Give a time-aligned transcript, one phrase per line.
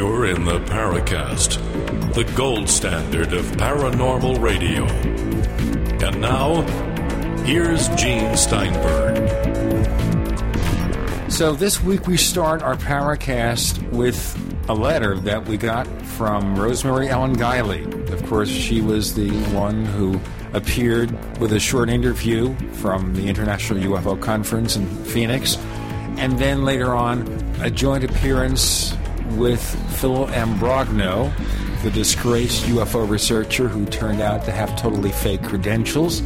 [0.00, 4.86] You're in the Paracast, the gold standard of paranormal radio.
[4.86, 6.62] And now,
[7.44, 9.28] here's Gene Steinberg.
[11.30, 14.18] So this week we start our Paracast with
[14.70, 18.10] a letter that we got from Rosemary Ellen Guiley.
[18.10, 20.18] Of course, she was the one who
[20.54, 25.58] appeared with a short interview from the International UFO Conference in Phoenix,
[26.16, 27.28] and then later on
[27.60, 28.96] a joint appearance
[29.36, 29.62] with
[29.98, 31.32] Phil Imbrogno,
[31.82, 36.20] the disgraced UFO researcher who turned out to have totally fake credentials.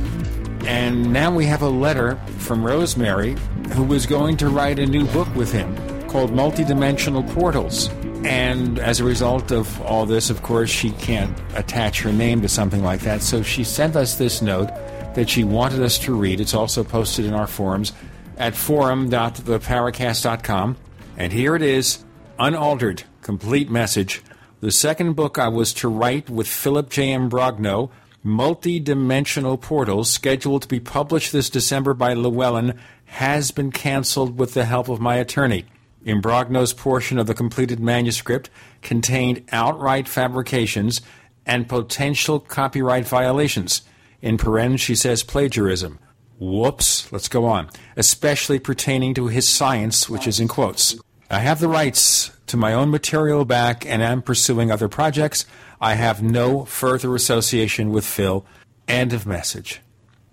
[0.67, 3.37] And now we have a letter from Rosemary,
[3.73, 5.77] who was going to write a new book with him
[6.09, 7.89] called Multidimensional Portals.
[8.25, 12.49] And as a result of all this, of course, she can't attach her name to
[12.49, 13.21] something like that.
[13.21, 14.71] So she sent us this note
[15.15, 16.41] that she wanted us to read.
[16.41, 17.93] It's also posted in our forums
[18.39, 20.77] at forum.theparacast.com.
[21.17, 22.05] And here it is,
[22.39, 24.23] unaltered, complete message.
[24.61, 27.09] The second book I was to write with Philip J.
[27.09, 27.91] Imbrogno,
[28.23, 34.65] Multi-Dimensional Portals, scheduled to be published this December by Llewellyn, has been canceled with the
[34.65, 35.67] help of my attorney.
[36.05, 38.51] Imbrogno's portion of the completed manuscript
[38.83, 41.01] contained outright fabrications
[41.47, 43.83] and potential copyright violations.
[44.23, 45.99] In paren, she says plagiarism.
[46.39, 47.11] Whoops.
[47.13, 47.69] Let's go on.
[47.97, 50.97] Especially pertaining to his science, which is in quotes.
[51.35, 55.45] I have the rights to my own material back and am pursuing other projects.
[55.81, 58.47] I have no further association with Phil.
[58.87, 59.81] End of message.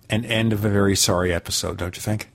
[0.08, 2.30] An end of a very sorry episode, don't you think?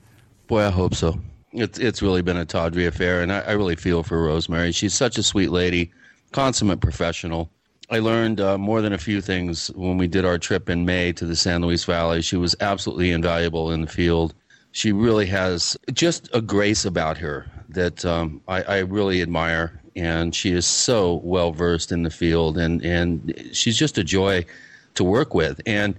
[0.46, 1.18] Boy, I hope so
[1.52, 4.72] it's it's really been a tawdry affair, and I, I, really feel for Rosemary.
[4.72, 5.90] She's such a sweet lady,
[6.32, 7.50] consummate professional.
[7.90, 11.12] I learned uh, more than a few things when we did our trip in May
[11.14, 12.20] to the San Luis Valley.
[12.20, 14.34] She was absolutely invaluable in the field.
[14.72, 20.34] She really has just a grace about her that um, I, I really admire, and
[20.34, 24.44] she is so well versed in the field, and and she's just a joy
[24.94, 25.60] to work with.
[25.66, 25.94] And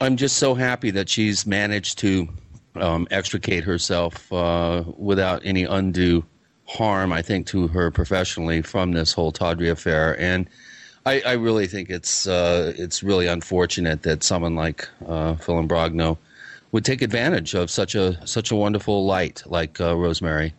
[0.00, 2.28] I'm just so happy that she's managed to
[2.76, 6.24] um, extricate herself uh, without any undue
[6.66, 10.18] harm, I think, to her professionally from this whole tawdry affair.
[10.20, 10.48] And
[11.04, 16.18] I, I really think it's uh, it's really unfortunate that someone like uh, Phil Imbrogno
[16.72, 20.54] would take advantage of such a such a wonderful light like uh, Rosemary.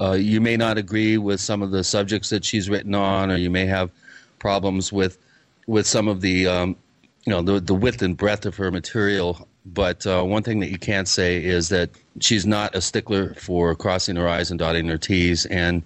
[0.00, 3.36] Uh, you may not agree with some of the subjects that she's written on, or
[3.36, 3.90] you may have
[4.38, 5.18] problems with
[5.66, 6.76] with some of the um,
[7.24, 9.48] you know the the width and breadth of her material.
[9.66, 13.74] But uh, one thing that you can't say is that she's not a stickler for
[13.74, 15.46] crossing her I's and dotting her T's.
[15.46, 15.82] And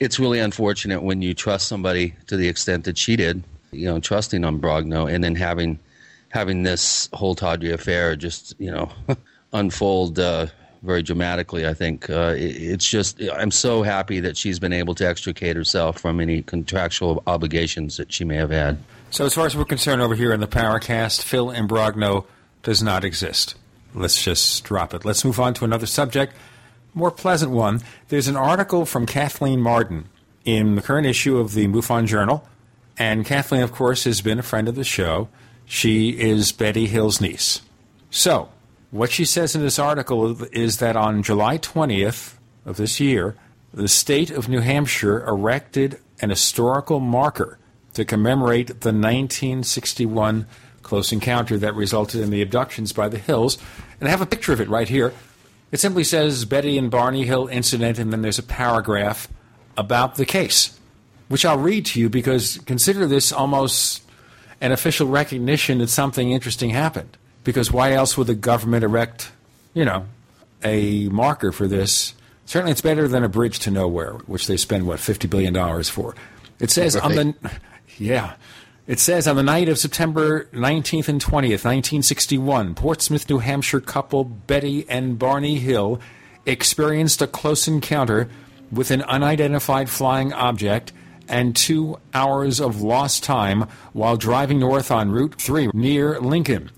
[0.00, 4.00] it's really unfortunate when you trust somebody to the extent that she did, you know,
[4.00, 5.78] trusting Imbrogno and then having
[6.38, 8.90] having this whole tawdry affair just, you know,
[9.52, 10.46] unfold uh,
[10.82, 11.66] very dramatically.
[11.66, 15.56] I think uh, it, it's just I'm so happy that she's been able to extricate
[15.56, 18.78] herself from any contractual obligations that she may have had.
[19.10, 22.26] So, as far as we're concerned over here in the Paracast, Phil Imbrogno
[22.62, 23.54] does not exist.
[23.94, 25.04] Let's just drop it.
[25.04, 26.34] Let's move on to another subject,
[26.94, 27.80] more pleasant one.
[28.08, 30.08] There's an article from Kathleen Martin
[30.44, 32.46] in the current issue of the MUFON Journal,
[32.98, 35.28] and Kathleen, of course, has been a friend of the show.
[35.68, 37.60] She is Betty Hill's niece.
[38.10, 38.48] So,
[38.90, 43.36] what she says in this article is that on July 20th of this year,
[43.74, 47.58] the state of New Hampshire erected an historical marker
[47.92, 50.46] to commemorate the 1961
[50.82, 53.58] close encounter that resulted in the abductions by the Hills.
[54.00, 55.12] And I have a picture of it right here.
[55.70, 59.28] It simply says Betty and Barney Hill incident, and then there's a paragraph
[59.76, 60.80] about the case,
[61.28, 64.02] which I'll read to you because consider this almost
[64.60, 67.16] an official recognition that something interesting happened.
[67.44, 69.30] Because why else would the government erect,
[69.72, 70.06] you know,
[70.62, 72.14] a marker for this?
[72.46, 75.88] Certainly, it's better than a bridge to nowhere, which they spend what fifty billion dollars
[75.88, 76.14] for.
[76.60, 77.04] It says right.
[77.04, 77.34] on the,
[77.98, 78.34] yeah,
[78.86, 84.24] it says on the night of September 19th and 20th, 1961, Portsmouth, New Hampshire couple
[84.24, 86.00] Betty and Barney Hill
[86.46, 88.30] experienced a close encounter
[88.72, 90.92] with an unidentified flying object
[91.28, 96.70] and two hours of lost time while driving north on Route 3 near Lincoln.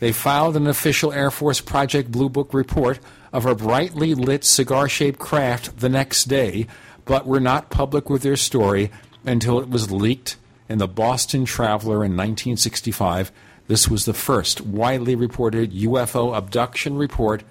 [0.00, 3.00] They filed an official Air Force Project Blue Book report
[3.32, 6.66] of a brightly lit cigar shaped craft the next day,
[7.04, 8.90] but were not public with their story
[9.24, 10.36] until it was leaked
[10.68, 13.32] in the Boston Traveler in 1965.
[13.66, 17.42] This was the first widely reported UFO abduction report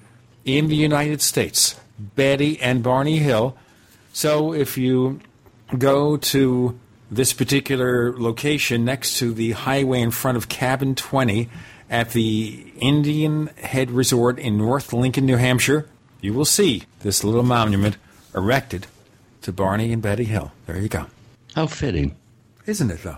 [0.45, 1.79] in the United States.
[1.99, 3.57] Betty and Barney Hill.
[4.13, 5.19] So if you
[5.75, 6.79] go to
[7.09, 11.49] this particular location next to the highway in front of Cabin 20
[11.89, 15.87] at the Indian Head Resort in North Lincoln, New Hampshire,
[16.19, 17.97] you will see this little monument
[18.35, 18.87] erected
[19.41, 20.51] to Barney and Betty Hill.
[20.65, 21.05] There you go.
[21.55, 22.15] How fitting.
[22.65, 23.17] Isn't it, though?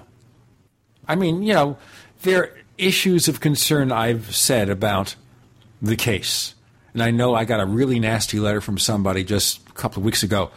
[1.07, 1.77] I mean, you know,
[2.21, 5.15] there are issues of concern I've said about
[5.81, 6.53] the case.
[6.93, 10.05] And I know I got a really nasty letter from somebody just a couple of
[10.05, 10.51] weeks ago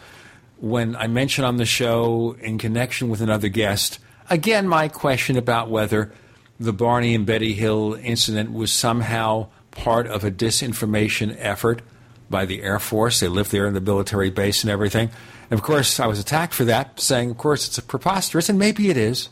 [0.63, 3.99] when I mentioned on the show in connection with another guest,
[4.29, 6.13] again, my question about whether
[6.57, 11.81] the Barney and Betty Hill incident was somehow part of a disinformation effort
[12.29, 13.19] by the Air Force.
[13.19, 15.09] They lived there in the military base and everything.
[15.51, 18.89] And of course, I was attacked for that, saying, of course, it's preposterous, and maybe
[18.89, 19.27] it is.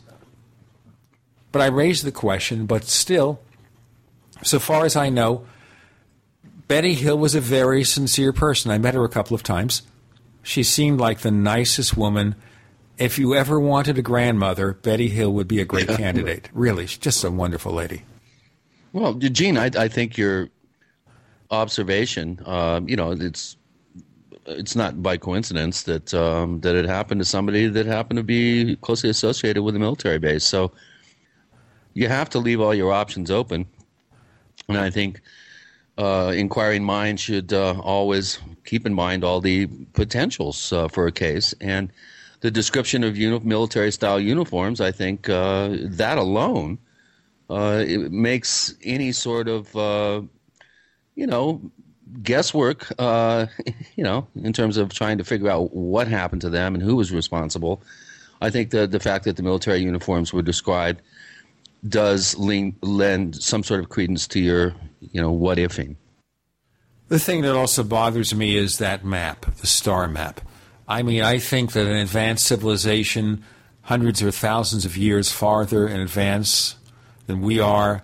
[1.50, 3.40] But I raised the question, but still,
[4.42, 5.46] so far as I know,
[6.68, 8.70] Betty Hill was a very sincere person.
[8.70, 9.80] I met her a couple of times.
[10.42, 12.34] She seemed like the nicest woman.
[12.98, 16.48] If you ever wanted a grandmother, Betty Hill would be a great candidate.
[16.52, 18.02] Really, she's just a wonderful lady.
[18.92, 20.48] Well, Gene, I, I think your
[21.50, 23.56] observation, uh, you know, it's
[24.46, 28.76] it's not by coincidence that um, that it happened to somebody that happened to be
[28.76, 30.44] closely associated with a military base.
[30.44, 30.72] So
[31.94, 33.66] you have to leave all your options open,
[34.68, 35.20] and I think
[35.98, 41.12] uh, inquiring mind should uh, always keep in mind all the potentials uh, for a
[41.12, 41.92] case and
[42.40, 44.80] the description of uni- military style uniforms.
[44.80, 46.78] I think uh, that alone
[47.50, 50.22] uh, makes any sort of uh,
[51.14, 51.60] you know
[52.22, 52.92] guesswork.
[52.98, 56.96] you know, in terms of trying to figure out what happened to them and who
[56.96, 57.82] was responsible.
[58.40, 61.02] I think the the fact that the military uniforms were described
[61.86, 65.96] does lean, lend some sort of credence to your, you know, what ifing.
[67.08, 70.40] The thing that also bothers me is that map, the star map.
[70.88, 73.44] I mean, I think that an advanced civilization,
[73.82, 76.76] hundreds or thousands of years farther in advance
[77.26, 78.02] than we are,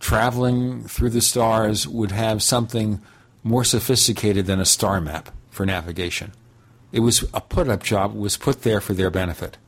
[0.00, 3.00] traveling through the stars would have something
[3.42, 6.32] more sophisticated than a star map for navigation.
[6.92, 9.58] It was a put up job, it was put there for their benefit.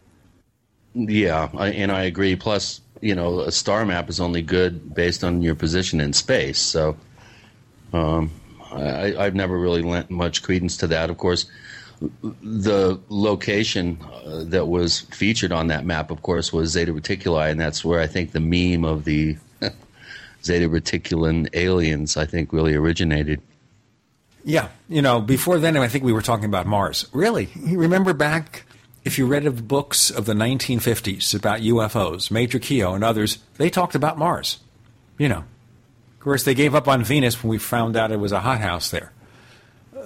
[0.95, 2.35] Yeah, I, and I agree.
[2.35, 6.59] Plus, you know, a star map is only good based on your position in space.
[6.59, 6.97] So
[7.93, 8.31] um,
[8.73, 11.11] I, I've never really lent much credence to that.
[11.11, 11.47] Of course,
[12.43, 17.61] the location uh, that was featured on that map, of course, was Zeta Reticuli, and
[17.61, 19.37] that's where I think the meme of the
[20.45, 23.43] Zeta Reticulan aliens, I think, really originated.
[24.45, 27.07] Yeah, you know, before then, I think we were talking about Mars.
[27.13, 28.65] Really, you remember back
[29.05, 33.71] if you read of books of the 1950s about UFOs, Major Keyhoe and others, they
[33.71, 34.59] talked about Mars.
[35.19, 35.45] You know,
[36.15, 38.91] of course, they gave up on Venus when we found out it was a hothouse
[38.91, 39.13] there.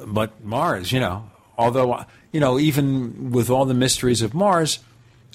[0.07, 4.79] But Mars, you know, although, you know, even with all the mysteries of Mars,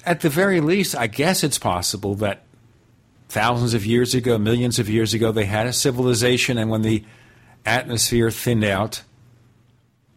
[0.04, 2.42] at the very least, I guess it's possible that
[3.28, 7.04] thousands of years ago, millions of years ago, they had a civilization, and when the
[7.66, 9.02] atmosphere thinned out,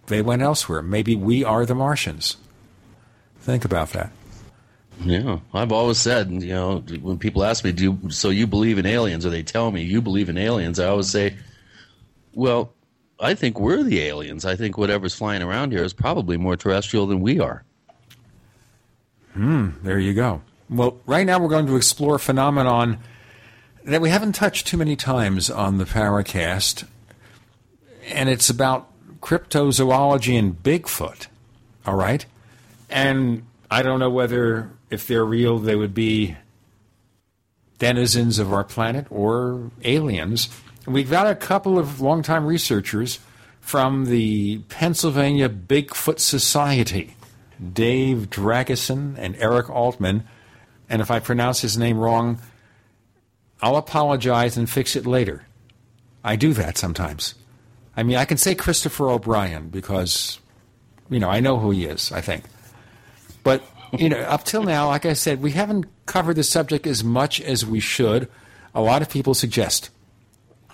[0.08, 0.82] they went elsewhere.
[0.82, 2.38] Maybe we are the Martians.
[3.44, 4.10] Think about that.
[5.04, 8.78] Yeah, I've always said, you know, when people ask me, "Do you, so you believe
[8.78, 11.36] in aliens?" or they tell me you believe in aliens, I always say,
[12.34, 12.74] "Well,
[13.20, 14.46] I think we're the aliens.
[14.46, 17.66] I think whatever's flying around here is probably more terrestrial than we are."
[19.34, 19.72] Hmm.
[19.84, 20.42] There you go.
[20.70, 23.00] Well, right now we're going to explore a phenomenon
[23.84, 26.86] that we haven't touched too many times on the Paracast,
[28.08, 28.90] and it's about
[29.20, 31.28] cryptozoology and Bigfoot.
[31.86, 32.26] All right.
[32.94, 36.38] And I don't know whether, if they're real, they would be
[37.80, 40.48] denizens of our planet or aliens.
[40.86, 43.20] We've got a couple of longtime researchers
[43.60, 47.16] from the Pennsylvania Bigfoot Society,
[47.74, 50.24] Dave Dragosin and Eric Altman.
[50.88, 52.40] And if I pronounce his name wrong,
[53.60, 55.48] I'll apologize and fix it later.
[56.24, 57.34] I do that sometimes.
[57.98, 60.40] I mean, I can say Christopher O'Brien because,
[61.10, 62.44] you know, I know who he is, I think.
[63.44, 63.64] But
[63.98, 67.40] you know, up till now, like I said, we haven't covered the subject as much
[67.42, 68.28] as we should.
[68.74, 69.90] A lot of people suggest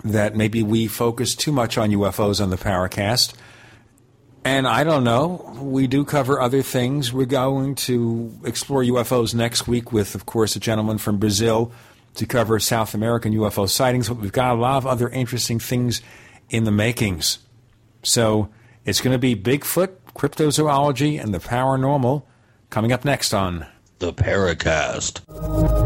[0.03, 3.33] that maybe we focus too much on UFOs on the Paracast.
[4.45, 5.57] And I don't know.
[5.61, 7.11] We do cover other things.
[7.11, 11.73] We're going to explore UFOs next week with, of course, a gentleman from Brazil
[12.15, 14.07] to cover South American UFO sightings.
[14.07, 16.01] But we've got a lot of other interesting things
[16.49, 17.39] in the makings.
[18.01, 18.49] So
[18.85, 22.23] it's going to be Bigfoot, cryptozoology, and the paranormal
[22.69, 23.65] Coming up next on
[23.97, 25.78] The Paracast.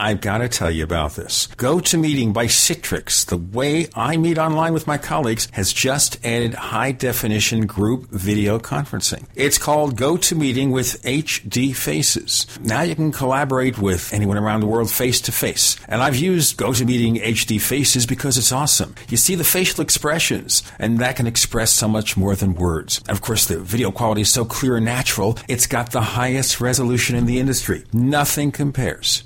[0.00, 1.46] I've got to tell you about this.
[1.58, 6.92] GoToMeeting by Citrix, the way I meet online with my colleagues, has just added high
[6.92, 9.26] definition group video conferencing.
[9.34, 12.46] It's called GoToMeeting with HD Faces.
[12.62, 15.76] Now you can collaborate with anyone around the world face to face.
[15.86, 18.94] And I've used GoToMeeting HD Faces because it's awesome.
[19.10, 23.00] You see the facial expressions, and that can express so much more than words.
[23.00, 26.58] And of course, the video quality is so clear and natural, it's got the highest
[26.58, 27.84] resolution in the industry.
[27.92, 29.24] Nothing compares.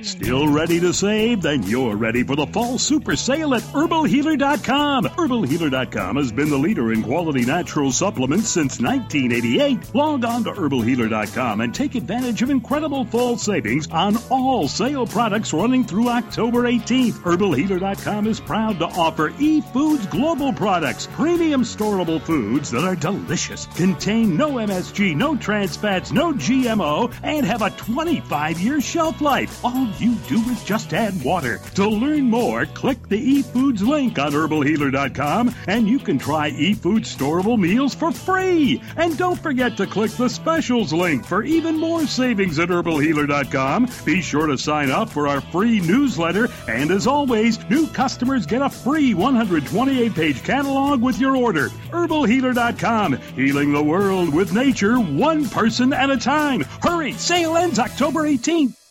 [0.03, 1.41] Still ready to save?
[1.41, 5.05] Then you're ready for the fall super sale at HerbalHealer.com.
[5.05, 9.95] HerbalHealer.com has been the leader in quality natural supplements since 1988.
[9.95, 15.53] Log on to HerbalHealer.com and take advantage of incredible fall savings on all sale products
[15.53, 17.13] running through October 18th.
[17.13, 24.35] HerbalHealer.com is proud to offer eFoods Global products, premium storable foods that are delicious, contain
[24.37, 29.63] no MSG, no trans fats, no GMO, and have a 25 year shelf life.
[29.63, 31.59] All you do is just add water.
[31.75, 37.57] To learn more, click the eFoods link on herbalhealer.com and you can try eFoods storable
[37.57, 38.81] meals for free.
[38.97, 43.89] And don't forget to click the specials link for even more savings at herbalhealer.com.
[44.05, 46.47] Be sure to sign up for our free newsletter.
[46.67, 51.69] And as always, new customers get a free 128 page catalog with your order.
[51.91, 56.61] Herbalhealer.com, healing the world with nature one person at a time.
[56.81, 58.82] Hurry, sale ends October 18th.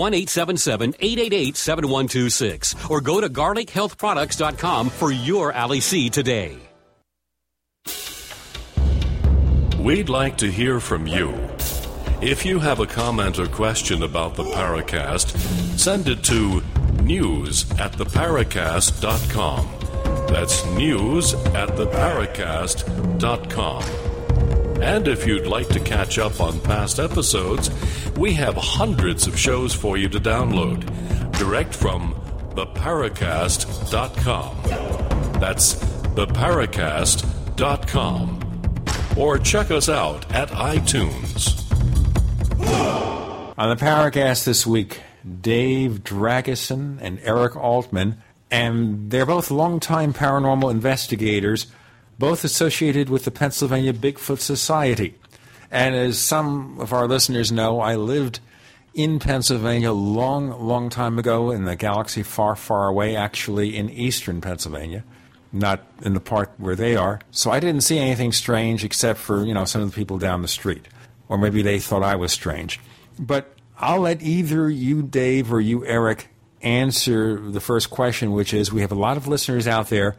[1.36, 6.58] 1-877-888-7126 or go to garlichealthproducts.com for your Ali C today.
[9.80, 11.38] We'd like to hear from you.
[12.22, 15.38] If you have a comment or question about the Paracast,
[15.78, 16.64] send it to
[17.04, 19.68] news at theparacast.com.
[20.28, 24.05] That's news at theparacast.com.
[24.82, 27.72] And if you'd like to catch up on past episodes,
[28.18, 30.84] we have hundreds of shows for you to download
[31.38, 32.14] direct from
[32.56, 34.58] theparacast.com.
[35.40, 38.42] That's theparacast.com
[39.18, 41.62] or check us out at iTunes.
[43.58, 45.00] On the Paracast this week,
[45.42, 51.68] Dave Dragosin and Eric Altman, and they're both longtime paranormal investigators,
[52.20, 55.16] both associated with the Pennsylvania Bigfoot Society.
[55.72, 58.40] And as some of our listeners know, I lived
[58.94, 64.42] in Pennsylvania long, long time ago in the galaxy far, far away, actually in eastern
[64.42, 65.04] Pennsylvania
[65.56, 67.22] not in the part where they are.
[67.32, 70.42] So I didn't see anything strange except for, you know, some of the people down
[70.42, 70.88] the street.
[71.28, 72.80] or maybe they thought I was strange.
[73.18, 76.28] But I'll let either you, Dave, or you, Eric,
[76.62, 80.16] answer the first question, which is we have a lot of listeners out there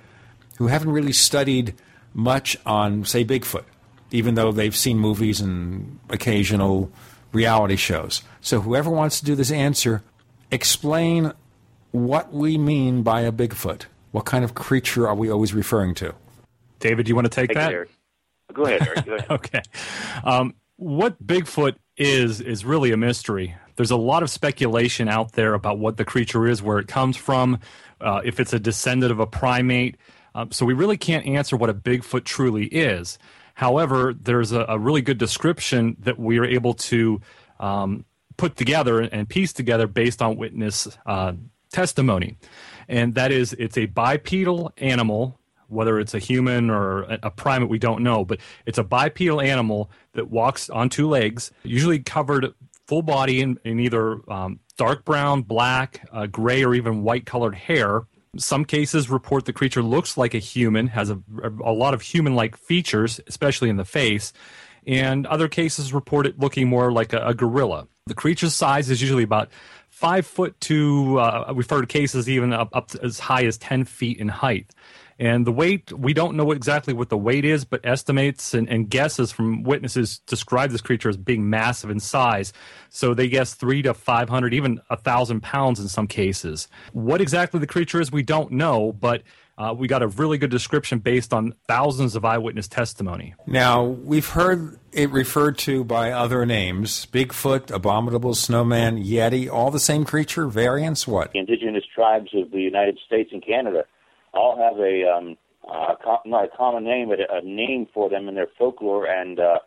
[0.58, 1.74] who haven't really studied
[2.16, 3.64] much on, say, Bigfoot,
[4.10, 6.90] even though they've seen movies and occasional
[7.32, 8.22] reality shows.
[8.40, 10.02] So whoever wants to do this answer,
[10.50, 11.32] explain
[11.92, 13.82] what we mean by a Bigfoot.
[14.12, 16.14] What kind of creature are we always referring to?
[16.80, 17.70] David, do you want to take Thank that?
[17.72, 17.86] You,
[18.54, 19.04] Go ahead, Eric.
[19.04, 19.26] Go ahead.
[19.30, 19.62] okay.
[20.24, 23.54] Um, what Bigfoot is is really a mystery.
[23.76, 27.16] There's a lot of speculation out there about what the creature is, where it comes
[27.16, 27.60] from,
[28.00, 29.96] uh, if it's a descendant of a primate.
[30.36, 33.18] Um, so we really can't answer what a Bigfoot truly is.
[33.54, 37.22] However, there's a, a really good description that we are able to
[37.58, 38.04] um,
[38.36, 41.32] put together and piece together based on witness uh,
[41.72, 42.36] testimony.
[42.86, 47.78] And that is, it's a bipedal animal whether it's a human or a primate, we
[47.78, 52.54] don't know, but it's a bipedal animal that walks on two legs, usually covered
[52.86, 57.54] full body in, in either um, dark brown, black, uh, gray, or even white colored
[57.54, 58.06] hair.
[58.38, 62.34] Some cases report the creature looks like a human, has a, a lot of human
[62.34, 64.32] like features, especially in the face,
[64.86, 67.88] and other cases report it looking more like a, a gorilla.
[68.06, 69.50] The creature's size is usually about
[69.88, 74.18] five foot to, uh, we've heard cases even up, up as high as 10 feet
[74.18, 74.70] in height.
[75.18, 78.90] And the weight, we don't know exactly what the weight is, but estimates and, and,
[78.90, 82.52] guesses from witnesses describe this creature as being massive in size.
[82.90, 86.68] So they guess three to 500, even a thousand pounds in some cases.
[86.92, 89.22] What exactly the creature is, we don't know, but
[89.58, 93.34] uh, we got a really good description based on thousands of eyewitness testimony.
[93.46, 99.80] Now, we've heard it referred to by other names Bigfoot, Abominable Snowman, Yeti, all the
[99.80, 101.32] same creature, variants, what?
[101.32, 103.86] The Indigenous tribes of the United States and Canada
[104.36, 105.36] all have a um,
[105.68, 109.58] uh, not a common name, but a, name for them in their folklore and uh,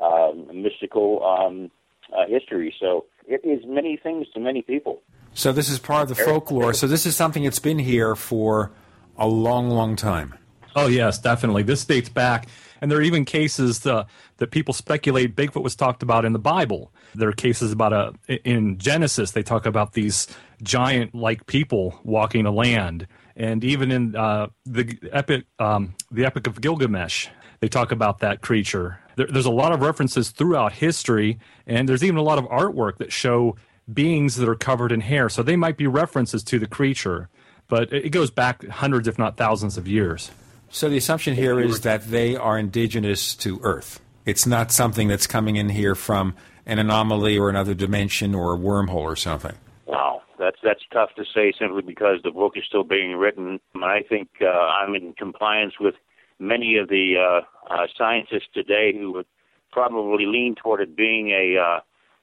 [0.00, 1.70] uh, mystical um,
[2.12, 2.74] uh, history.
[2.80, 5.02] So it is many things to many people.
[5.34, 6.72] So this is part of the folklore.
[6.74, 8.70] So this is something that's been here for
[9.18, 10.34] a long, long time.
[10.76, 11.62] Oh yes, definitely.
[11.62, 12.48] This dates back,
[12.80, 14.04] and there are even cases uh,
[14.38, 16.92] that people speculate Bigfoot was talked about in the Bible.
[17.14, 18.14] There are cases about a
[18.48, 20.26] in Genesis they talk about these
[20.62, 26.60] giant-like people walking the land and even in uh, the epic, um, the Epic of
[26.60, 27.28] Gilgamesh,
[27.60, 29.00] they talk about that creature.
[29.16, 32.98] There, there's a lot of references throughout history, and there's even a lot of artwork
[32.98, 33.56] that show
[33.92, 35.28] beings that are covered in hair.
[35.28, 37.28] So they might be references to the creature,
[37.68, 40.30] but it goes back hundreds, if not thousands, of years.
[40.70, 44.00] So the assumption here is that they are indigenous to Earth.
[44.24, 46.34] It's not something that's coming in here from
[46.66, 49.54] an anomaly or another dimension or a wormhole or something.
[49.86, 53.60] Wow that's that's tough to say simply because the book is still being written.
[53.76, 55.94] I think uh, I'm in compliance with
[56.38, 59.26] many of the uh, uh, scientists today who would
[59.72, 61.80] probably lean toward it being a uh,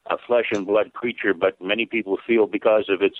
[0.07, 3.17] a flesh and blood creature, but many people feel because of its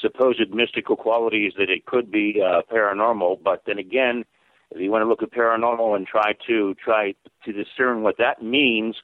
[0.00, 3.42] supposed mystical qualities that it could be uh, paranormal.
[3.42, 4.24] But then again,
[4.70, 8.42] if you want to look at paranormal and try to try to discern what that
[8.42, 8.96] means,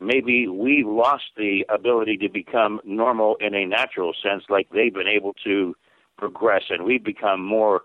[0.00, 5.08] maybe we've lost the ability to become normal in a natural sense, like they've been
[5.08, 5.74] able to
[6.16, 7.82] progress, and we've become more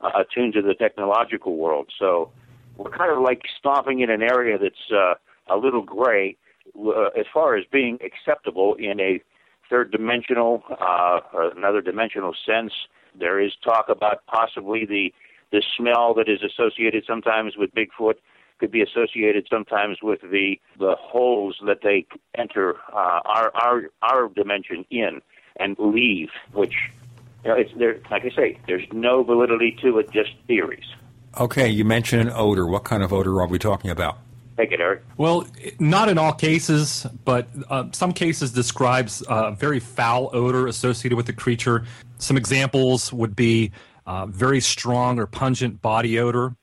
[0.00, 1.88] uh, attuned to the technological world.
[1.98, 2.30] So
[2.76, 5.14] we're kind of like stomping in an area that's uh,
[5.52, 6.36] a little gray
[6.78, 9.20] uh, as far as being acceptable in a
[9.68, 11.20] third dimensional uh,
[11.56, 12.72] another dimensional sense.
[13.18, 15.12] There is talk about possibly the
[15.50, 18.14] the smell that is associated sometimes with Bigfoot
[18.62, 22.06] could be associated sometimes with the the holes that they
[22.38, 25.20] enter uh, our our our dimension in
[25.56, 26.74] and leave, which
[27.44, 27.98] you know, it's there.
[28.08, 30.84] Like I say, there's no validity to it, just theories.
[31.40, 32.68] Okay, you mentioned an odor.
[32.68, 34.18] What kind of odor are we talking about?
[34.56, 35.02] Take it, Eric.
[35.16, 35.44] Well,
[35.80, 41.16] not in all cases, but uh, some cases describes a uh, very foul odor associated
[41.16, 41.84] with the creature.
[42.18, 43.72] Some examples would be
[44.06, 46.54] uh, very strong or pungent body odor,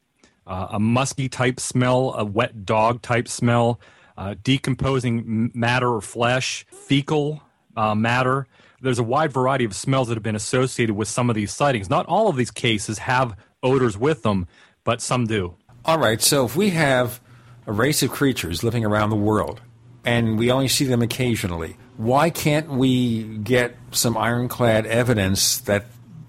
[0.49, 3.79] uh, a musky type smell, a wet dog type smell,
[4.17, 7.41] uh, decomposing matter or flesh, fecal
[7.77, 8.47] uh, matter.
[8.81, 11.89] There's a wide variety of smells that have been associated with some of these sightings.
[11.89, 14.47] Not all of these cases have odors with them,
[14.83, 15.55] but some do.
[15.85, 17.21] All right, so if we have
[17.67, 19.61] a race of creatures living around the world
[20.03, 25.85] and we only see them occasionally, why can't we get some ironclad evidence that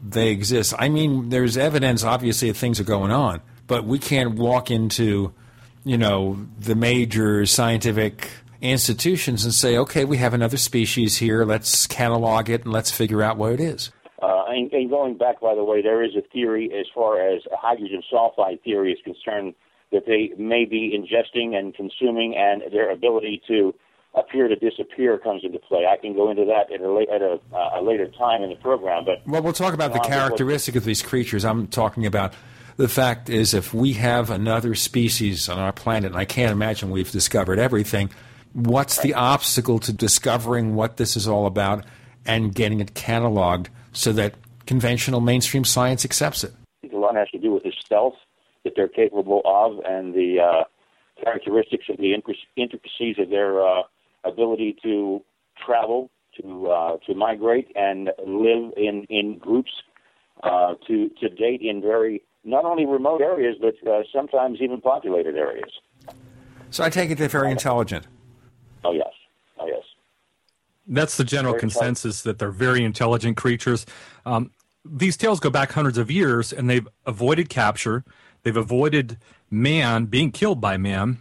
[0.07, 0.75] they exist?
[0.79, 5.33] I mean, there's evidence, obviously, that things are going on, but we can't walk into,
[5.85, 8.29] you know, the major scientific
[8.61, 11.45] institutions and say, okay, we have another species here.
[11.45, 13.93] Let's catalog it and let's figure out what it is.
[14.21, 17.43] Uh, and, and, going back, by the way, there is a theory as far as
[17.53, 19.55] hydrogen sulfide theory is concerned
[19.93, 23.73] that they may be ingesting and consuming, and their ability to
[24.15, 25.87] appear to disappear comes into play.
[25.87, 28.51] I can go into that at a, la- at a, uh, a later time in
[28.51, 29.05] the program.
[29.05, 31.45] But well, we'll talk about the characteristic of these creatures.
[31.45, 32.35] I'm talking about
[32.81, 36.91] the fact is if we have another species on our planet, and I can't imagine
[36.91, 38.11] we've discovered everything,
[38.55, 41.85] what's the obstacle to discovering what this is all about
[42.25, 44.35] and getting it cataloged so that
[44.67, 46.55] conventional mainstream science accepts it?
[46.91, 48.15] A lot has to do with the stealth
[48.65, 50.65] that they're capable of and the uh,
[51.23, 53.83] characteristics of the intricacies of their uh,
[54.25, 55.23] ability to
[55.65, 59.71] travel, to uh, to migrate, and live in in groups.
[60.43, 65.37] Uh, to to date in very not only remote areas but uh, sometimes even populated
[65.37, 65.71] areas.
[66.71, 68.07] So I take it they're very intelligent.
[68.85, 69.13] Oh yes,
[69.59, 69.83] oh yes.
[70.87, 73.87] That's the general very consensus that they're very intelligent creatures.
[74.25, 74.51] Um,
[74.85, 78.05] these tales go back hundreds of years, and they've avoided capture.
[78.43, 79.19] They've avoided
[79.51, 81.19] man being killed by man.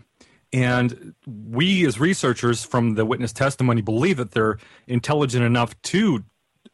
[0.52, 6.24] And we, as researchers from the witness testimony, believe that they're intelligent enough to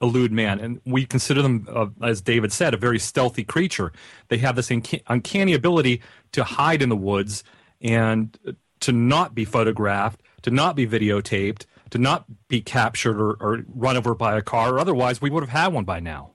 [0.05, 0.59] elude man.
[0.59, 3.91] And we consider them, uh, as David said, a very stealthy creature.
[4.29, 7.43] They have this uncanny ability to hide in the woods
[7.81, 8.37] and
[8.81, 13.97] to not be photographed, to not be videotaped, to not be captured or, or run
[13.97, 16.31] over by a car, or otherwise we would have had one by now.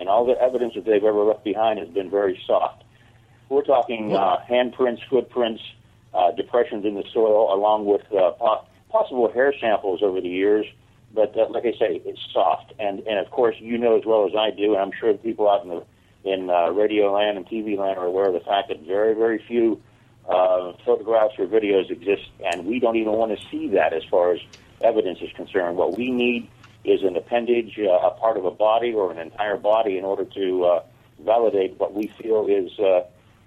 [0.00, 2.84] And all the evidence that they've ever left behind has been very soft.
[3.48, 5.62] We're talking uh, handprints, footprints,
[6.12, 10.66] uh, depressions in the soil, along with uh, po- possible hair samples over the years.
[11.14, 14.26] But uh, like I say, it's soft, and and of course you know as well
[14.26, 15.84] as I do, and I'm sure the people out in the
[16.24, 19.42] in uh, radio land and TV land are aware of the fact that very very
[19.46, 19.80] few
[20.28, 24.32] uh, photographs or videos exist, and we don't even want to see that as far
[24.32, 24.40] as
[24.80, 25.76] evidence is concerned.
[25.76, 26.48] What we need
[26.84, 30.24] is an appendage, uh, a part of a body or an entire body, in order
[30.24, 30.82] to uh,
[31.20, 33.02] validate what we feel is uh,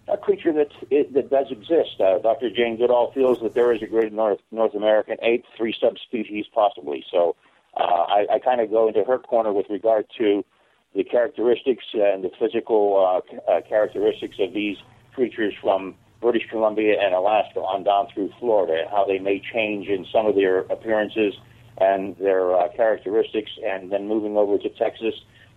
[0.08, 2.00] a creature that it, that does exist.
[2.00, 2.50] Uh, Dr.
[2.50, 7.06] Jane Goodall feels that there is a great North North American ape, three subspecies possibly.
[7.12, 7.36] So
[7.80, 10.44] uh, I, I kind of go into her corner with regard to
[10.96, 14.78] the characteristics and the physical uh, uh, characteristics of these
[15.14, 19.88] creatures from British Columbia and Alaska on down through Florida, and how they may change
[19.88, 21.34] in some of their appearances
[21.80, 25.14] and their uh, characteristics, and then moving over to Texas,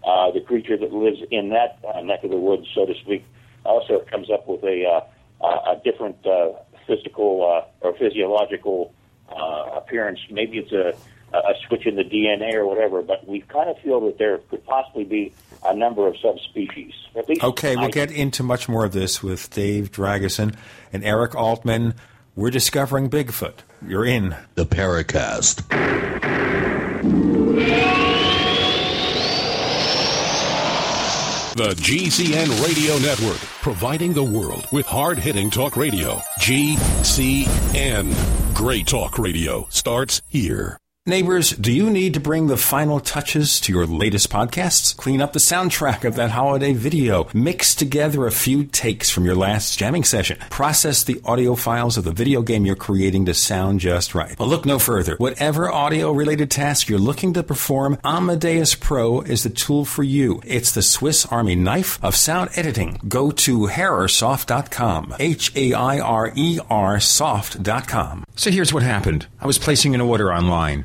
[0.06, 3.24] uh, the creature that lives in that uh, neck of the woods, so to speak,
[3.64, 6.52] also comes up with a, uh, a different uh,
[6.87, 8.92] physical uh, or physiological
[9.30, 10.18] uh, appearance.
[10.30, 10.94] Maybe it's a,
[11.33, 14.38] Uh, a switch in the DNA or whatever, but we kind of feel that there
[14.51, 15.33] could possibly be
[15.64, 16.93] a number of subspecies.
[17.14, 20.57] At least okay, we'll get into much more of this with Dave Dragosin
[20.93, 21.95] and Eric Altman.
[22.35, 23.59] We're discovering Bigfoot.
[23.87, 25.66] You're in the Paracast.
[31.61, 36.16] The GCN Radio Network, providing the world with hard hitting talk radio.
[36.40, 38.14] GCN.
[38.55, 40.80] Great talk radio starts here.
[41.06, 44.94] Neighbors, do you need to bring the final touches to your latest podcasts?
[44.94, 47.26] Clean up the soundtrack of that holiday video.
[47.32, 50.36] Mix together a few takes from your last jamming session.
[50.50, 54.36] Process the audio files of the video game you're creating to sound just right.
[54.36, 55.16] But look no further.
[55.16, 60.42] Whatever audio related task you're looking to perform, Amadeus Pro is the tool for you.
[60.44, 63.00] It's the Swiss Army knife of sound editing.
[63.08, 65.14] Go to hairersoft.com.
[65.18, 68.26] H A I R E R soft.com.
[68.36, 69.28] So here's what happened.
[69.40, 70.84] I was placing an order online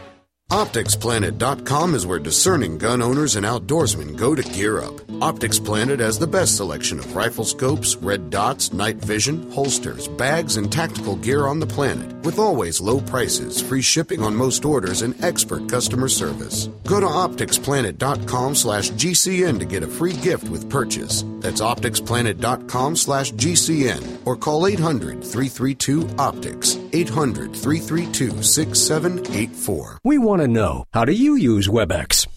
[0.51, 4.93] OpticsPlanet.com is where discerning gun owners and outdoorsmen go to gear up.
[5.21, 10.57] Optics Planet has the best selection of rifle scopes, red dots, night vision, holsters, bags,
[10.57, 15.01] and tactical gear on the planet, with always low prices, free shipping on most orders,
[15.01, 16.67] and expert customer service.
[16.85, 21.23] Go to OpticsPlanet.com slash GCN to get a free gift with purchase.
[21.39, 26.77] That's OpticsPlanet.com slash GCN or call 800 332 Optics.
[26.93, 29.99] 800 332 6784.
[30.03, 32.27] We want to know how do you use WebEx?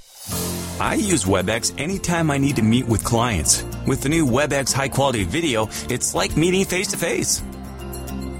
[0.80, 3.64] I use WebEx anytime I need to meet with clients.
[3.86, 7.42] With the new WebEx high quality video, it's like meeting face to face.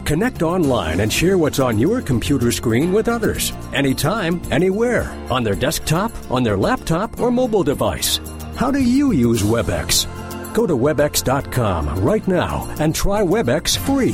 [0.05, 5.55] Connect online and share what's on your computer screen with others, anytime, anywhere, on their
[5.55, 8.18] desktop, on their laptop, or mobile device.
[8.57, 10.07] How do you use WebEx?
[10.55, 14.12] Go to WebEx.com right now and try WebEx free.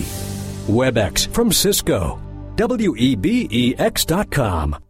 [0.67, 2.21] WebEx from Cisco.
[2.57, 4.84] W E B E X.com.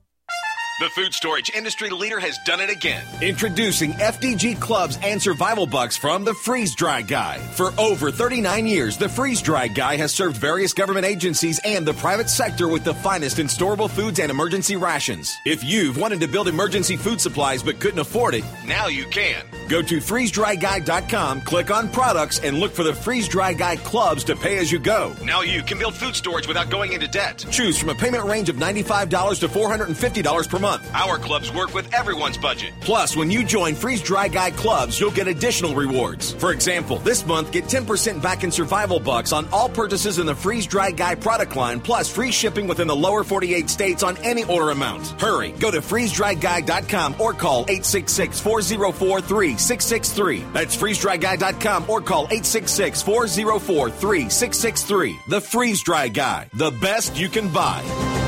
[0.81, 3.07] The food storage industry leader has done it again.
[3.23, 7.39] Introducing FDG clubs and survival bucks from the Freeze Dry Guy.
[7.39, 11.95] For over 39 years, the Freeze Dry Guy has served various government agencies and the
[11.95, 15.33] private sector with the finest in storable foods and emergency rations.
[15.47, 19.47] If you've wanted to build emergency food supplies but couldn't afford it, now you can.
[19.69, 24.35] Go to freezedryguy.com, click on products, and look for the Freeze Dry Guy clubs to
[24.35, 25.15] pay as you go.
[25.23, 27.47] Now you can build food storage without going into debt.
[27.53, 30.64] Choose from a payment range of $95 to $450 per month.
[30.65, 32.73] Our clubs work with everyone's budget.
[32.81, 36.33] Plus, when you join Freeze Dry Guy clubs, you'll get additional rewards.
[36.33, 40.35] For example, this month, get 10% back in survival bucks on all purchases in the
[40.35, 44.45] Freeze Dry Guy product line, plus free shipping within the lower 48 states on any
[44.45, 45.07] order amount.
[45.21, 50.45] Hurry, go to freezedryguy.com or call 866 404 3663.
[50.55, 55.19] That's freezedryguy.com or call 866 404 3663.
[55.29, 58.24] The Freeze Dry Guy, the best you can buy.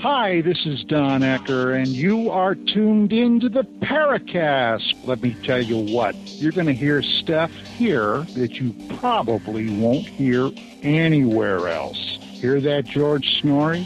[0.00, 4.94] Hi, this is Don Ecker, and you are tuned into the Paracast.
[5.04, 10.06] Let me tell you what, you're going to hear stuff here that you probably won't
[10.06, 11.98] hear anywhere else.
[12.20, 13.84] Hear that, George Noory?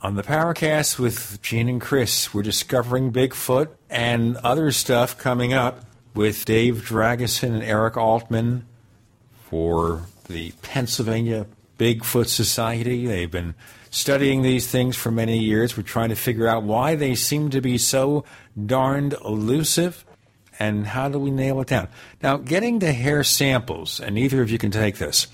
[0.00, 5.84] On the Paracast with Gene and Chris, we're discovering Bigfoot and other stuff coming up
[6.14, 8.66] with Dave Dragosin and Eric Altman
[9.42, 11.44] for the Pennsylvania
[11.78, 13.06] Bigfoot Society.
[13.06, 13.54] They've been
[13.98, 15.76] studying these things for many years.
[15.76, 18.24] We're trying to figure out why they seem to be so
[18.66, 20.04] darned elusive
[20.58, 21.88] and how do we nail it down.
[22.22, 25.26] Now, getting to hair samples, and either of you can take this,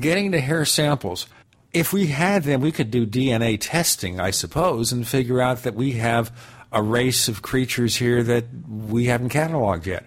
[0.00, 1.26] getting to hair samples,
[1.72, 5.74] if we had them, we could do DNA testing, I suppose, and figure out that
[5.74, 6.30] we have
[6.70, 10.06] a race of creatures here that we haven't cataloged yet.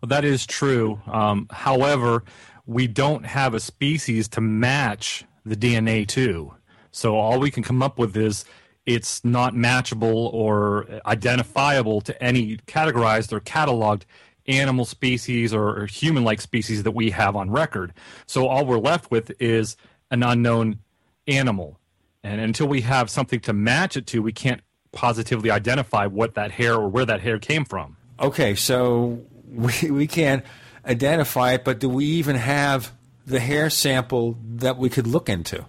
[0.00, 1.00] Well, that is true.
[1.06, 2.24] Um, however,
[2.66, 6.54] we don't have a species to match the DNA to.
[6.94, 8.44] So all we can come up with is
[8.86, 14.02] it's not matchable or identifiable to any categorized or cataloged
[14.46, 17.92] animal species or, or human like species that we have on record.
[18.26, 19.76] So all we're left with is
[20.10, 20.78] an unknown
[21.26, 21.80] animal.
[22.22, 24.60] And until we have something to match it to, we can't
[24.92, 27.96] positively identify what that hair or where that hair came from.
[28.20, 30.44] Okay, so we, we can't
[30.86, 32.92] identify it, but do we even have
[33.26, 35.64] the hair sample that we could look into?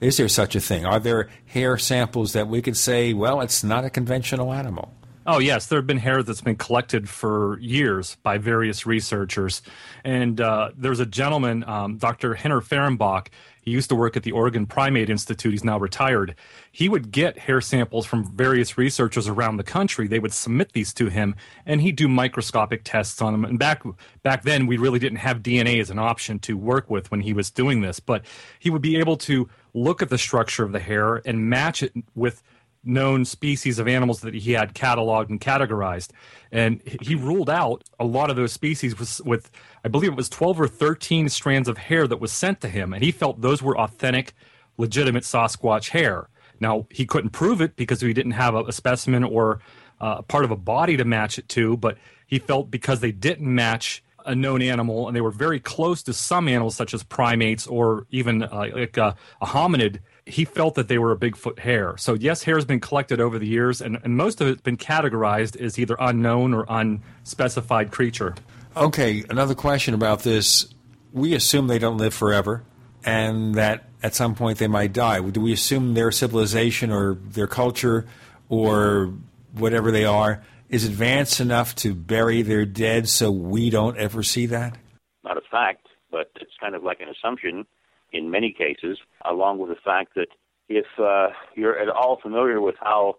[0.00, 0.86] Is there such a thing?
[0.86, 4.94] Are there hair samples that we could say, well, it's not a conventional animal?
[5.30, 5.66] Oh, yes.
[5.66, 9.60] There have been hair that's been collected for years by various researchers.
[10.02, 12.32] And uh, there's a gentleman, um, Dr.
[12.32, 13.26] Henner Fahrenbach.
[13.60, 15.52] He used to work at the Oregon Primate Institute.
[15.52, 16.34] He's now retired.
[16.72, 20.08] He would get hair samples from various researchers around the country.
[20.08, 21.34] They would submit these to him,
[21.66, 23.44] and he'd do microscopic tests on them.
[23.44, 23.82] And back
[24.22, 27.34] back then, we really didn't have DNA as an option to work with when he
[27.34, 28.00] was doing this.
[28.00, 28.24] But
[28.58, 31.92] he would be able to look at the structure of the hair and match it
[32.14, 32.42] with
[32.84, 36.10] known species of animals that he had cataloged and categorized.
[36.50, 39.50] And he ruled out a lot of those species with, with,
[39.84, 42.92] I believe it was 12 or 13 strands of hair that was sent to him.
[42.92, 44.32] And he felt those were authentic,
[44.76, 46.28] legitimate Sasquatch hair.
[46.60, 49.60] Now, he couldn't prove it because he didn't have a, a specimen or
[50.00, 53.52] uh, part of a body to match it to, but he felt because they didn't
[53.52, 57.66] match a known animal and they were very close to some animals such as primates
[57.66, 61.96] or even uh, like a, a, hominid he felt that they were a bigfoot hair
[61.96, 64.76] so yes hair has been collected over the years and, and most of it's been
[64.76, 68.34] categorized as either unknown or unspecified creature.
[68.76, 70.72] Okay another question about this.
[71.12, 72.62] We assume they don't live forever
[73.04, 75.20] and that at some point they might die.
[75.20, 78.06] Do we assume their civilization or their culture
[78.50, 79.14] or
[79.54, 84.46] whatever they are is advanced enough to bury their dead so we don't ever see
[84.46, 84.76] that?
[85.24, 87.66] Not a fact, but it's kind of like an assumption.
[88.12, 90.28] in many cases, along with the fact that
[90.68, 93.16] if uh, you're at all familiar with how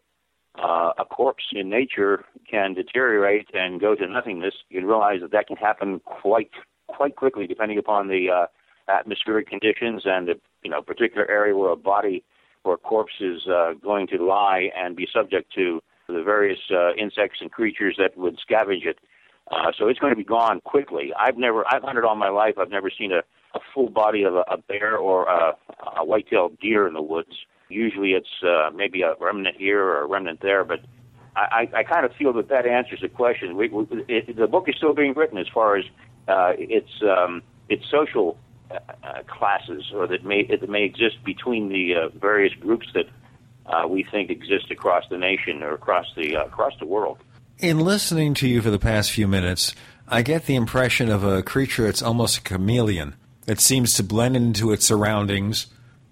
[0.57, 5.47] uh, a corpse in nature can deteriorate and go to nothingness, you realize that that
[5.47, 6.51] can happen quite
[6.87, 8.45] quite quickly, depending upon the uh,
[8.91, 12.23] atmospheric conditions and the you know particular area where a body
[12.63, 15.81] or a corpse is uh, going to lie and be subject to
[16.13, 18.99] the various uh, insects and creatures that would scavenge it.
[19.51, 21.11] Uh, so it's going to be gone quickly.
[21.17, 22.55] I've never, I've hunted all my life.
[22.59, 23.21] I've never seen a,
[23.55, 25.55] a full body of a, a bear or a,
[25.97, 27.33] a white-tailed deer in the woods.
[27.69, 30.81] Usually, it's uh, maybe a remnant here or a remnant there, but
[31.35, 33.55] I, I, I kind of feel that that answers the question.
[33.55, 35.85] We, we, it, the book is still being written as far as
[36.27, 38.37] uh, its um, its social
[38.71, 43.05] uh, uh, classes, or that may that may exist between the uh, various groups that
[43.69, 47.17] uh, we think exist across the nation or across the uh, across the world.
[47.59, 49.75] In listening to you for the past few minutes,
[50.07, 53.15] I get the impression of a creature that's almost a chameleon.
[53.47, 55.67] It seems to blend into its surroundings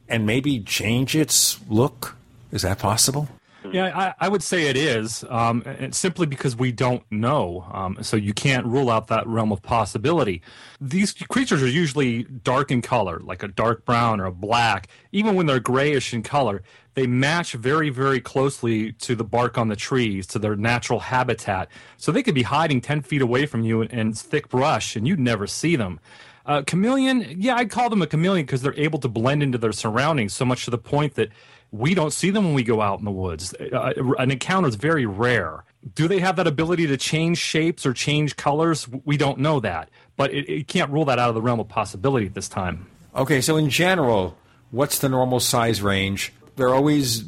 [0.10, 2.16] and maybe change its look.
[2.52, 3.28] Is that possible?
[3.72, 7.66] Yeah, I, I, would say it is, um, simply because we don't know.
[7.72, 10.42] Um, so you can't rule out that realm of possibility.
[10.80, 14.88] These creatures are usually dark in color, like a dark brown or a black.
[15.12, 19.68] Even when they're grayish in color, they match very, very closely to the bark on
[19.68, 21.70] the trees, to their natural habitat.
[21.98, 25.08] So they could be hiding 10 feet away from you in, in thick brush, and
[25.08, 26.00] you'd never see them.
[26.48, 29.74] Uh, chameleon, yeah, I'd call them a chameleon because they're able to blend into their
[29.74, 31.30] surroundings so much to the point that
[31.72, 33.54] we don't see them when we go out in the woods.
[33.54, 35.64] Uh, an encounter is very rare.
[35.96, 38.88] Do they have that ability to change shapes or change colors?
[39.06, 41.68] We don't know that, but it, it can't rule that out of the realm of
[41.68, 42.88] possibility at this time.
[43.16, 44.38] Okay, so in general,
[44.72, 46.34] what's the normal size range?
[46.56, 47.26] They're always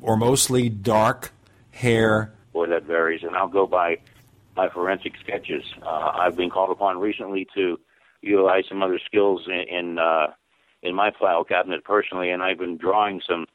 [0.00, 1.32] or mostly dark
[1.70, 2.32] hair.
[2.52, 3.98] Boy, that varies, and I'll go by
[4.56, 5.64] my forensic sketches.
[5.82, 7.78] Uh, I've been called upon recently to
[8.20, 10.32] utilize some other skills in in, uh,
[10.82, 13.46] in my file cabinet personally, and I've been drawing some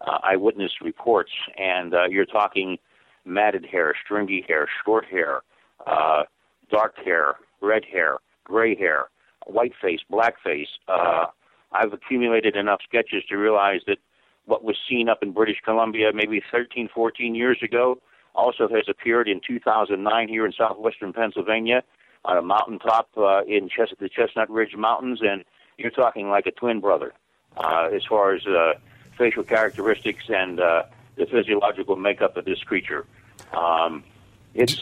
[0.00, 2.78] uh, eyewitness reports, and uh, you're talking
[3.24, 5.42] matted hair, stringy hair, short hair,
[5.86, 6.22] uh,
[6.70, 9.06] dark hair, red hair, gray hair,
[9.46, 10.68] white face, black face.
[10.88, 11.26] Uh,
[11.72, 13.98] I've accumulated enough sketches to realize that
[14.44, 17.98] what was seen up in British Columbia maybe 13, 14 years ago
[18.34, 21.82] also has appeared in 2009 here in southwestern Pennsylvania
[22.24, 25.44] on a mountaintop uh, in Chest- the Chestnut Ridge Mountains, and
[25.78, 27.12] you're talking like a twin brother
[27.56, 28.74] uh, as far as uh,
[29.16, 30.84] facial characteristics and uh,
[31.16, 33.06] the physiological makeup of this creature.
[33.52, 34.04] Um,
[34.54, 34.78] it's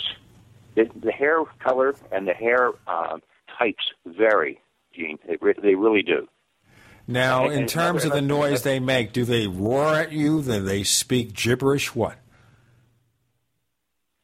[0.76, 3.18] it, the hair color and the hair uh,
[3.58, 4.60] types vary,
[4.94, 5.18] Gene.
[5.26, 6.28] They, re- they really do.
[7.06, 10.42] Now, in terms of the noise they make, do they roar at you?
[10.42, 11.94] Do they speak gibberish?
[11.94, 12.16] What?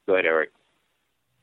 [0.06, 0.50] Go ahead, Eric.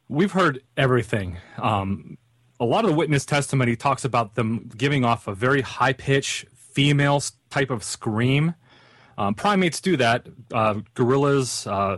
[0.10, 1.38] We've heard everything.
[1.58, 2.18] Um,
[2.60, 6.46] a lot of the witness testimony talks about them giving off a very high pitch
[6.78, 8.54] female type of scream.
[9.18, 10.28] Um, primates do that.
[10.54, 11.98] Uh, gorillas, uh,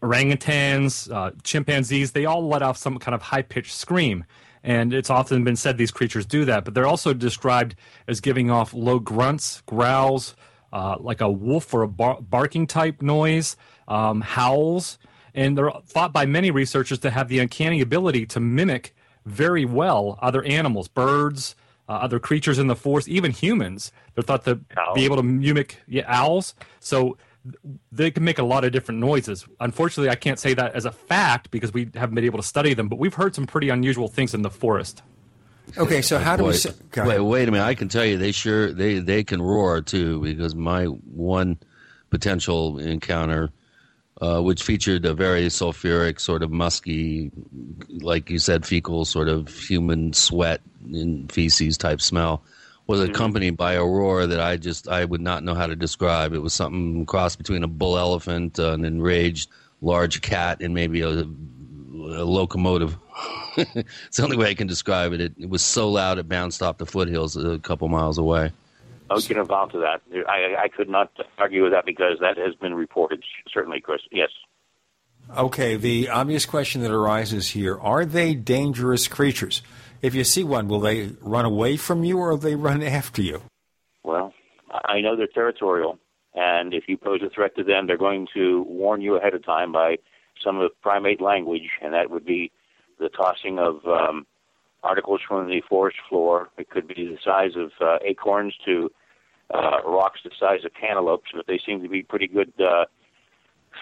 [0.00, 4.24] orangutans, uh, chimpanzees, they all let off some kind of high pitched scream.
[4.62, 7.74] And it's often been said these creatures do that, but they're also described
[8.08, 10.34] as giving off low grunts, growls,
[10.72, 13.58] uh, like a wolf or a bar- barking type noise,
[13.88, 14.98] um, howls.
[15.34, 20.18] And they're thought by many researchers to have the uncanny ability to mimic very well
[20.22, 21.56] other animals, birds,
[21.88, 23.92] uh, other creatures in the forest, even humans.
[24.14, 24.94] They're thought to owls.
[24.94, 26.54] be able to mimic yeah, owls.
[26.80, 27.16] So
[27.92, 29.46] they can make a lot of different noises.
[29.60, 32.74] Unfortunately, I can't say that as a fact because we haven't been able to study
[32.74, 35.02] them, but we've heard some pretty unusual things in the forest.
[35.76, 37.02] Okay, so how do wait, we?
[37.02, 37.64] Wait, wait a minute.
[37.64, 41.58] I can tell you, they sure they they can roar too because my one
[42.10, 43.50] potential encounter
[44.24, 47.30] uh, which featured a very sulfuric, sort of musky,
[48.00, 52.42] like you said, fecal, sort of human sweat and feces type smell,
[52.86, 53.10] was mm-hmm.
[53.10, 56.32] accompanied by a roar that I just I would not know how to describe.
[56.32, 59.50] It was something cross between a bull elephant, uh, an enraged
[59.82, 62.96] large cat, and maybe a, a locomotive.
[63.58, 65.20] it's the only way I can describe it.
[65.20, 65.34] it.
[65.38, 68.52] It was so loud it bounced off the foothills a couple miles away.
[69.10, 70.02] I can vouch to that.
[70.28, 73.22] I, I could not argue with that because that has been reported.
[73.52, 74.00] Certainly, Chris.
[74.10, 74.30] Yes.
[75.36, 75.76] Okay.
[75.76, 79.62] The obvious question that arises here: Are they dangerous creatures?
[80.02, 83.22] If you see one, will they run away from you or will they run after
[83.22, 83.42] you?
[84.02, 84.32] Well,
[84.70, 85.98] I know they're territorial,
[86.34, 89.44] and if you pose a threat to them, they're going to warn you ahead of
[89.44, 89.96] time by
[90.42, 92.52] some of the primate language, and that would be
[92.98, 94.26] the tossing of um,
[94.84, 96.48] articles from the forest floor.
[96.58, 98.90] It could be the size of uh, acorns to
[99.52, 102.84] uh, rocks the size of cantaloupes, but they seem to be pretty good uh,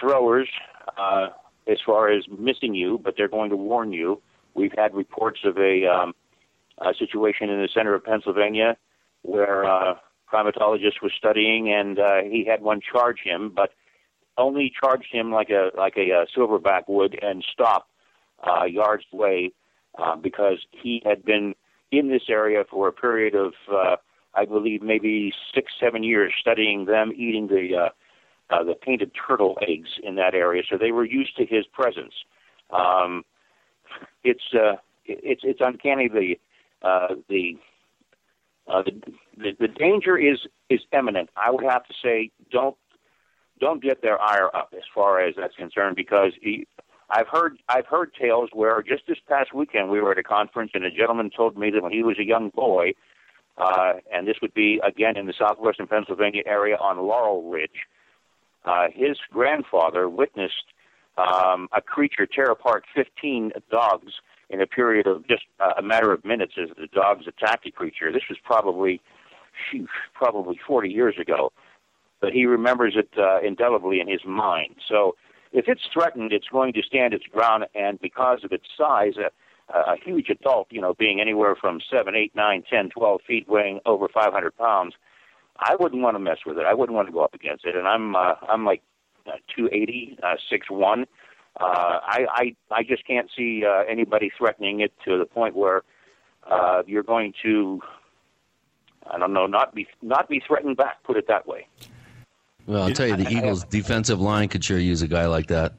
[0.00, 0.48] throwers
[0.96, 1.28] uh,
[1.66, 4.20] as far as missing you, but they're going to warn you.
[4.54, 6.14] We've had reports of a, um,
[6.78, 8.76] a situation in the center of Pennsylvania
[9.22, 9.94] where uh,
[10.32, 13.70] primatologist was studying, and uh, he had one charge him, but
[14.38, 17.88] only charged him like a like a, a silverback would, and stop
[18.42, 19.52] uh, yards away
[19.98, 21.54] uh, because he had been
[21.90, 23.96] in this area for a period of, uh,
[24.34, 29.58] I believe, maybe six seven years, studying them eating the uh, uh, the painted turtle
[29.62, 32.14] eggs in that area, so they were used to his presence.
[32.70, 33.24] Um,
[34.24, 36.38] it's uh, it's it's uncanny the
[36.86, 37.56] uh, the
[38.68, 38.82] uh,
[39.36, 40.38] the, the danger is
[40.70, 41.28] is imminent.
[41.36, 42.76] I would have to say, don't
[43.60, 46.66] don't get their ire up as far as that's concerned, because he,
[47.12, 50.70] I've heard I've heard tales where just this past weekend we were at a conference
[50.74, 52.92] and a gentleman told me that when he was a young boy,
[53.58, 57.86] uh, and this would be again in the southwestern Pennsylvania area on Laurel Ridge,
[58.64, 60.64] uh, his grandfather witnessed
[61.18, 64.12] um, a creature tear apart 15 dogs
[64.48, 67.70] in a period of just uh, a matter of minutes as the dogs attacked the
[67.70, 68.10] creature.
[68.10, 69.02] This was probably,
[69.70, 71.52] sheesh, probably 40 years ago,
[72.22, 74.76] but he remembers it uh, indelibly in his mind.
[74.88, 75.14] So
[75.52, 79.30] if it's threatened, it's going to stand its ground, and because of its size, a,
[79.74, 83.80] a huge adult, you know, being anywhere from 7, 8, 9, 10, 12 feet, weighing
[83.84, 84.94] over 500 pounds,
[85.58, 86.64] I wouldn't want to mess with it.
[86.66, 87.76] I wouldn't want to go up against it.
[87.76, 88.82] And I'm uh, I'm like
[89.26, 91.02] uh, 280, uh, 6'1".
[91.02, 91.04] Uh,
[91.60, 95.82] I, I I just can't see uh, anybody threatening it to the point where
[96.50, 97.80] uh, you're going to,
[99.08, 101.02] I don't know, not be not be threatened back.
[101.04, 101.68] Put it that way.
[102.66, 105.74] Well, I'll tell you, the Eagles' defensive line could sure use a guy like that.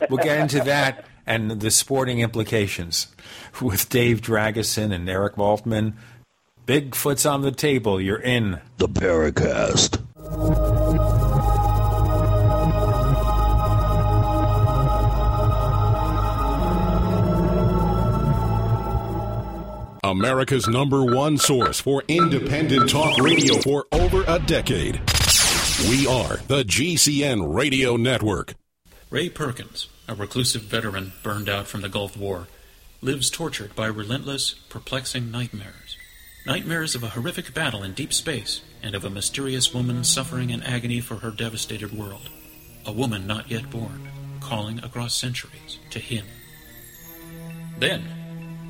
[0.10, 3.08] we'll get into that and the sporting implications
[3.60, 5.96] with Dave Dragosin and Eric Altman.
[6.66, 8.00] Bigfoot's on the table.
[8.00, 9.98] You're in the Paracast.
[20.04, 25.00] America's number one source for independent talk radio for over a decade.
[25.88, 28.54] We are the GCN Radio Network.
[29.10, 32.46] Ray Perkins, a reclusive veteran burned out from the Gulf War,
[33.00, 35.96] lives tortured by relentless, perplexing nightmares.
[36.46, 40.62] Nightmares of a horrific battle in deep space and of a mysterious woman suffering in
[40.62, 42.30] agony for her devastated world.
[42.86, 44.08] A woman not yet born,
[44.40, 46.26] calling across centuries to him.
[47.78, 48.04] Then,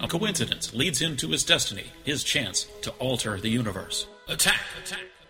[0.00, 4.06] a coincidence leads him to his destiny, his chance to alter the universe.
[4.28, 4.60] Attack!
[4.82, 5.11] Attack!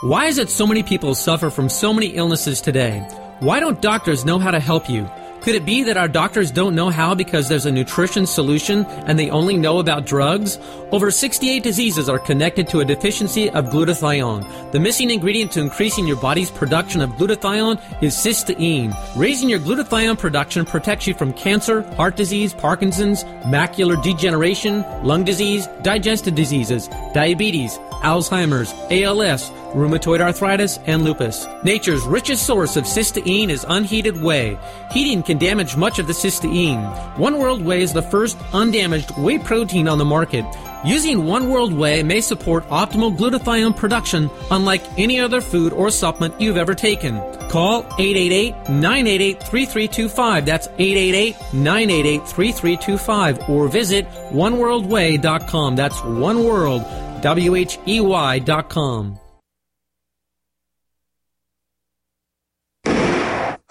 [0.00, 3.06] Why is it so many people suffer from so many illnesses today?
[3.38, 5.08] Why don't doctors know how to help you?
[5.42, 9.16] Could it be that our doctors don't know how because there's a nutrition solution and
[9.16, 10.58] they only know about drugs?
[10.90, 14.72] Over 68 diseases are connected to a deficiency of glutathione.
[14.72, 18.92] The missing ingredient to increasing your body's production of glutathione is cysteine.
[19.16, 25.68] Raising your glutathione production protects you from cancer, heart disease, Parkinson's, macular degeneration, lung disease,
[25.82, 31.46] digestive diseases, diabetes, Alzheimer's, ALS, rheumatoid arthritis, and lupus.
[31.64, 34.58] Nature's richest source of cysteine is unheated whey.
[34.90, 36.82] Heating can damage much of the cysteine.
[37.16, 40.44] One World Whey is the first undamaged whey protein on the market.
[40.84, 46.40] Using One World Whey may support optimal glutathione production unlike any other food or supplement
[46.40, 47.20] you've ever taken.
[47.48, 50.44] Call 888-988-3325.
[50.44, 55.76] That's 888-988-3325 or visit oneworldwhey.com.
[55.76, 56.82] That's one world
[57.22, 59.21] W-H-E-Y dot com.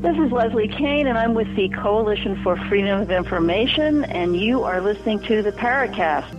[0.00, 4.62] This is Leslie Kean, and I'm with the Coalition for Freedom of Information, and you
[4.62, 6.30] are listening to the Paracast.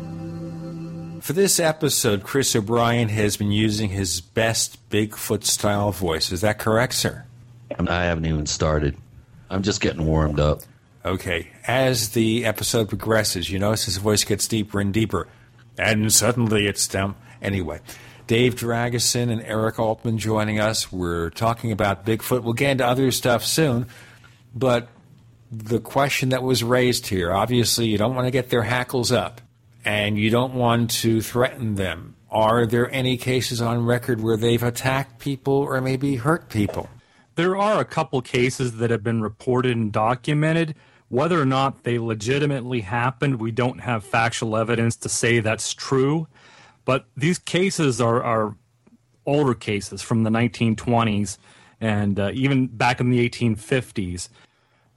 [1.21, 6.31] For this episode, Chris O'Brien has been using his best Bigfoot style voice.
[6.31, 7.25] Is that correct, sir?
[7.77, 8.95] I haven't even started.
[9.49, 10.61] I'm just getting warmed up.
[11.03, 11.49] Okay.
[11.67, 15.27] As the episode progresses, you notice his voice gets deeper and deeper.
[15.77, 17.15] And suddenly it's down.
[17.41, 17.81] Anyway,
[18.29, 20.91] Dave Dragosin and Eric Altman joining us.
[20.91, 22.43] We're talking about Bigfoot.
[22.43, 23.87] We'll get into other stuff soon.
[24.53, 24.87] But
[25.51, 29.41] the question that was raised here obviously, you don't want to get their hackles up
[29.83, 32.17] and you don't want to threaten them.
[32.29, 36.87] Are there any cases on record where they've attacked people or maybe hurt people?
[37.33, 40.75] There are a couple cases that have been reported and documented.
[41.07, 46.27] Whether or not they legitimately happened, we don't have factual evidence to say that's true.
[46.89, 48.55] But these cases are, are
[49.23, 51.37] older cases from the 1920s
[51.79, 54.29] and uh, even back in the 1850s.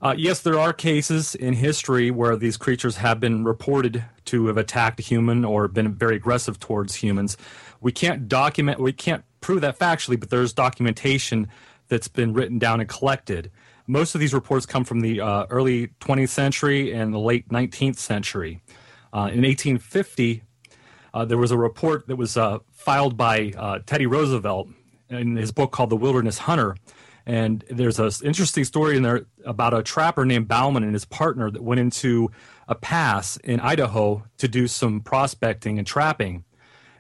[0.01, 4.57] Uh, yes, there are cases in history where these creatures have been reported to have
[4.57, 7.36] attacked a human or been very aggressive towards humans.
[7.82, 11.47] We can't document, we can't prove that factually, but there's documentation
[11.88, 13.51] that's been written down and collected.
[13.86, 17.97] Most of these reports come from the uh, early 20th century and the late 19th
[17.97, 18.62] century.
[19.12, 20.43] Uh, in 1850,
[21.15, 24.69] uh, there was a report that was uh, filed by uh, Teddy Roosevelt
[25.09, 26.77] in his book called The Wilderness Hunter.
[27.25, 31.51] And there's an interesting story in there about a trapper named Bauman and his partner
[31.51, 32.31] that went into
[32.67, 36.45] a pass in Idaho to do some prospecting and trapping.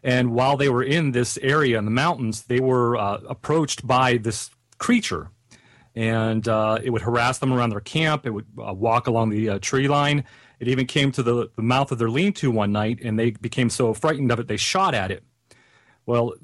[0.04, 4.16] And while they were in this area in the mountains, they were uh, approached by
[4.16, 5.30] this creature.
[5.94, 8.26] And uh, it would harass them around their camp.
[8.26, 10.24] It would walk along the tree line
[10.62, 13.32] it even came to the, the mouth of their lean to one night, and they
[13.32, 15.24] became so frightened of it, they shot at it.
[16.06, 16.34] Well,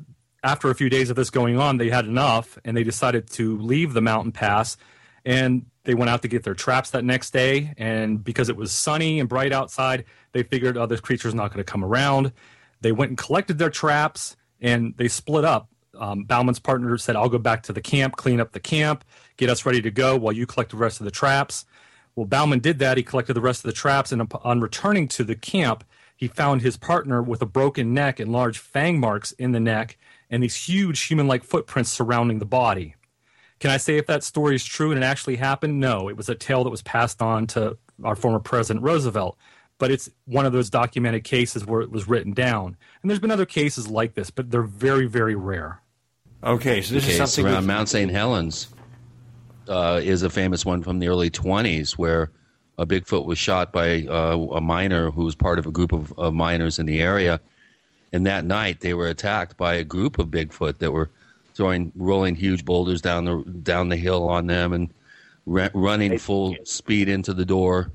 [0.43, 3.57] after a few days of this going on, they had enough, and they decided to
[3.59, 4.77] leave the mountain pass.
[5.25, 7.73] And they went out to get their traps that next day.
[7.79, 11.65] And because it was sunny and bright outside, they figured, oh, this creature's not going
[11.65, 12.33] to come around.
[12.81, 15.69] They went and collected their traps, and they split up.
[15.97, 19.05] Um, Bauman's partner said, I'll go back to the camp, clean up the camp,
[19.37, 21.65] get us ready to go while you collect the rest of the traps.
[22.19, 22.97] Well, Bauman did that.
[22.97, 25.85] He collected the rest of the traps, and on returning to the camp,
[26.17, 29.97] he found his partner with a broken neck and large fang marks in the neck
[30.29, 32.97] and these huge human like footprints surrounding the body.
[33.61, 35.79] Can I say if that story is true and it actually happened?
[35.79, 39.39] No, it was a tale that was passed on to our former President Roosevelt.
[39.79, 42.77] But it's one of those documented cases where it was written down.
[43.01, 45.83] And there's been other cases like this, but they're very, very rare.
[46.43, 48.11] Okay, so this okay, is something around Mount St.
[48.11, 48.67] Helens
[49.69, 52.31] uh, is a famous one from the early 20s where
[52.79, 56.17] a Bigfoot was shot by uh, a miner who was part of a group of,
[56.19, 57.41] of, miners in the area.
[58.13, 61.11] And that night, they were attacked by a group of Bigfoot that were
[61.55, 64.95] throwing, rolling huge boulders down the down the hill on them and
[65.45, 67.91] ra- running full speed into the door.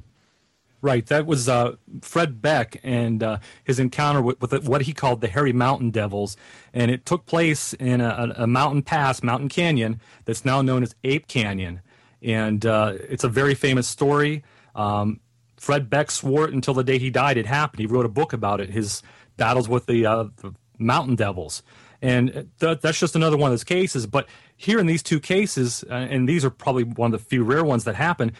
[0.83, 5.21] Right, that was uh, Fred Beck and uh, his encounter with, with, what he called
[5.21, 6.35] the Hairy Mountain Devils,
[6.73, 10.93] and it took place in a, a mountain pass, Mountain Canyon, that's now known as
[11.05, 11.79] Ape Canyon,
[12.21, 14.43] and uh, it's a very famous story.
[14.75, 15.21] Um,
[15.55, 17.37] Fred Beck swore it until the day he died.
[17.37, 17.79] It happened.
[17.79, 18.69] He wrote a book about it.
[18.69, 19.01] His
[19.37, 21.63] battles with the, uh, the Mountain Devils,
[22.01, 24.05] and th- that's just another one of those cases.
[24.05, 24.27] But
[24.57, 27.63] here in these two cases, uh, and these are probably one of the few rare
[27.63, 28.33] ones that happen,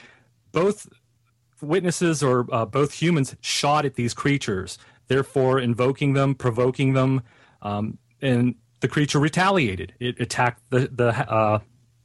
[0.52, 0.89] both
[1.64, 7.22] witnesses or uh, both humans shot at these creatures, therefore invoking them, provoking them,
[7.61, 9.93] um, and the creature retaliated.
[9.99, 11.59] It attacked the the uh,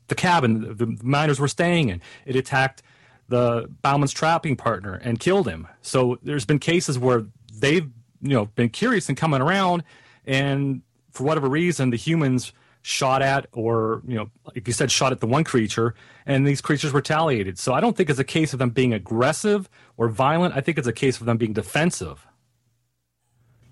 [0.09, 2.01] the cabin the miners were staying in.
[2.25, 2.83] It attacked
[3.29, 5.69] the Bauman's trapping partner and killed him.
[5.83, 7.89] So there's been cases where they've
[8.21, 9.85] you know been curious and coming around,
[10.27, 12.53] and for whatever reason, the humans
[12.89, 16.63] shot at or you know like you said shot at the one creature and these
[16.63, 19.69] creatures retaliated so i don't think it's a case of them being aggressive
[19.99, 22.27] or violent i think it's a case of them being defensive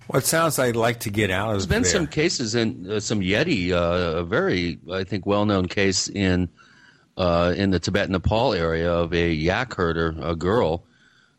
[0.08, 1.90] what sounds I'd like to get out of There's been there.
[1.90, 6.48] some cases in uh, some Yeti, uh, a very I think well known case in
[7.16, 10.84] uh, in the Tibet Nepal area of a yak herder, a girl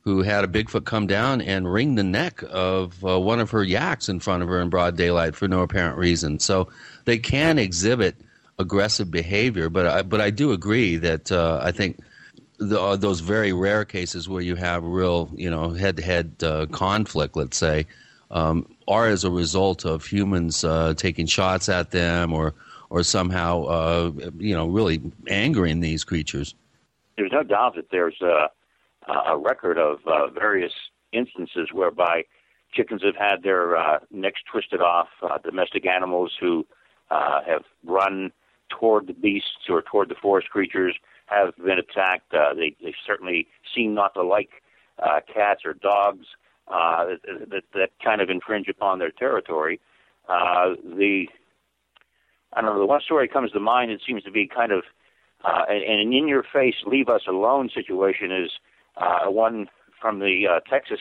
[0.01, 3.61] who had a Bigfoot come down and wring the neck of uh, one of her
[3.63, 6.39] yaks in front of her in broad daylight for no apparent reason.
[6.39, 6.69] So
[7.07, 8.17] they can exhibit
[8.59, 11.99] aggressive behavior, but I, but I do agree that uh, I think
[12.57, 16.35] the, uh, those very rare cases where you have real you know head to head
[16.71, 17.87] conflict, let's say
[18.29, 22.53] um, are as a result of humans uh, taking shots at them or
[22.89, 26.55] or somehow uh, you know really angering these creatures.
[27.15, 28.49] There's no doubt that there's a,
[29.29, 30.73] a record of uh, various
[31.13, 32.23] instances whereby
[32.73, 35.07] chickens have had their uh, necks twisted off.
[35.23, 36.65] Uh, domestic animals who
[37.09, 38.31] uh, have run
[38.69, 40.95] toward the beasts or toward the forest creatures
[41.27, 42.33] have been attacked.
[42.33, 44.49] Uh, they, they certainly seem not to like
[45.01, 46.25] uh, cats or dogs
[46.67, 47.05] uh,
[47.49, 49.79] that, that kind of infringe upon their territory.
[50.27, 51.25] Uh, the
[52.53, 52.79] I don't know.
[52.79, 53.91] The one story comes to mind.
[53.91, 54.83] It seems to be kind of
[55.43, 58.31] uh, an, an in-your-face, leave us alone situation.
[58.31, 58.51] Is
[58.95, 59.67] uh, one
[60.01, 60.99] from the uh, Texas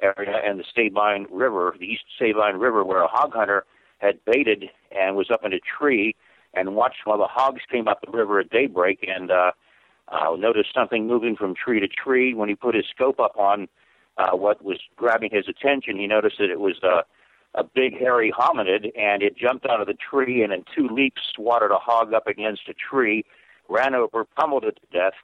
[0.00, 3.64] area and the Sabine River, the East Sabine River, where a hog hunter
[3.98, 4.64] had baited
[4.98, 6.14] and was up in a tree
[6.54, 9.52] and watched while the hogs came up the river at daybreak and uh,
[10.08, 12.34] uh, noticed something moving from tree to tree.
[12.34, 13.68] When he put his scope up on
[14.18, 17.02] uh, what was grabbing his attention, he noticed that it was uh,
[17.54, 21.22] a big hairy hominid, and it jumped out of the tree and in two leaps
[21.34, 23.24] swatted a hog up against a tree,
[23.68, 25.14] ran over, pummeled it to death.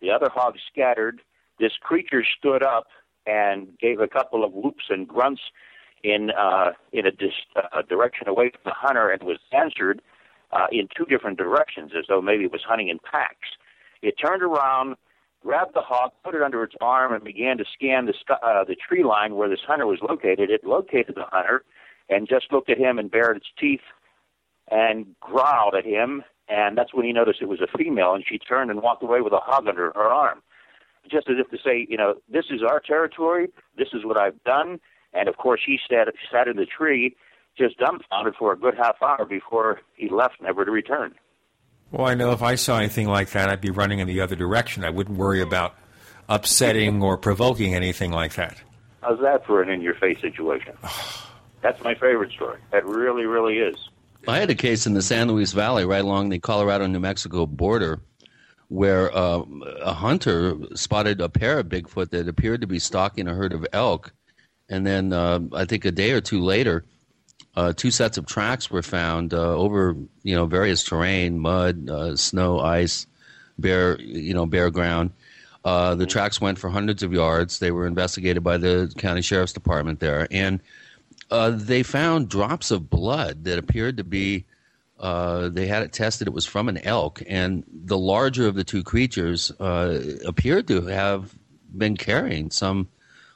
[0.00, 1.20] The other hogs scattered.
[1.58, 2.88] This creature stood up
[3.26, 5.42] and gave a couple of whoops and grunts
[6.02, 10.02] in uh, in a dis- uh, direction away from the hunter, and was answered
[10.52, 13.48] uh, in two different directions, as though maybe it was hunting in packs.
[14.02, 14.96] It turned around
[15.42, 18.76] grabbed the hawk, put it under its arm, and began to scan the uh, the
[18.76, 20.50] tree line where this hunter was located.
[20.50, 21.64] It located the hunter
[22.08, 23.80] and just looked at him and bared its teeth
[24.70, 26.22] and growled at him.
[26.48, 29.20] And that's when he noticed it was a female, and she turned and walked away
[29.20, 30.42] with a hog under her arm,
[31.10, 33.48] just as if to say, you know, this is our territory.
[33.76, 34.80] This is what I've done.
[35.12, 37.16] And of course, he sat sat in the tree,
[37.56, 41.14] just dumbfounded for a good half hour before he left, never to return.
[41.90, 44.34] Well, I know if I saw anything like that, I'd be running in the other
[44.34, 44.84] direction.
[44.84, 45.74] I wouldn't worry about
[46.28, 48.56] upsetting or provoking anything like that.
[49.02, 50.74] How's that for an in your face situation?
[51.62, 52.58] That's my favorite story.
[52.72, 53.76] That really, really is.
[54.26, 57.44] I had a case in the San Luis Valley, right along the Colorado New Mexico
[57.44, 58.00] border,
[58.68, 59.42] where uh,
[59.82, 63.66] a hunter spotted a pair of Bigfoot that appeared to be stalking a herd of
[63.72, 64.12] elk.
[64.72, 66.84] And then uh, I think a day or two later,
[67.54, 72.16] uh, two sets of tracks were found uh, over you know various terrain, mud, uh,
[72.16, 73.06] snow, ice,
[73.58, 75.10] bare you know bare ground.
[75.62, 77.58] Uh, the tracks went for hundreds of yards.
[77.58, 80.58] They were investigated by the county sheriff's department there, and
[81.30, 84.46] uh, they found drops of blood that appeared to be.
[84.98, 86.28] Uh, they had it tested.
[86.28, 91.34] It was from an elk, and the larger of the two creatures appeared to have
[91.76, 92.88] been carrying some,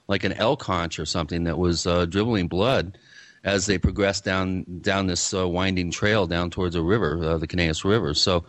[0.08, 2.98] like an elk haunch or something that was dribbling blood
[3.46, 7.46] as they progressed down down this uh, winding trail down towards a river, uh, the
[7.46, 8.12] Conejos River.
[8.12, 8.44] So,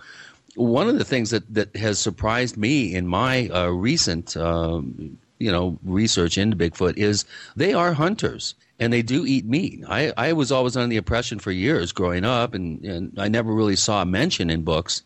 [0.55, 5.51] one of the things that, that has surprised me in my uh, recent um, you
[5.51, 9.83] know research into Bigfoot is they are hunters and they do eat meat.
[9.87, 13.51] I, I was always under the impression for years growing up, and, and I never
[13.51, 15.01] really saw a mention in books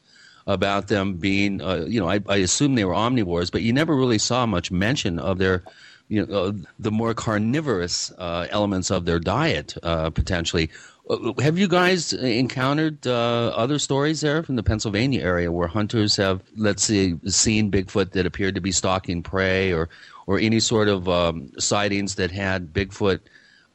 [0.46, 3.96] about them being, uh, you know, I, I assume they were omnivores, but you never
[3.96, 5.64] really saw much mention of their
[6.12, 10.70] you know, uh, the more carnivorous uh, elements of their diet uh, potentially.
[11.10, 16.18] Uh, have you guys encountered uh, other stories there from the Pennsylvania area where hunters
[16.18, 19.88] have, let's say, seen Bigfoot that appeared to be stalking prey, or
[20.28, 23.22] or any sort of um, sightings that had Bigfoot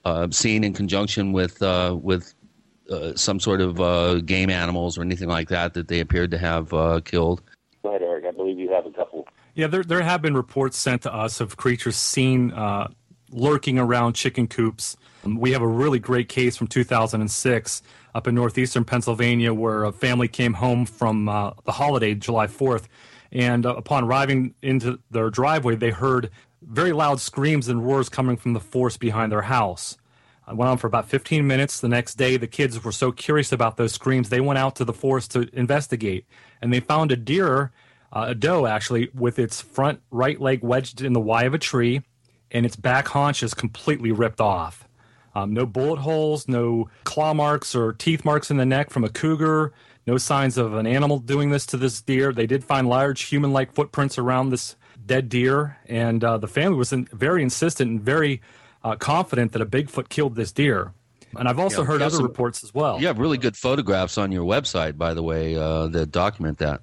[0.05, 1.62] uh, seen in conjunction with
[2.03, 2.34] with
[3.14, 6.68] some sort of game animals or anything like that that they appeared to have
[7.05, 7.41] killed?
[7.82, 8.26] Go ahead, Eric.
[8.26, 9.06] I believe you have a couple
[9.57, 12.89] yeah, there there have been reports sent to us of creatures seen uh,
[13.31, 14.99] lurking around chicken coops.
[15.25, 17.83] We have a really great case from 2006
[18.15, 22.85] up in northeastern Pennsylvania where a family came home from uh, the holiday, July 4th,
[23.33, 26.31] and uh, upon arriving into their driveway, they heard
[26.63, 29.97] very loud screams and roars coming from the forest behind their house.
[30.49, 31.81] It went on for about 15 minutes.
[31.81, 34.85] The next day, the kids were so curious about those screams, they went out to
[34.85, 36.27] the forest to investigate,
[36.61, 37.73] and they found a deer
[38.13, 41.59] uh, a doe actually, with its front right leg wedged in the Y of a
[41.59, 42.03] tree,
[42.51, 44.87] and its back haunch is completely ripped off.
[45.35, 49.09] Um, no bullet holes, no claw marks or teeth marks in the neck from a
[49.11, 49.73] cougar.
[50.07, 52.33] No signs of an animal doing this to this deer.
[52.33, 56.93] They did find large human-like footprints around this dead deer, and uh, the family was
[56.93, 58.41] in, very insistent and very
[58.85, 60.93] uh, confident that a Bigfoot killed this deer.
[61.37, 63.01] And I've also Yeah, heard other some- reports as well.
[63.01, 66.81] You have really good photographs on your website, by the way, uh, that document that.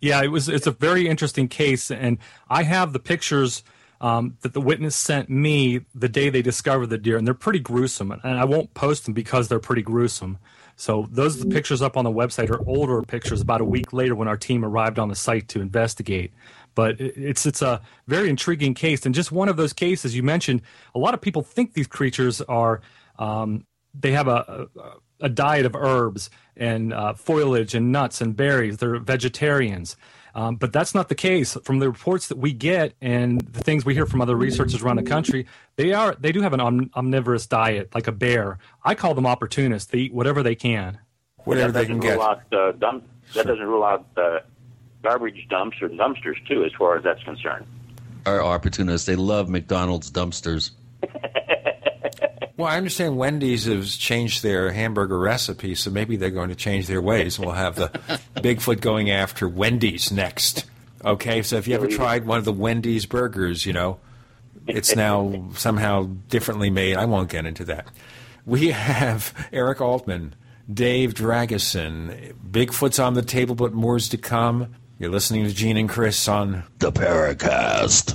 [0.00, 0.48] Yeah, it was.
[0.48, 2.18] It's a very interesting case, and
[2.48, 3.62] I have the pictures
[4.00, 7.60] um, that the witness sent me the day they discovered the deer, and they're pretty
[7.60, 8.10] gruesome.
[8.10, 10.38] And I won't post them because they're pretty gruesome.
[10.76, 14.14] So those the pictures up on the website are older pictures, about a week later
[14.14, 16.32] when our team arrived on the site to investigate.
[16.74, 20.62] But it's it's a very intriguing case, and just one of those cases you mentioned.
[20.94, 22.80] A lot of people think these creatures are
[23.18, 23.64] um,
[23.98, 24.90] they have a, a
[25.24, 28.76] a diet of herbs and uh, foliage and nuts and berries.
[28.76, 29.96] They're vegetarians.
[30.36, 31.56] Um, but that's not the case.
[31.64, 34.96] From the reports that we get and the things we hear from other researchers around
[34.96, 35.46] the country,
[35.76, 38.58] they are they do have an om- omnivorous diet, like a bear.
[38.84, 39.90] I call them opportunists.
[39.90, 40.98] They eat whatever they can.
[41.46, 43.04] that doesn't rule Out, uh, dump,
[43.34, 44.40] That doesn't rule out uh,
[45.02, 47.66] garbage dumps or dumpsters too, as far as that's concerned.
[48.26, 49.06] Are opportunists.
[49.06, 50.72] They love McDonald's dumpsters.
[52.56, 56.86] Well, I understand Wendy's has changed their hamburger recipe, so maybe they're going to change
[56.86, 57.38] their ways.
[57.38, 57.88] We'll have the
[58.36, 60.64] Bigfoot going after Wendy's next.
[61.04, 63.98] Okay, so if you ever tried one of the Wendy's burgers, you know,
[64.68, 66.96] it's now somehow differently made.
[66.96, 67.88] I won't get into that.
[68.46, 70.34] We have Eric Altman,
[70.72, 72.34] Dave Dragosin.
[72.50, 74.74] Bigfoot's on the table, but more's to come.
[75.00, 78.14] You're listening to Gene and Chris on The Paracast.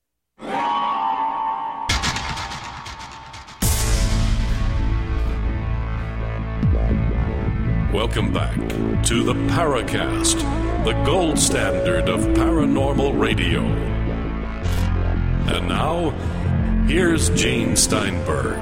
[8.13, 8.57] Welcome back
[9.05, 10.35] to the Paracast,
[10.83, 13.61] the gold standard of paranormal radio.
[15.47, 16.09] And now,
[16.89, 18.57] here's Gene Steinberg.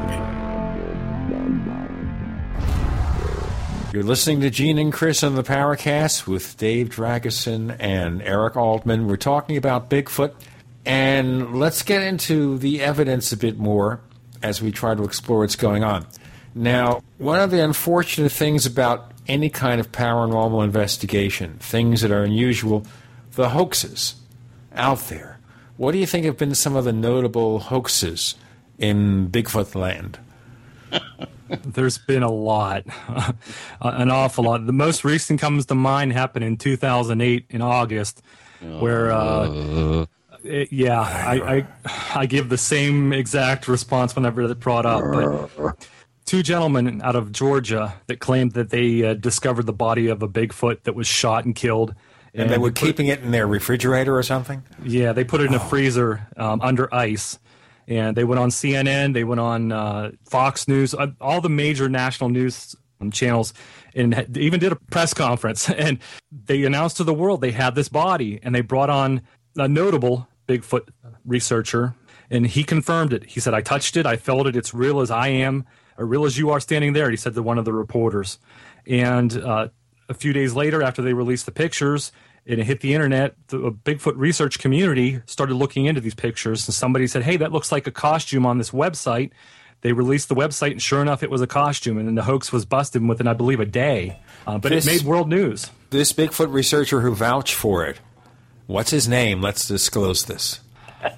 [3.91, 9.07] You're listening to Gene and Chris on the Paracast with Dave Dragosin and Eric Altman.
[9.07, 10.35] We're talking about Bigfoot,
[10.85, 13.99] and let's get into the evidence a bit more
[14.43, 16.05] as we try to explore what's going on.
[16.53, 22.23] Now, one of the unfortunate things about any kind of paranormal investigation, things that are
[22.23, 22.85] unusual,
[23.33, 24.15] the hoaxes
[24.75, 25.39] out there.
[25.77, 28.35] What do you think have been some of the notable hoaxes
[28.77, 30.19] in Bigfoot land?
[31.47, 32.83] There's been a lot,
[33.81, 34.65] an awful lot.
[34.65, 38.21] The most recent comes to mind happened in 2008 in August,
[38.61, 40.05] where, uh,
[40.43, 41.67] it- yeah, I, I
[42.21, 45.01] I give the same exact response whenever it's brought up.
[45.57, 45.87] But
[46.29, 50.27] two gentlemen out of Georgia that claimed that they uh, discovered the body of a
[50.27, 51.95] Bigfoot that was shot and killed.
[52.35, 54.61] And, they were keeping it in their refrigerator or something?
[54.83, 57.39] yeah, they put it in a freezer um, under ice.
[57.87, 61.89] And they went on CNN, they went on uh, Fox News, uh, all the major
[61.89, 63.51] national news um, channels,
[63.95, 65.67] and even did a press conference.
[65.75, 65.97] And
[66.31, 68.39] they announced to the world they had this body.
[68.43, 69.23] And they brought on
[69.57, 70.89] a notable Bigfoot
[71.25, 71.95] researcher,
[72.29, 73.23] and he confirmed it.
[73.25, 75.65] He said, I touched it, I felt it, it's real as I am,
[75.99, 78.39] or real as you are standing there, he said to one of the reporters.
[78.87, 79.67] And uh,
[80.07, 82.11] a few days later, after they released the pictures
[82.47, 86.67] and it hit the internet, the Bigfoot research community started looking into these pictures.
[86.67, 89.31] And somebody said, Hey, that looks like a costume on this website.
[89.81, 91.97] They released the website, and sure enough, it was a costume.
[91.97, 94.17] And then the hoax was busted within, I believe, a day.
[94.47, 95.69] Uh, but This- it made world news.
[95.89, 97.99] This Bigfoot researcher who vouched for it,
[98.67, 99.41] What's his name?
[99.41, 100.59] Let's disclose this.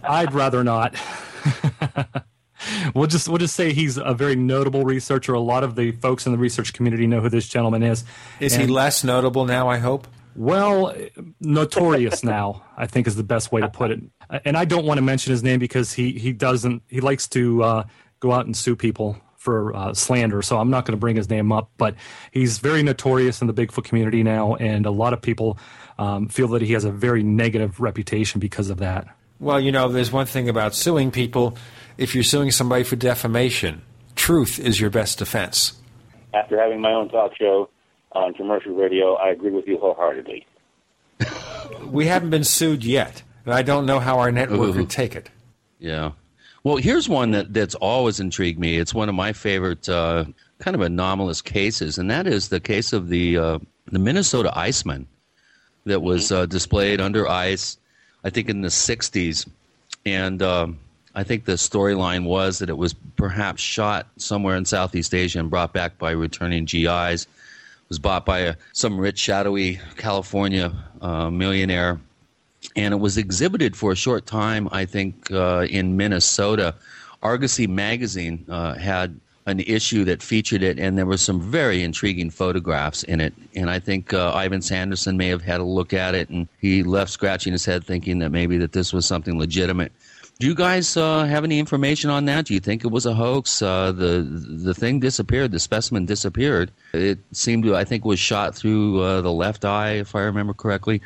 [0.03, 0.95] I'd rather not.
[2.95, 5.33] we'll just we'll just say he's a very notable researcher.
[5.33, 8.03] A lot of the folks in the research community know who this gentleman is.
[8.39, 9.69] Is and, he less notable now?
[9.69, 10.07] I hope.
[10.35, 10.95] Well,
[11.39, 14.01] notorious now, I think is the best way to put it.
[14.45, 17.63] And I don't want to mention his name because he he doesn't he likes to
[17.63, 17.83] uh,
[18.19, 20.43] go out and sue people for uh, slander.
[20.43, 21.95] So I'm not going to bring his name up, but
[22.31, 25.57] he's very notorious in the Bigfoot community now, and a lot of people
[25.97, 29.07] um, feel that he has a very negative reputation because of that.
[29.39, 31.57] Well, you know, there's one thing about suing people.
[31.97, 33.81] If you're suing somebody for defamation,
[34.15, 35.73] truth is your best defense.
[36.33, 37.69] After having my own talk show
[38.13, 40.45] on commercial radio, I agree with you wholeheartedly.
[41.85, 44.79] we haven't been sued yet, and I don't know how our network Ooh.
[44.79, 45.29] would take it.
[45.79, 46.11] Yeah.
[46.63, 48.77] Well, here's one that, that's always intrigued me.
[48.77, 50.25] It's one of my favorite uh,
[50.59, 55.07] kind of anomalous cases, and that is the case of the uh, the Minnesota Iceman
[55.85, 56.43] that was mm-hmm.
[56.43, 57.77] uh, displayed under ice
[58.23, 59.47] I think in the 60s.
[60.05, 60.79] And um,
[61.13, 65.49] I think the storyline was that it was perhaps shot somewhere in Southeast Asia and
[65.49, 67.23] brought back by returning GIs.
[67.23, 71.99] It was bought by a, some rich, shadowy California uh, millionaire.
[72.75, 76.75] And it was exhibited for a short time, I think, uh, in Minnesota.
[77.21, 82.29] Argosy magazine uh, had an issue that featured it, and there were some very intriguing
[82.29, 83.33] photographs in it.
[83.55, 86.83] And I think uh, Ivan Sanderson may have had a look at it, and he
[86.83, 89.91] left scratching his head, thinking that maybe that this was something legitimate.
[90.41, 92.45] Do you guys uh, have any information on that?
[92.45, 93.61] Do you think it was a hoax?
[93.61, 95.51] Uh, the the thing disappeared.
[95.51, 96.71] The specimen disappeared.
[96.93, 100.55] It seemed to, I think, was shot through uh, the left eye, if I remember
[100.55, 100.99] correctly.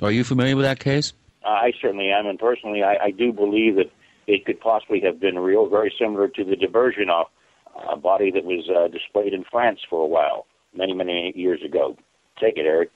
[0.00, 1.12] Are you familiar with that case?
[1.44, 3.90] I certainly am, and personally, I, I do believe that
[4.26, 7.28] it could possibly have been real, very similar to the diversion off
[7.92, 11.94] a body that was uh, displayed in France for a while, many, many years ago.
[12.40, 12.90] Take it, Eric.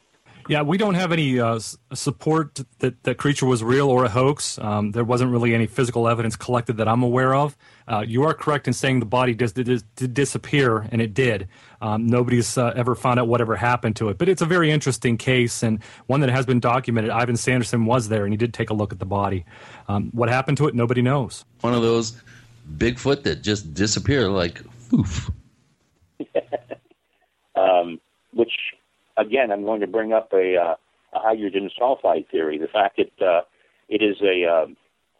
[0.48, 1.58] Yeah, we don't have any uh,
[1.94, 4.58] support that that creature was real or a hoax.
[4.58, 7.56] Um, there wasn't really any physical evidence collected that I'm aware of.
[7.86, 11.48] Uh, you are correct in saying the body did, did, did disappear, and it did.
[11.80, 14.18] Um, nobody's uh, ever found out whatever happened to it.
[14.18, 17.10] But it's a very interesting case and one that has been documented.
[17.10, 19.44] Ivan Sanderson was there, and he did take a look at the body.
[19.88, 21.44] Um, what happened to it, nobody knows.
[21.60, 22.20] One of those
[22.76, 25.30] Bigfoot that just disappeared like poof.
[27.56, 28.00] um,
[28.32, 28.52] which,
[29.16, 30.74] again, I'm going to bring up a, uh,
[31.14, 32.58] a hydrogen sulfide theory.
[32.58, 33.42] The fact that uh,
[33.88, 34.66] it is a uh,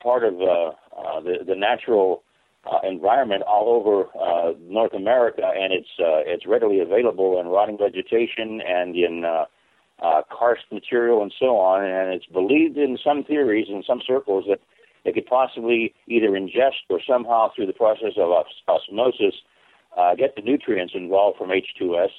[0.02, 2.22] part of uh, uh, the, the natural
[2.70, 8.94] uh, environment all over North America, and it's it's readily available in rotting vegetation and
[8.94, 9.24] in
[10.30, 11.84] karst material and so on.
[11.84, 14.60] And it's believed in some theories in some circles that
[15.04, 18.30] they could possibly either ingest or somehow through the process of
[18.68, 19.34] osmosis
[19.96, 22.10] uh, get the nutrients involved from H2S,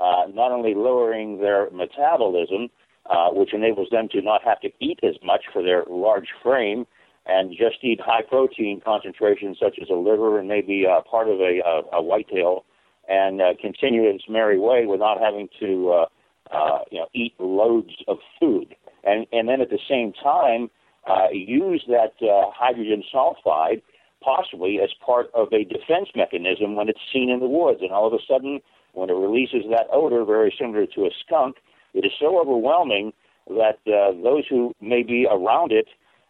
[0.00, 2.68] uh, not only lowering their metabolism,
[3.10, 6.86] uh, which enables them to not have to eat as much for their large frame
[7.26, 11.40] and just eat high protein concentrations such as a liver and maybe uh, part of
[11.40, 12.64] a, a, a whitetail
[13.08, 16.06] and uh, continue its merry way without having to uh,
[16.54, 18.74] uh, you know eat loads of food
[19.04, 20.70] and and then at the same time
[21.08, 23.82] uh, use that uh, hydrogen sulfide
[24.22, 27.80] possibly as part of a defense mechanism when it's seen in the woods.
[27.82, 28.60] And all of a sudden,
[28.98, 31.56] when it releases that odor, very similar to a skunk,
[31.94, 33.12] it is so overwhelming
[33.48, 35.86] that uh, those who may be around it,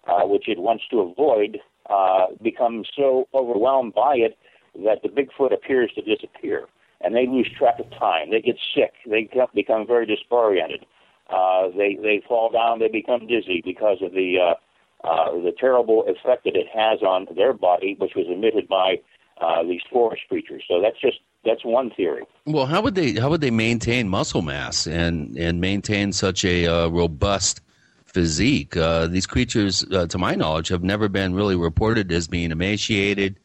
[0.07, 1.59] uh, which it wants to avoid,
[1.91, 4.39] uh, become so overwhelmed by it
[4.85, 6.67] that the Bigfoot appears to disappear.
[7.01, 8.31] And they lose track of time.
[8.31, 8.93] They get sick.
[9.09, 10.85] They become very disoriented.
[11.31, 12.81] Uh, they they fall down.
[12.81, 17.29] They become dizzy because of the uh, uh, the terrible effect that it has on
[17.37, 18.97] their body, which was emitted by
[19.41, 20.63] uh, these forest creatures.
[20.69, 22.25] So that's just that's one theory.
[22.47, 26.67] Well, how would they how would they maintain muscle mass and and maintain such a
[26.67, 27.61] uh, robust
[28.05, 28.77] physique?
[28.77, 33.39] Uh, these creatures, uh, to my knowledge, have never been really reported as being emaciated,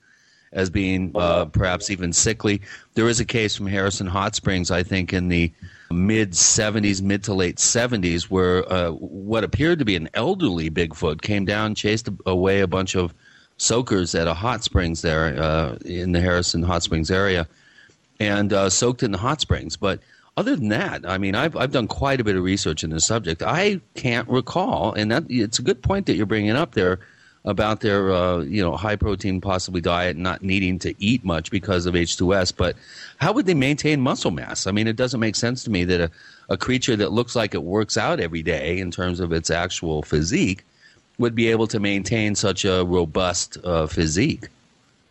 [0.51, 2.61] as being uh, perhaps even sickly.
[2.95, 5.51] There is a case from Harrison Hot Springs, I think, in the
[5.91, 11.21] mid 70s, mid to late 70s, where uh, what appeared to be an elderly Bigfoot
[11.21, 13.13] came down, chased away a bunch of
[13.63, 17.47] soakers at a hot springs there uh, in the Harrison Hot Springs area,
[18.19, 19.77] and uh, soaked in the hot springs.
[19.77, 19.99] But
[20.35, 23.05] other than that, I mean, I've I've done quite a bit of research in this
[23.05, 23.41] subject.
[23.41, 26.99] I can't recall, and that it's a good point that you're bringing up there
[27.45, 31.85] about their uh, you know high protein possibly diet not needing to eat much because
[31.85, 32.75] of H2S but
[33.17, 35.99] how would they maintain muscle mass I mean it doesn't make sense to me that
[35.99, 36.11] a,
[36.49, 40.03] a creature that looks like it works out every day in terms of its actual
[40.03, 40.63] physique
[41.17, 44.49] would be able to maintain such a robust uh, physique.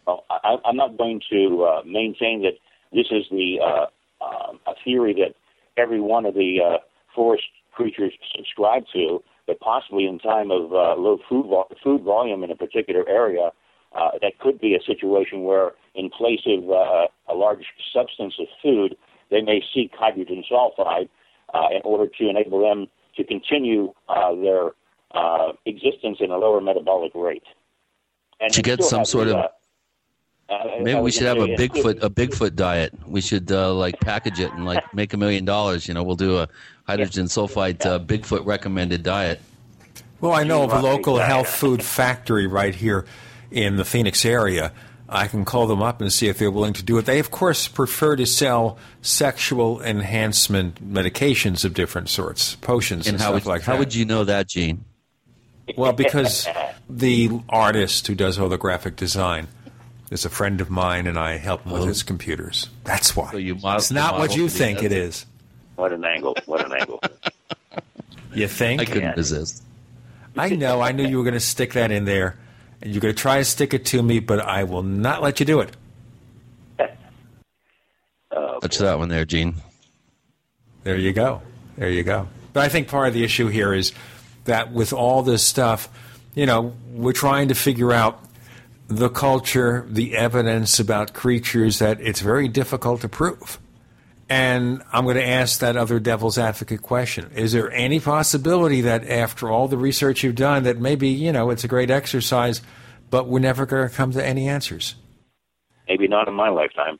[0.07, 2.59] Well, I, am not going to uh, maintain that
[2.93, 3.87] this is the uh,
[4.25, 5.35] um, a theory that
[5.77, 6.79] every one of the uh,
[7.15, 12.45] forest creatures subscribe to but possibly in time of uh, low food vo- food volume
[12.45, 13.51] in a particular area,
[13.95, 18.47] uh, that could be a situation where, in place of uh, a large substance of
[18.63, 18.97] food,
[19.31, 21.09] they may seek hydrogen sulfide
[21.53, 22.87] uh, in order to enable them
[23.17, 24.71] to continue uh, their
[25.15, 27.45] uh, existence in a lower metabolic rate.
[28.41, 29.49] And to get some sort of uh,
[30.49, 32.93] uh, maybe we should have a say, Bigfoot a Bigfoot diet.
[33.07, 35.89] We should uh, like package it and like make a million dollars.
[35.89, 36.49] You know, we'll do a
[36.87, 39.41] hydrogen sulfide uh, Bigfoot recommended diet.
[40.21, 43.07] Well, I know of a local health food factory right here
[43.51, 44.73] in the Phoenix area.
[45.09, 47.05] I can call them up and see if they're willing to do it.
[47.05, 53.21] They, of course, prefer to sell sexual enhancement medications of different sorts, potions and, And
[53.21, 53.79] how stuff would like how that.
[53.81, 54.85] would you know that, Gene?
[55.77, 56.49] Well, because
[56.89, 59.49] the artist who does all the graphic design
[60.11, 61.87] is a friend of mine, and I help him with oh.
[61.87, 62.68] his computers.
[62.85, 63.29] That's why.
[63.29, 63.33] Oh.
[63.33, 65.27] So you model- it's not what you think it is.
[65.77, 66.37] What an angle!
[66.47, 67.01] What an angle!
[68.35, 68.81] You think?
[68.81, 69.62] I couldn't resist.
[70.37, 70.81] I know.
[70.81, 72.39] I knew you were going to stick that in there,
[72.81, 75.41] and you're going to try to stick it to me, but I will not let
[75.41, 75.70] you do it.
[78.35, 79.57] Oh, Touch that one there, Gene.
[80.85, 81.43] There you go.
[81.77, 82.29] There you go.
[82.55, 83.93] But I think part of the issue here is
[84.45, 85.88] that with all this stuff,
[86.34, 88.24] you know, we're trying to figure out
[88.88, 93.59] the culture, the evidence about creatures that it's very difficult to prove.
[94.28, 97.30] And I'm going to ask that other devil's advocate question.
[97.34, 101.51] Is there any possibility that after all the research you've done that maybe, you know,
[101.51, 102.62] it's a great exercise,
[103.11, 104.95] but we're never going to come to any answers?
[105.86, 106.99] Maybe not in my lifetime.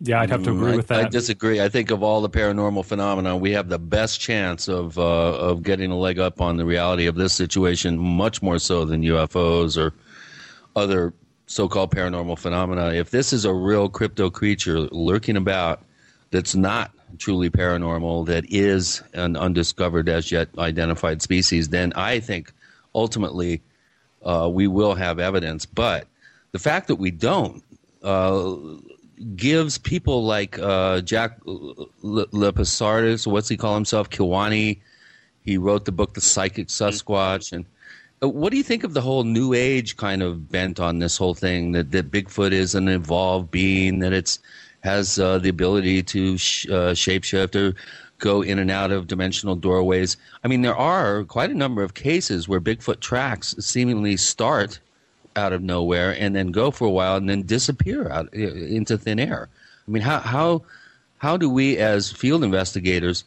[0.00, 1.06] Yeah, I'd have to agree Mm, with that.
[1.06, 1.60] I disagree.
[1.60, 5.62] I think of all the paranormal phenomena, we have the best chance of uh, of
[5.62, 9.76] getting a leg up on the reality of this situation, much more so than UFOs
[9.76, 9.92] or
[10.76, 11.12] other
[11.46, 12.92] so-called paranormal phenomena.
[12.92, 15.82] If this is a real crypto creature lurking about
[16.30, 22.52] that's not truly paranormal, that is an undiscovered as yet identified species, then I think
[22.94, 23.62] ultimately
[24.22, 25.66] uh, we will have evidence.
[25.66, 26.06] But
[26.52, 27.64] the fact that we don't
[28.02, 28.54] uh,
[29.36, 34.80] gives people like uh, Jack Lapseritis, what's he call himself, Kewaunee.
[35.42, 37.64] He wrote the book The Psychic Sasquatch, and
[38.22, 41.16] uh, what do you think of the whole New Age kind of bent on this
[41.16, 44.38] whole thing that that Bigfoot is an evolved being, that it's
[44.80, 47.74] has uh, the ability to sh- uh, shapeshift or
[48.18, 50.16] go in and out of dimensional doorways.
[50.44, 54.80] I mean, there are quite a number of cases where Bigfoot tracks seemingly start
[55.36, 59.18] out of nowhere and then go for a while and then disappear out into thin
[59.18, 59.48] air.
[59.86, 60.62] I mean, how how
[61.18, 63.24] how do we as field investigators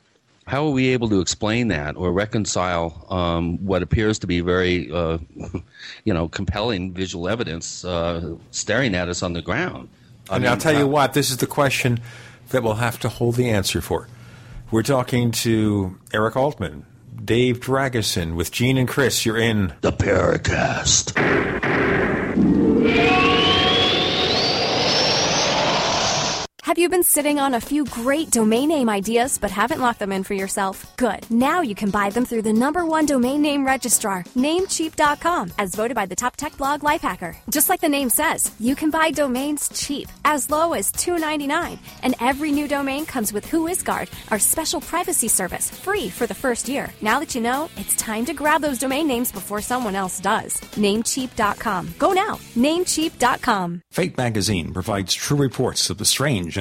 [0.47, 4.91] how are we able to explain that or reconcile um, what appears to be very
[4.91, 5.17] uh,
[6.03, 9.89] you know compelling visual evidence uh, staring at us on the ground?
[10.29, 11.99] I and I'll tell you what, this is the question
[12.49, 14.07] that we'll have to hold the answer for.
[14.71, 16.85] We're talking to Eric Altman,
[17.23, 19.25] Dave Dragosin with Gene and Chris.
[19.25, 21.11] You're in the Paracast.
[26.71, 30.13] Have you been sitting on a few great domain name ideas but haven't locked them
[30.13, 30.95] in for yourself?
[30.95, 31.29] Good.
[31.29, 35.95] Now you can buy them through the number one domain name registrar, Namecheap.com, as voted
[35.95, 37.35] by the top tech blog Lifehacker.
[37.49, 41.77] Just like the name says, you can buy domains cheap, as low as $2.99.
[42.03, 46.69] And every new domain comes with WhoisGuard, our special privacy service, free for the first
[46.69, 46.89] year.
[47.01, 50.53] Now that you know, it's time to grab those domain names before someone else does.
[50.77, 51.95] Namecheap.com.
[51.99, 52.35] Go now.
[52.55, 53.81] Namecheap.com.
[53.91, 56.60] Fate magazine provides true reports of the strange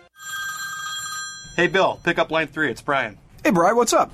[1.55, 2.71] Hey, Bill, pick up line three.
[2.71, 3.17] It's Brian.
[3.43, 4.11] Hey, Brian, what's up?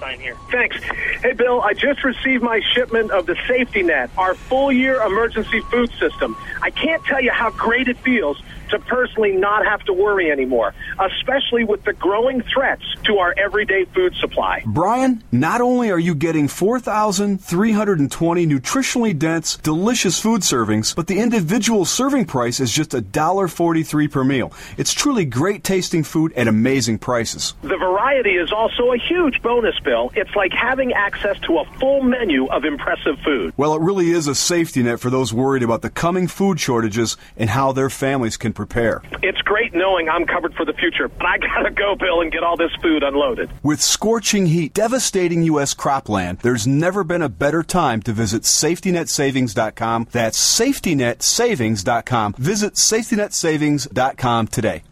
[0.00, 0.36] Sign here.
[0.50, 0.76] Thanks.
[1.22, 5.60] Hey, Bill, I just received my shipment of the Safety Net, our full year emergency
[5.70, 6.36] food system.
[6.62, 10.74] I can't tell you how great it feels to personally not have to worry anymore,
[10.98, 14.62] especially with the growing threats to our everyday food supply.
[14.66, 21.84] Brian, not only are you getting 4,320 nutritionally dense, delicious food servings, but the individual
[21.84, 24.52] serving price is just $1.43 per meal.
[24.76, 27.54] It's truly great tasting food at amazing prices.
[27.62, 30.12] The variety is also a huge bonus, Bill.
[30.14, 33.52] It's like having access to a full menu of impressive food.
[33.56, 37.16] Well, it really is a safety net for those worried about the coming food shortages
[37.36, 39.00] and how their families can prepare.
[39.22, 42.42] It's great knowing I'm covered for the future, but I gotta go, Bill, and get
[42.42, 43.48] all this food unloaded.
[43.62, 45.74] With scorching heat devastating U.S.
[45.74, 50.08] cropland, there's never been a better time to visit SafetyNetSavings.com.
[50.10, 52.34] That's SafetyNetSavings.com.
[52.34, 54.82] Visit SafetyNetSavings.com today.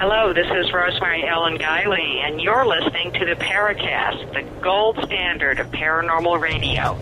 [0.00, 5.58] Hello, this is Rosemary Ellen Guiley, and you're listening to the Paracast, the gold standard
[5.58, 6.96] of paranormal radio.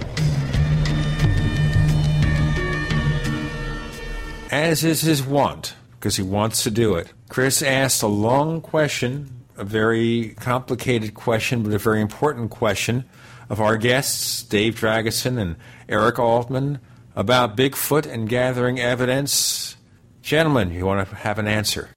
[4.50, 9.44] As is his wont, because he wants to do it, Chris asked a long question,
[9.56, 13.04] a very complicated question, but a very important question
[13.50, 15.56] of our guests, Dave Dragosin and
[15.88, 16.78] Eric Altman,
[17.14, 19.76] about Bigfoot and gathering evidence.
[20.22, 21.90] Gentlemen, you want to have an answer?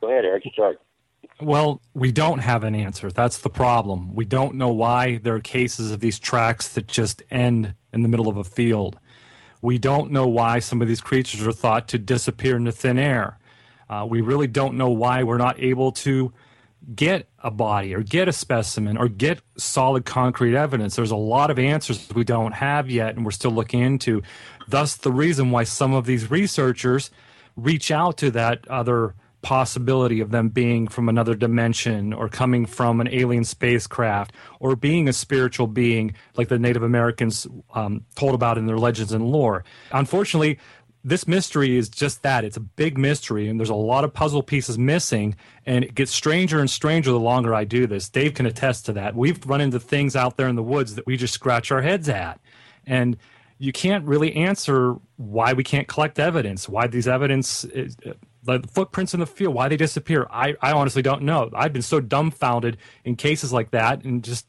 [0.00, 0.44] Go ahead, Eric.
[0.44, 0.80] You start.
[1.40, 3.10] Well, we don't have an answer.
[3.10, 4.14] That's the problem.
[4.14, 8.08] We don't know why there are cases of these tracks that just end in the
[8.08, 8.98] middle of a field.
[9.66, 13.36] We don't know why some of these creatures are thought to disappear into thin air.
[13.90, 16.32] Uh, we really don't know why we're not able to
[16.94, 20.94] get a body or get a specimen or get solid concrete evidence.
[20.94, 24.22] There's a lot of answers we don't have yet and we're still looking into.
[24.68, 27.10] Thus, the reason why some of these researchers
[27.56, 29.16] reach out to that other
[29.46, 35.08] possibility of them being from another dimension or coming from an alien spacecraft or being
[35.08, 39.62] a spiritual being like the Native Americans um, told about in their legends and lore.
[39.92, 40.58] Unfortunately,
[41.04, 42.42] this mystery is just that.
[42.42, 46.10] It's a big mystery and there's a lot of puzzle pieces missing and it gets
[46.10, 48.08] stranger and stranger the longer i do this.
[48.08, 49.14] Dave can attest to that.
[49.14, 52.08] We've run into things out there in the woods that we just scratch our heads
[52.08, 52.40] at.
[52.84, 53.16] And
[53.58, 57.96] you can't really answer why we can't collect evidence why these evidence is,
[58.46, 61.50] the footprints in the field why they disappear I, I honestly don't know.
[61.54, 64.46] I've been so dumbfounded in cases like that and just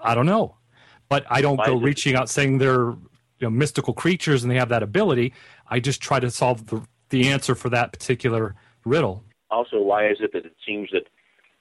[0.00, 0.56] i don't know.
[1.08, 2.94] But i don't Why go reaching out saying they're
[3.38, 5.32] you know, mystical creatures and they have that ability.
[5.68, 8.54] I just try to solve the, the answer for that particular
[8.84, 9.24] riddle.
[9.50, 11.04] Also, why is it that it seems that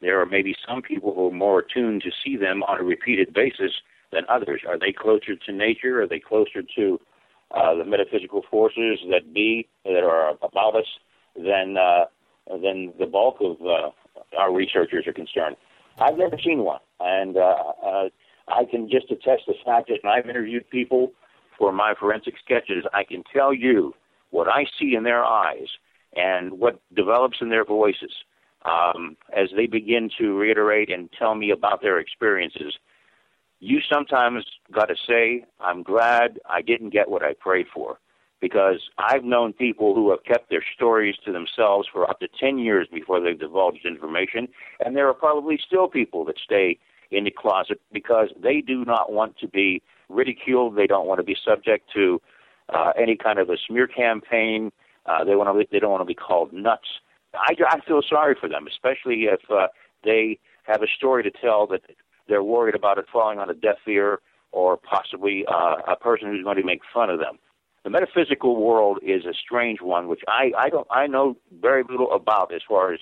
[0.02, 3.34] there are maybe some people who are more attuned to see them on a repeated
[3.34, 3.72] basis
[4.12, 4.62] than others?
[4.68, 6.02] Are they closer to nature?
[6.02, 7.00] Are they closer to
[7.52, 10.88] uh, the metaphysical forces that be that are about us
[11.36, 12.06] than uh,
[12.50, 15.56] than the bulk of uh, our researchers are concerned?
[16.00, 17.56] I've never seen one, and uh,
[17.86, 18.10] uh,
[18.48, 21.14] I can just attest the fact that I've interviewed people
[21.58, 23.94] for my forensic sketches, I can tell you
[24.32, 25.68] what I see in their eyes
[26.16, 28.12] and what develops in their voices
[28.66, 32.74] um, as they begin to reiterate and tell me about their experiences.
[33.60, 38.00] You sometimes got to say, I'm glad I didn't get what I prayed for.
[38.42, 42.58] Because I've known people who have kept their stories to themselves for up to 10
[42.58, 44.48] years before they've divulged information,
[44.84, 46.78] and there are probably still people that stay
[47.12, 50.76] in the closet because they do not want to be ridiculed.
[50.76, 52.22] They don't want to be subject to
[52.74, 54.72] uh, any kind of a smear campaign.
[55.06, 55.66] Uh, they want to.
[55.72, 56.88] They don't want to be called nuts.
[57.34, 59.68] I, I feel sorry for them, especially if uh,
[60.04, 61.82] they have a story to tell that
[62.28, 64.20] they're worried about it falling on a deaf ear
[64.52, 67.38] or possibly uh, a person who's going to make fun of them.
[67.86, 72.12] The metaphysical world is a strange one, which I, I don't I know very little
[72.12, 73.00] about as far as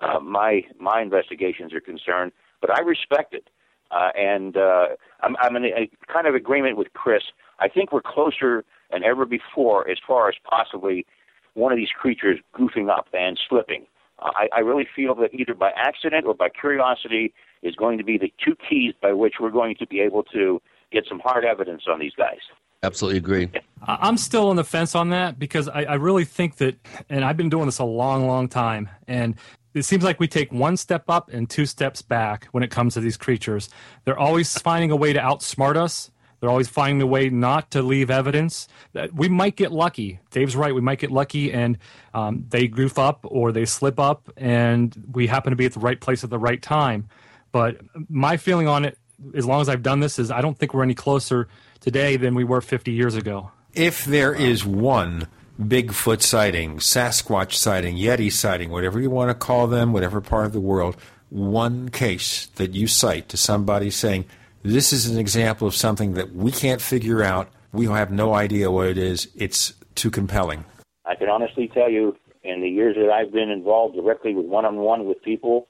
[0.00, 2.32] uh, my my investigations are concerned,
[2.62, 3.50] but I respect it,
[3.90, 4.86] uh, and uh,
[5.20, 7.24] I'm, I'm in a, a kind of agreement with Chris.
[7.58, 11.04] I think we're closer than ever before as far as possibly
[11.52, 13.84] one of these creatures goofing up and slipping.
[14.18, 18.04] Uh, I, I really feel that either by accident or by curiosity is going to
[18.04, 21.44] be the two keys by which we're going to be able to get some hard
[21.44, 22.40] evidence on these guys.
[22.82, 23.48] Absolutely agree.
[23.84, 26.76] I'm still on the fence on that because I, I really think that,
[27.08, 29.36] and I've been doing this a long, long time, and
[29.74, 32.94] it seems like we take one step up and two steps back when it comes
[32.94, 33.68] to these creatures.
[34.04, 36.10] They're always finding a way to outsmart us.
[36.40, 38.66] They're always finding a way not to leave evidence.
[38.94, 40.18] That We might get lucky.
[40.32, 40.74] Dave's right.
[40.74, 41.78] We might get lucky and
[42.14, 45.80] um, they goof up or they slip up, and we happen to be at the
[45.80, 47.08] right place at the right time.
[47.52, 48.98] But my feeling on it,
[49.34, 51.46] as long as I've done this, is I don't think we're any closer
[51.82, 53.50] today than we were 50 years ago.
[53.74, 55.28] If there is one
[55.60, 60.52] Bigfoot sighting, Sasquatch sighting, Yeti sighting, whatever you want to call them, whatever part of
[60.52, 60.96] the world,
[61.28, 64.24] one case that you cite to somebody saying,
[64.62, 68.70] this is an example of something that we can't figure out, we have no idea
[68.70, 70.64] what it is, it's too compelling.
[71.04, 75.06] I can honestly tell you, in the years that I've been involved directly with one-on-one
[75.06, 75.68] with people,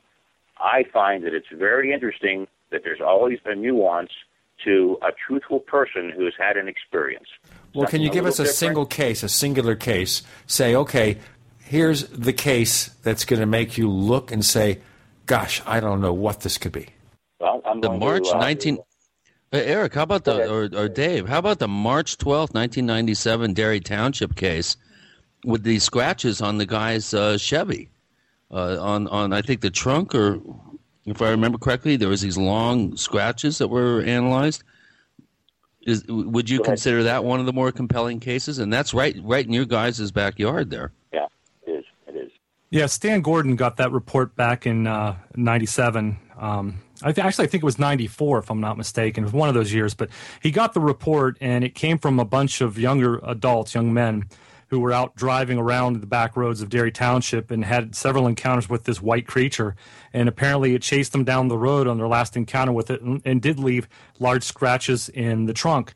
[0.58, 4.10] I find that it's very interesting that there's always a nuance
[4.64, 7.28] to a truthful person who's had an experience.
[7.74, 8.56] Well, can you give us a different.
[8.56, 10.22] single case, a singular case?
[10.46, 11.18] Say, okay,
[11.58, 14.80] here's the case that's going to make you look and say,
[15.26, 16.88] gosh, I don't know what this could be.
[17.40, 18.78] Well, I'm the going to, March uh, 19
[19.52, 21.28] Uh, Eric, how about the or, or Dave?
[21.28, 24.76] How about the March twelfth, nineteen ninety seven Derry Township case
[25.44, 27.90] with the scratches on the guy's uh, Chevy
[28.50, 30.40] uh, on on I think the trunk or
[31.04, 34.62] if I remember correctly, there was these long scratches that were analyzed.
[35.82, 38.58] Is, would you consider that one of the more compelling cases?
[38.58, 40.92] And that's right, right in your guys' backyard there.
[41.12, 41.26] Yeah,
[41.66, 41.84] it is.
[42.06, 42.30] It is.
[42.70, 46.18] Yeah, Stan Gordon got that report back in uh, '97.
[46.38, 49.24] Um, I th- actually I think it was '94, if I'm not mistaken.
[49.24, 49.92] It was one of those years.
[49.92, 50.10] But
[50.40, 54.26] he got the report, and it came from a bunch of younger adults, young men,
[54.72, 58.70] who were out driving around the back roads of Derry Township and had several encounters
[58.70, 59.76] with this white creature.
[60.14, 63.20] And apparently, it chased them down the road on their last encounter with it, and,
[63.26, 63.86] and did leave
[64.18, 65.92] large scratches in the trunk.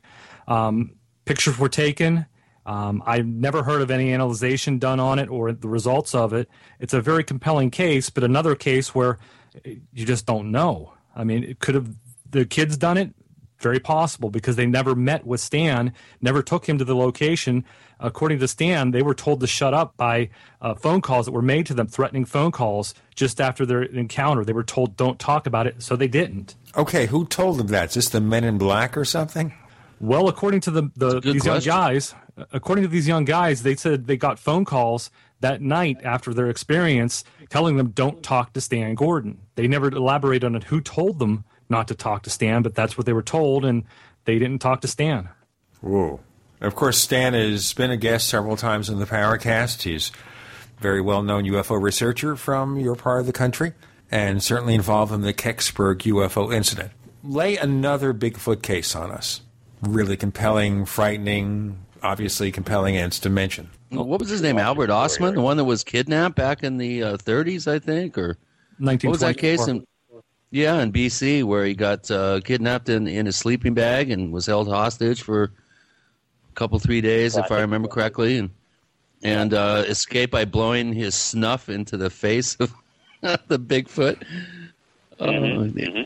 [0.47, 0.91] Um,
[1.25, 2.27] pictures were taken.
[2.67, 6.47] Um, I've never heard of any analyzation done on it or the results of it.
[6.79, 9.17] It's a very compelling case, but another case where
[9.65, 10.93] you just don't know.
[11.15, 11.89] I mean, it could have
[12.29, 13.09] the kids done it.
[13.59, 15.91] Very possible because they never met with Stan,
[16.21, 17.65] never took him to the location.
[17.99, 20.29] According to Stan, they were told to shut up by
[20.61, 24.43] uh, phone calls that were made to them, threatening phone calls just after their encounter.
[24.45, 26.55] They were told, don't talk about it, so they didn't.
[26.75, 27.89] Okay, who told them that?
[27.89, 29.53] Is Just the Men in Black or something?
[29.99, 31.45] Well, according to the, the these question.
[31.45, 32.13] young guys,
[32.51, 35.09] according to these young guys, they said they got phone calls
[35.39, 39.39] that night after their experience telling them don't talk to Stan Gordon.
[39.55, 43.05] They never elaborated on who told them not to talk to Stan, but that's what
[43.05, 43.83] they were told, and
[44.25, 45.29] they didn't talk to Stan.
[45.81, 46.19] Whoa.
[46.59, 49.83] Of course, Stan has been a guest several times in the Paracast.
[49.83, 50.11] He's
[50.77, 53.73] a very well known UFO researcher from your part of the country
[54.11, 56.91] and certainly involved in the Kecksburg UFO incident.
[57.23, 59.41] Lay another Bigfoot case on us.
[59.81, 63.69] Really compelling, frightening, obviously compelling ends to mention.
[63.89, 64.57] What was his name?
[64.57, 68.37] Albert Ostman, the one that was kidnapped back in the uh, 30s, I think, or
[68.79, 69.67] what was that case?
[69.67, 69.85] In,
[70.51, 74.45] yeah, in BC, where he got uh, kidnapped in in a sleeping bag and was
[74.45, 75.51] held hostage for
[76.57, 78.49] couple three days, if I remember correctly, and
[79.23, 82.73] and uh, escaped by blowing his snuff into the face of
[83.21, 84.21] the Bigfoot.
[85.19, 86.01] Oh, Mm-hmm.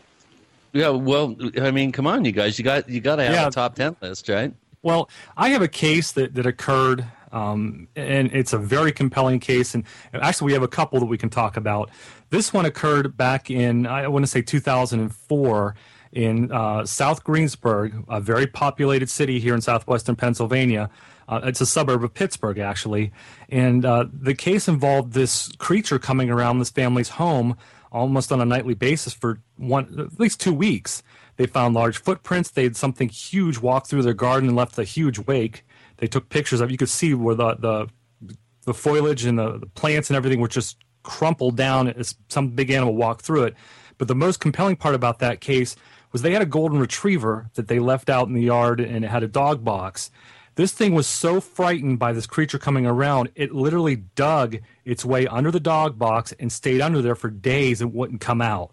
[0.74, 3.48] Yeah, well, I mean, come on, you guys, you got you got to have Yeah.
[3.48, 4.54] a top ten list, right?
[4.82, 9.74] Well, I have a case that, that occurred, um, and it's a very compelling case.
[9.74, 9.84] And
[10.14, 11.90] actually, we have a couple that we can talk about.
[12.30, 15.74] This one occurred back in, I want to say 2004,
[16.12, 20.90] in uh, South Greensburg, a very populated city here in southwestern Pennsylvania.
[21.28, 23.12] Uh, it's a suburb of Pittsburgh, actually.
[23.48, 27.56] And uh, the case involved this creature coming around this family's home
[27.90, 31.02] almost on a nightly basis for one, at least two weeks.
[31.36, 32.50] They found large footprints.
[32.50, 35.64] They had something huge walk through their garden and left a huge wake.
[35.96, 36.70] They took pictures of.
[36.70, 37.88] You could see where the the,
[38.64, 42.70] the foliage and the, the plants and everything were just crumpled down as some big
[42.70, 43.54] animal walked through it.
[43.98, 45.76] But the most compelling part about that case
[46.12, 49.08] was they had a golden retriever that they left out in the yard and it
[49.08, 50.10] had a dog box.
[50.54, 55.26] This thing was so frightened by this creature coming around, it literally dug its way
[55.26, 58.72] under the dog box and stayed under there for days and wouldn't come out.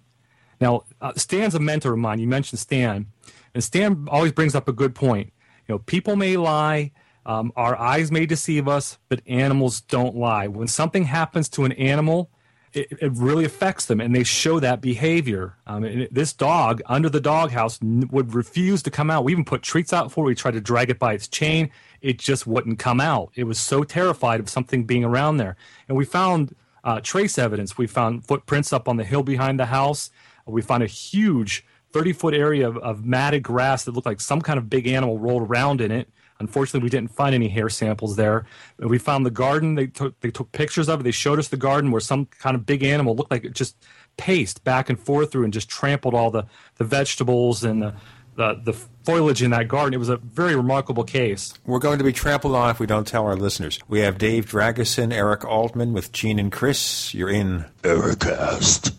[0.60, 2.20] Now, uh, Stan's a mentor of mine.
[2.20, 3.08] You mentioned Stan,
[3.54, 5.32] and Stan always brings up a good point.
[5.68, 6.92] You know, people may lie,
[7.26, 10.48] um, our eyes may deceive us, but animals don't lie.
[10.48, 12.30] When something happens to an animal,
[12.74, 15.56] it, it really affects them, and they show that behavior.
[15.66, 19.24] Um, and this dog under the doghouse n- would refuse to come out.
[19.24, 20.28] We even put treats out for it.
[20.28, 21.72] We tried to drag it by its chain.
[22.02, 23.32] It just wouldn't come out.
[23.36, 25.56] It was so terrified of something being around there.
[25.88, 27.78] And we found uh, trace evidence.
[27.78, 30.12] We found footprints up on the hill behind the house.
[30.46, 34.42] We found a huge 30 foot area of, of matted grass that looked like some
[34.42, 36.10] kind of big animal rolled around in it.
[36.40, 38.46] Unfortunately, we didn't find any hair samples there.
[38.78, 39.76] We found the garden.
[39.76, 41.04] They took they took pictures of it.
[41.04, 43.76] They showed us the garden where some kind of big animal looked like it just
[44.16, 46.46] paced back and forth through and just trampled all the,
[46.76, 47.94] the vegetables and the,
[48.36, 49.94] the the foliage in that garden.
[49.94, 51.54] It was a very remarkable case.
[51.66, 53.80] We're going to be trampled on if we don't tell our listeners.
[53.90, 57.14] We have Dave Dragosin, Eric Altman with Gene and Chris.
[57.14, 58.96] You're in Paracast.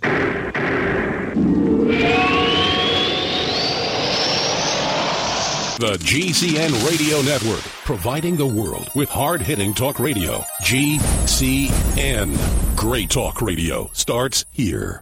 [5.81, 10.45] The GCN Radio Network, providing the world with hard hitting talk radio.
[10.63, 12.37] GCN.
[12.77, 15.01] Great talk radio starts here.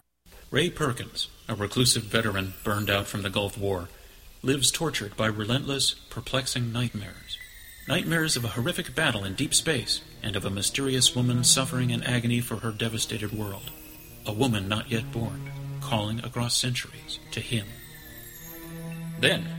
[0.51, 3.89] Ray Perkins, a reclusive veteran burned out from the Gulf War,
[4.41, 7.37] lives tortured by relentless, perplexing nightmares.
[7.89, 12.03] Nightmares of a horrific battle in deep space and of a mysterious woman suffering in
[12.03, 13.69] agony for her devastated world.
[14.25, 15.51] A woman not yet born,
[15.81, 17.67] calling across centuries to him.
[19.19, 19.58] Then,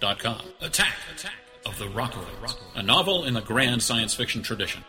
[0.00, 0.42] Attack!
[0.60, 1.32] Attack!
[1.66, 2.56] Of the Rockoids.
[2.76, 4.84] A novel in the grand science fiction tradition.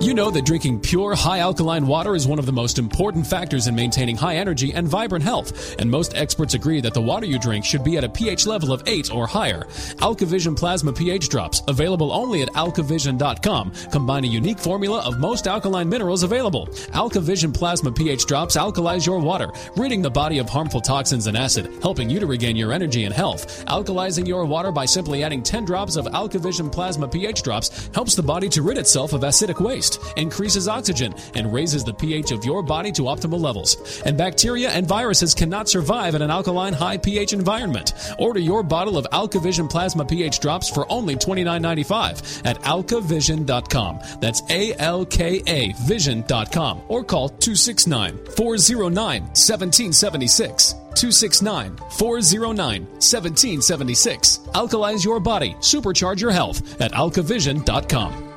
[0.00, 3.66] You know that drinking pure, high alkaline water is one of the most important factors
[3.66, 7.38] in maintaining high energy and vibrant health, and most experts agree that the water you
[7.38, 9.64] drink should be at a pH level of 8 or higher.
[10.00, 15.90] AlkaVision Plasma pH Drops, available only at alkavision.com, combine a unique formula of most alkaline
[15.90, 16.68] minerals available.
[16.94, 21.70] AlkaVision Plasma pH Drops alkalize your water, ridding the body of harmful toxins and acid,
[21.82, 23.66] helping you to regain your energy and health.
[23.66, 28.22] Alkalizing your water by simply adding 10 drops of AlkaVision Plasma pH Drops helps the
[28.22, 32.62] body to rid itself of acidic waste, increases oxygen, and raises the pH of your
[32.62, 34.02] body to optimal levels.
[34.04, 37.94] And bacteria and viruses cannot survive in an alkaline high pH environment.
[38.18, 44.00] Order your bottle of AlkaVision Plasma pH Drops for only $29.95 at alkavision.com.
[44.20, 50.74] That's A L K A vision.com or call 269 409 1776.
[50.94, 54.38] 269 409 1776.
[54.54, 58.29] Alkalize your body, supercharge your health at alkavision.com.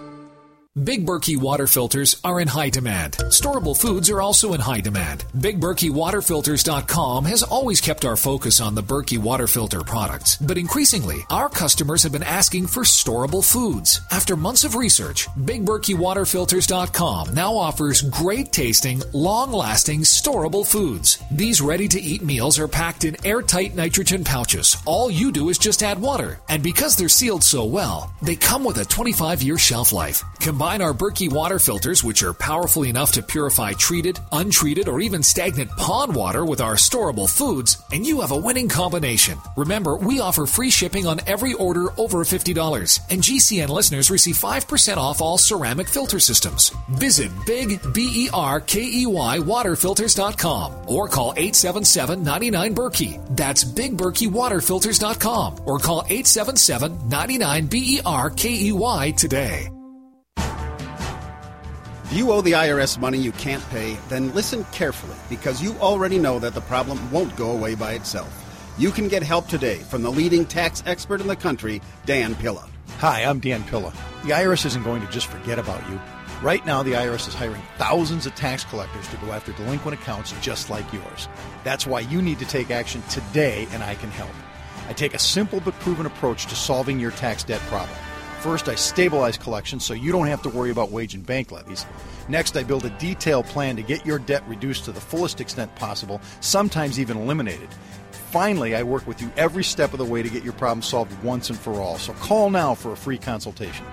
[0.82, 3.14] Big Berkey water filters are in high demand.
[3.30, 5.24] Storable foods are also in high demand.
[5.38, 11.48] BigBerkeyWaterFilters.com has always kept our focus on the Berkey water filter products, but increasingly, our
[11.48, 14.02] customers have been asking for storable foods.
[14.10, 21.20] After months of research, BigBerkeyWaterFilters.com now offers great tasting, long lasting, storable foods.
[21.30, 24.76] These ready to eat meals are packed in airtight nitrogen pouches.
[24.88, 28.64] All you do is just add water, and because they're sealed so well, they come
[28.64, 30.24] with a 25 year shelf life.
[30.64, 35.22] Combine our Berkey water filters, which are powerful enough to purify treated, untreated, or even
[35.22, 39.38] stagnant pond water with our storable foods, and you have a winning combination.
[39.58, 44.96] Remember, we offer free shipping on every order over $50, and GCN listeners receive 5%
[44.96, 46.72] off all ceramic filter systems.
[46.92, 53.36] Visit Big B E R K E Y waterfilters.com or call 877 99 Berkey.
[53.36, 59.70] That's BigBerkeyWaterFilters.com or call 877 99 B E R K E Y today.
[62.14, 66.20] If you owe the IRS money you can't pay, then listen carefully because you already
[66.20, 68.32] know that the problem won't go away by itself.
[68.78, 72.70] You can get help today from the leading tax expert in the country, Dan Pilla.
[73.00, 73.92] Hi, I'm Dan Pilla.
[74.26, 76.00] The IRS isn't going to just forget about you.
[76.44, 80.36] Right now, the IRS is hiring thousands of tax collectors to go after delinquent accounts
[80.40, 81.28] just like yours.
[81.64, 84.30] That's why you need to take action today, and I can help.
[84.88, 87.98] I take a simple but proven approach to solving your tax debt problem.
[88.44, 91.86] First, I stabilize collections so you don't have to worry about wage and bank levies.
[92.28, 95.74] Next, I build a detailed plan to get your debt reduced to the fullest extent
[95.76, 97.70] possible, sometimes even eliminated.
[98.12, 101.24] Finally, I work with you every step of the way to get your problem solved
[101.24, 101.98] once and for all.
[101.98, 103.86] So call now for a free consultation.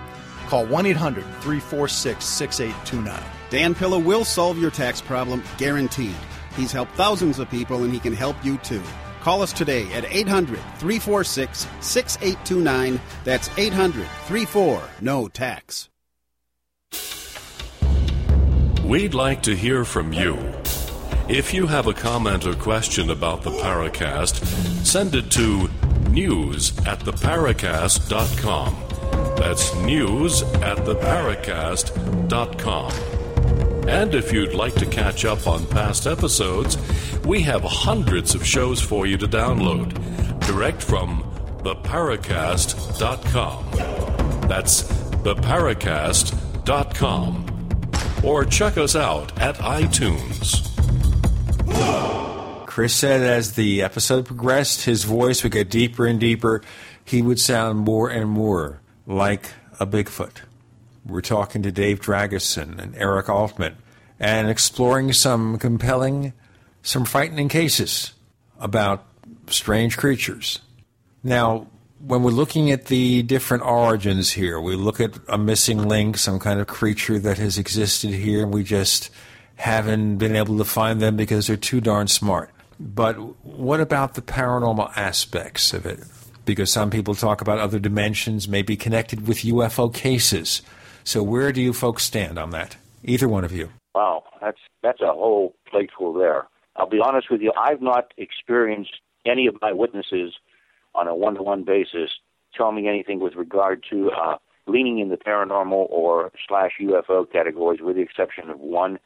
[0.49, 3.23] Call 1 800 346 6829.
[3.51, 6.15] Dan Pilla will solve your tax problem, guaranteed.
[6.57, 8.83] He's helped thousands of people and he can help you too.
[9.21, 12.99] Call us today at 800 346 6829.
[13.23, 15.89] That's 800 34 No Tax.
[18.83, 20.37] We'd like to hear from you.
[21.29, 24.43] If you have a comment or question about the Paracast,
[24.85, 25.69] send it to
[26.09, 28.75] news at theparacast.com.
[29.37, 33.20] That's news at theparacast.com.
[33.87, 36.77] And if you'd like to catch up on past episodes,
[37.25, 39.91] we have hundreds of shows for you to download
[40.47, 41.23] direct from
[41.63, 44.47] theparacast.com.
[44.47, 47.47] That's theparacast.com.
[48.23, 50.67] Or check us out at iTunes.
[52.67, 56.61] Chris said as the episode progressed, his voice would get deeper and deeper.
[57.03, 59.49] He would sound more and more like
[59.79, 60.37] a Bigfoot.
[61.05, 63.77] We're talking to Dave Dragosin and Eric Altman
[64.19, 66.33] and exploring some compelling,
[66.83, 68.13] some frightening cases
[68.59, 69.05] about
[69.47, 70.59] strange creatures.
[71.23, 71.67] Now,
[71.99, 76.39] when we're looking at the different origins here, we look at a missing link, some
[76.39, 79.09] kind of creature that has existed here, and we just
[79.55, 82.51] haven't been able to find them because they're too darn smart.
[82.79, 83.15] But
[83.45, 85.99] what about the paranormal aspects of it?
[86.45, 90.63] Because some people talk about other dimensions, maybe connected with UFO cases.
[91.03, 92.77] So where do you folks stand on that?
[93.03, 93.69] Either one of you.
[93.95, 96.47] Wow, that's that's a whole plateful there.
[96.75, 98.93] I'll be honest with you, I've not experienced
[99.25, 100.33] any of my witnesses
[100.95, 102.09] on a one-to-one basis
[102.55, 104.37] tell me anything with regard to uh,
[104.67, 108.99] leaning in the paranormal or slash UFO categories, with the exception of one,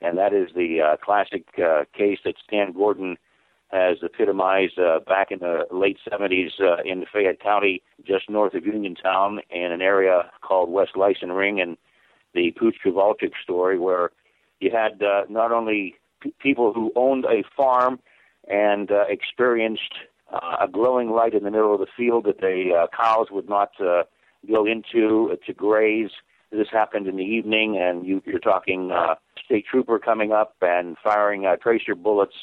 [0.00, 3.16] and that is the uh, classic uh, case that Stan Gordon
[3.68, 8.64] has epitomized uh, back in the late 70s uh, in Fayette County, just north of
[8.64, 11.76] Uniontown, in an area called West Lyson Ring, and
[12.34, 14.10] the Pooch Kowalczyk story, where
[14.60, 17.98] you had uh, not only p- people who owned a farm
[18.48, 19.94] and uh, experienced
[20.32, 23.48] uh, a glowing light in the middle of the field that the uh, cows would
[23.48, 24.04] not uh,
[24.48, 26.10] go into uh, to graze.
[26.52, 30.96] This happened in the evening, and you, you're talking uh, state trooper coming up and
[31.02, 32.34] firing uh, tracer bullets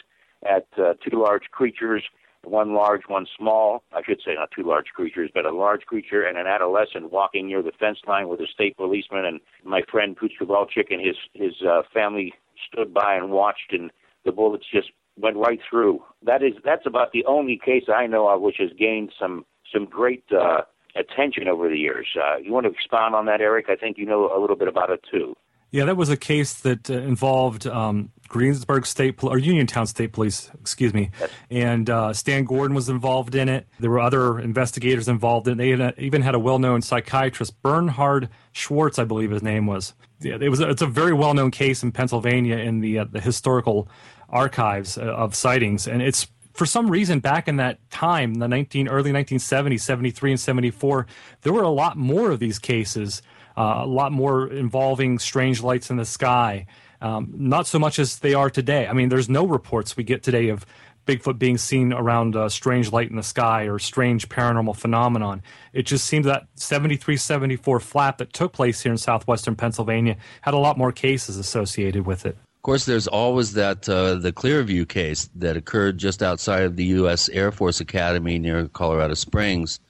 [0.45, 2.03] at uh, two large creatures,
[2.43, 3.83] one large, one small.
[3.93, 7.47] I should say not two large creatures, but a large creature and an adolescent walking
[7.47, 9.25] near the fence line with a state policeman.
[9.25, 12.33] And my friend Pooch Kowalczyk and his his uh, family
[12.67, 13.91] stood by and watched, and
[14.25, 16.03] the bullets just went right through.
[16.25, 19.85] That is that's about the only case I know of which has gained some some
[19.85, 20.61] great uh,
[20.95, 22.07] attention over the years.
[22.15, 23.67] Uh, you want to expound on that, Eric?
[23.69, 25.35] I think you know a little bit about it too.
[25.71, 30.11] Yeah, that was a case that uh, involved um, Greensburg State Pol- or Uniontown State
[30.11, 31.11] Police, excuse me,
[31.51, 33.67] and uh, Stan Gordon was involved in it.
[33.79, 35.59] There were other investigators involved in.
[35.59, 39.93] They even had a well-known psychiatrist, Bernhard Schwartz, I believe his name was.
[40.19, 40.59] Yeah, it was.
[40.61, 43.87] It's a very well-known case in Pennsylvania in the uh, the historical
[44.29, 48.87] archives uh, of sightings, and it's for some reason back in that time, the 19
[48.87, 51.05] early 1970s, 73 and 74,
[51.41, 53.21] there were a lot more of these cases
[53.55, 56.65] uh, a lot more involving strange lights in the sky.
[57.03, 58.87] Um, not so much as they are today.
[58.87, 60.65] I mean, there's no reports we get today of
[61.05, 65.43] Bigfoot being seen around a strange light in the sky or strange paranormal phenomenon.
[65.73, 70.53] It just seems that 73 74 flap that took place here in southwestern Pennsylvania had
[70.53, 72.37] a lot more cases associated with it.
[72.37, 76.85] Of course, there's always that uh, the Clearview case that occurred just outside of the
[76.85, 77.27] U.S.
[77.27, 79.81] Air Force Academy near Colorado Springs,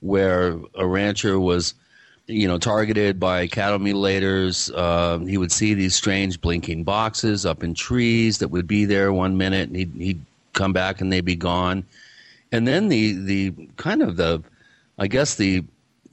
[0.00, 1.74] where a rancher was
[2.28, 4.70] you know, targeted by cattle mutilators.
[4.74, 9.12] Uh, he would see these strange blinking boxes up in trees that would be there
[9.12, 11.84] one minute, and he'd, he'd come back and they'd be gone.
[12.52, 14.42] And then the the kind of the,
[14.98, 15.64] I guess the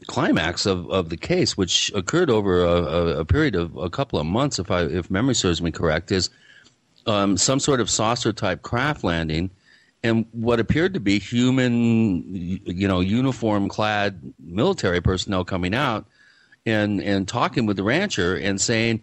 [0.08, 4.18] climax of, of the case, which occurred over a, a, a period of a couple
[4.18, 6.30] of months, if I if memory serves me correct, is
[7.08, 9.50] um, some sort of saucer type craft landing
[10.06, 16.06] and what appeared to be human, you know, uniform clad military personnel coming out
[16.64, 19.02] and and talking with the rancher and saying,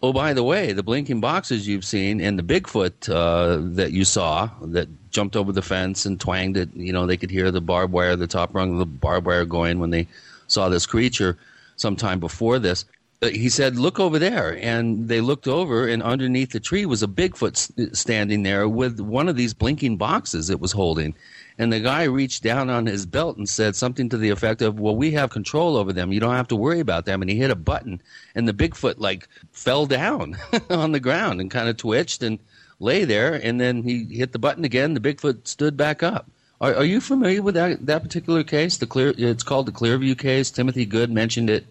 [0.00, 4.04] "Oh, by the way, the blinking boxes you've seen and the Bigfoot uh, that you
[4.04, 7.60] saw that jumped over the fence and twanged it, you know, they could hear the
[7.60, 10.06] barbed wire, the top rung of the barbed wire going when they
[10.46, 11.36] saw this creature
[11.74, 12.84] sometime before this."
[13.24, 17.02] Uh, he said, "Look over there," and they looked over, and underneath the tree was
[17.02, 21.14] a Bigfoot uh, standing there with one of these blinking boxes it was holding.
[21.56, 24.78] And the guy reached down on his belt and said something to the effect of,
[24.78, 26.12] "Well, we have control over them.
[26.12, 28.02] You don't have to worry about them." And he hit a button,
[28.34, 30.36] and the Bigfoot like fell down
[30.68, 32.38] on the ground and kind of twitched and
[32.78, 33.32] lay there.
[33.42, 34.92] And then he hit the button again.
[34.92, 36.28] The Bigfoot stood back up.
[36.60, 38.76] Are, are you familiar with that that particular case?
[38.76, 40.50] The clear, it's called the Clearview case.
[40.50, 41.64] Timothy Good mentioned it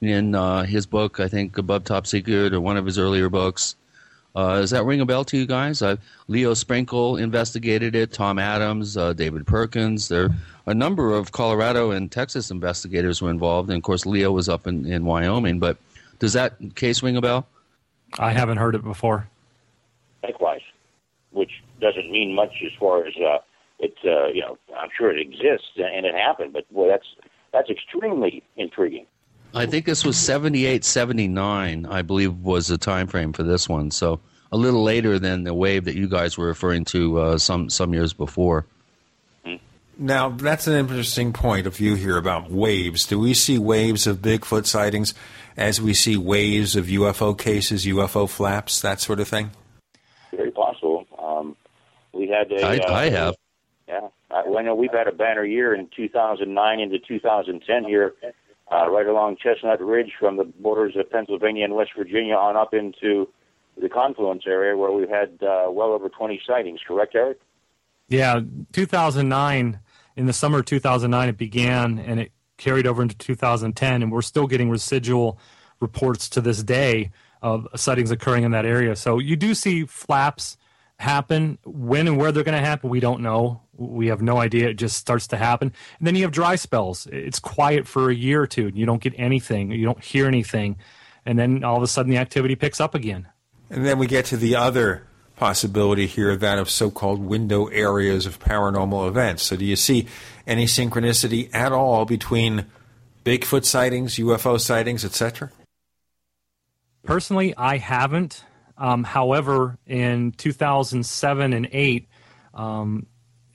[0.00, 3.76] in uh, his book, I think Above Top Secret, or one of his earlier books.
[4.34, 5.80] Uh, does that ring a bell to you guys?
[5.80, 5.96] Uh,
[6.28, 8.12] Leo Sprinkle investigated it.
[8.12, 10.08] Tom Adams, uh, David Perkins.
[10.08, 10.28] There
[10.66, 14.66] a number of Colorado and Texas investigators were involved, and of course Leo was up
[14.66, 15.58] in, in Wyoming.
[15.58, 15.78] But
[16.18, 17.46] does that case ring a bell?
[18.18, 19.28] I haven't heard it before.
[20.22, 20.62] Likewise,
[21.30, 23.38] which doesn't mean much as far as uh,
[23.78, 23.94] it.
[24.04, 27.06] Uh, you know, I'm sure it exists and it happened, but boy, that's
[27.52, 29.06] that's extremely intriguing.
[29.54, 33.90] I think this was 78, 79, I believe was the time frame for this one.
[33.90, 34.20] So
[34.52, 37.94] a little later than the wave that you guys were referring to uh, some some
[37.94, 38.66] years before.
[39.98, 43.06] Now, that's an interesting point of view here about waves.
[43.06, 45.14] Do we see waves of Bigfoot sightings
[45.56, 49.52] as we see waves of UFO cases, UFO flaps, that sort of thing?
[50.32, 51.06] Very possible.
[51.18, 51.56] Um,
[52.12, 52.62] we had a.
[52.62, 53.36] I, uh, I have.
[53.88, 58.14] Yeah, I, well, I know we've had a banner year in 2009 into 2010 here,
[58.72, 62.74] uh, right along Chestnut Ridge from the borders of Pennsylvania and West Virginia on up
[62.74, 63.28] into
[63.80, 66.80] the confluence area where we've had uh, well over 20 sightings.
[66.86, 67.38] Correct, Eric?
[68.08, 68.40] Yeah,
[68.72, 69.80] 2009
[70.16, 74.22] in the summer of 2009 it began and it carried over into 2010 and we're
[74.22, 75.38] still getting residual
[75.80, 77.10] reports to this day
[77.42, 80.56] of sightings occurring in that area so you do see flaps
[80.98, 84.68] happen when and where they're going to happen we don't know we have no idea
[84.68, 88.14] it just starts to happen and then you have dry spells it's quiet for a
[88.14, 90.76] year or two and you don't get anything you don't hear anything
[91.24, 93.26] and then all of a sudden the activity picks up again
[93.70, 98.26] And then we get to the other possibility here, that of so called window areas
[98.26, 99.42] of paranormal events.
[99.44, 100.08] So, do you see
[100.46, 102.66] any synchronicity at all between
[103.24, 105.50] Bigfoot sightings, UFO sightings, etc.?
[107.04, 108.42] Personally, I haven't.
[108.78, 112.08] Um, however, in 2007 and 8,
[112.52, 113.06] um,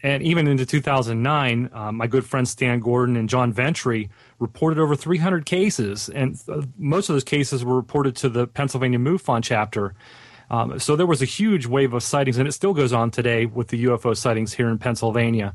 [0.04, 4.06] and even into 2009, uh, my good friends Stan Gordon and John Ventre
[4.40, 9.00] reported over 300 cases, and uh, most of those cases were reported to the Pennsylvania
[9.00, 9.94] MUFON chapter.
[10.50, 13.46] Um, so there was a huge wave of sightings, and it still goes on today
[13.46, 15.54] with the UFO sightings here in Pennsylvania.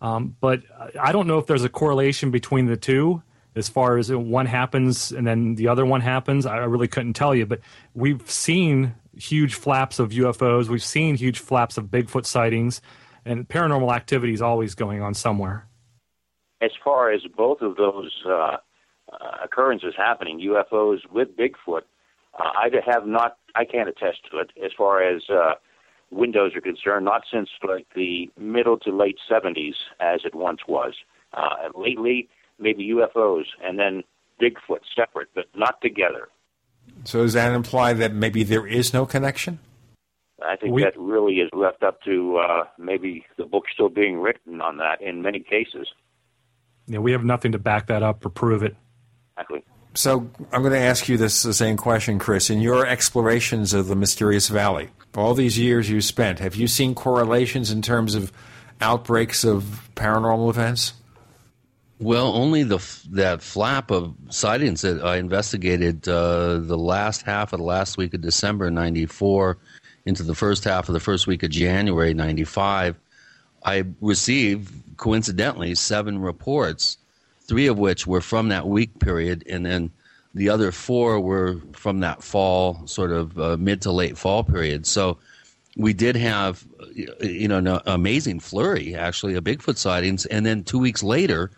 [0.00, 0.62] Um, but
[0.98, 3.22] I don't know if there's a correlation between the two
[3.54, 6.46] as far as one happens and then the other one happens.
[6.46, 7.60] I really couldn't tell you, but
[7.94, 12.80] we've seen huge flaps of UFOs, we've seen huge flaps of Bigfoot sightings,
[13.28, 15.66] and paranormal activity is always going on somewhere.
[16.60, 18.56] As far as both of those uh, uh,
[19.44, 21.82] occurrences happening, UFOs with Bigfoot,
[22.38, 25.54] uh, I have not, I can't attest to it as far as uh,
[26.10, 30.94] windows are concerned, not since like the middle to late 70s as it once was.
[31.32, 32.28] Uh, lately,
[32.58, 34.02] maybe UFOs and then
[34.40, 36.28] Bigfoot separate, but not together.
[37.04, 39.58] So, does that imply that maybe there is no connection?
[40.46, 44.20] I think We- that really is left up to uh, maybe the book still being
[44.20, 45.88] written on that in many cases.
[46.86, 48.76] Yeah, we have nothing to back that up or prove it.
[49.36, 49.64] Exactly.
[49.94, 52.50] So, I'm going to ask you this the same question, Chris.
[52.50, 56.94] In your explorations of the mysterious valley, all these years you spent, have you seen
[56.94, 58.30] correlations in terms of
[58.80, 60.92] outbreaks of paranormal events?
[62.00, 62.78] Well, only the
[63.10, 68.14] that flap of sightings that I investigated uh, the last half of the last week
[68.14, 69.58] of December '94
[70.08, 72.96] into the first half of the first week of January '95.
[73.64, 76.96] I received coincidentally seven reports,
[77.42, 79.90] three of which were from that week period, and then
[80.34, 84.86] the other four were from that fall, sort of uh, mid to late fall period.
[84.86, 85.18] So
[85.76, 86.66] we did have,
[87.20, 91.50] you know, an amazing flurry actually of Bigfoot sightings, and then two weeks later,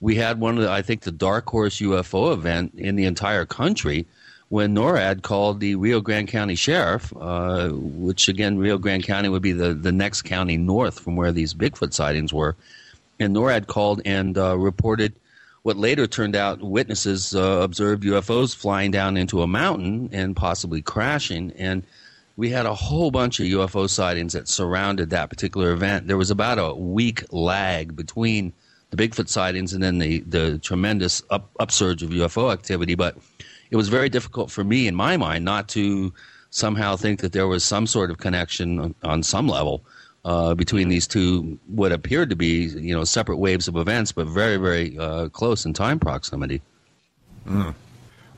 [0.00, 3.46] we had one of the, I think, the dark horse UFO event in the entire
[3.46, 4.06] country
[4.48, 9.42] when NORAD called the Rio Grande County Sheriff, uh, which again, Rio Grande County would
[9.42, 12.54] be the, the next county north from where these Bigfoot sightings were.
[13.18, 15.14] And NORAD called and uh, reported
[15.62, 20.80] what later turned out witnesses uh, observed UFOs flying down into a mountain and possibly
[20.80, 21.50] crashing.
[21.58, 21.82] And
[22.36, 26.06] we had a whole bunch of UFO sightings that surrounded that particular event.
[26.06, 28.52] There was about a week lag between
[28.90, 32.94] the Bigfoot sightings and then the, the tremendous up, upsurge of UFO activity.
[32.94, 33.16] But
[33.70, 36.12] it was very difficult for me, in my mind, not to
[36.50, 39.84] somehow think that there was some sort of connection on, on some level
[40.24, 44.26] uh, between these two, what appeared to be, you know, separate waves of events, but
[44.26, 46.62] very, very uh, close in time proximity.
[47.46, 47.74] Mm.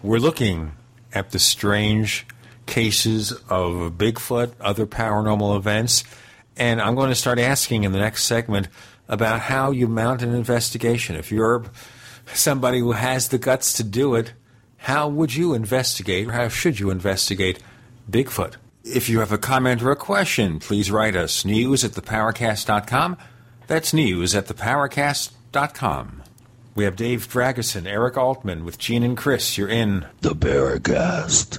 [0.02, 0.72] We're looking
[1.14, 2.26] at the strange
[2.66, 6.04] cases of Bigfoot, other paranormal events,
[6.56, 8.68] and I'm going to start asking in the next segment
[9.08, 11.16] about how you mount an investigation.
[11.16, 11.64] If you're
[12.34, 14.34] somebody who has the guts to do it,
[14.78, 17.58] how would you investigate, or how should you investigate
[18.10, 18.54] Bigfoot?
[18.84, 23.18] If you have a comment or a question, please write us news at theparacast.com.
[23.66, 26.22] That's news at theparacast.com.
[26.74, 29.58] We have Dave Dragosin, Eric Altman with Gene and Chris.
[29.58, 31.58] You're in The Paracast.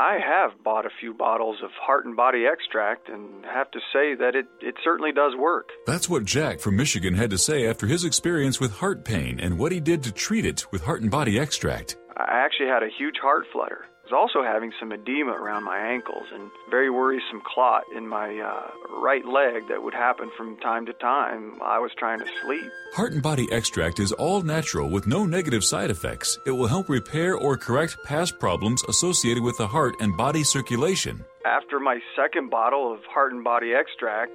[0.00, 4.14] I have bought a few bottles of Heart and Body Extract and have to say
[4.14, 5.70] that it, it certainly does work.
[5.86, 9.58] That's what Jack from Michigan had to say after his experience with heart pain and
[9.58, 11.96] what he did to treat it with Heart and Body Extract.
[12.16, 13.87] I actually had a huge heart flutter.
[14.10, 18.70] Was also having some edema around my ankles and very worrisome clot in my uh,
[19.02, 21.58] right leg that would happen from time to time.
[21.62, 22.70] I was trying to sleep.
[22.94, 26.38] Heart and Body Extract is all natural with no negative side effects.
[26.46, 31.22] It will help repair or correct past problems associated with the heart and body circulation.
[31.44, 34.32] After my second bottle of Heart and Body Extract,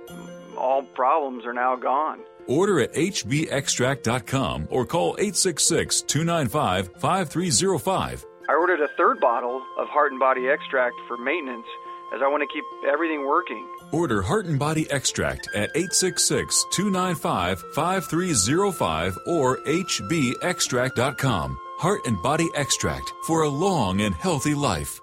[0.55, 2.19] all problems are now gone.
[2.45, 8.25] Order at hbextract.com or call 866 295 5305.
[8.49, 11.67] I ordered a third bottle of Heart and Body Extract for maintenance
[12.13, 13.67] as I want to keep everything working.
[13.91, 21.57] Order Heart and Body Extract at 866 295 5305 or hbextract.com.
[21.77, 25.02] Heart and Body Extract for a long and healthy life.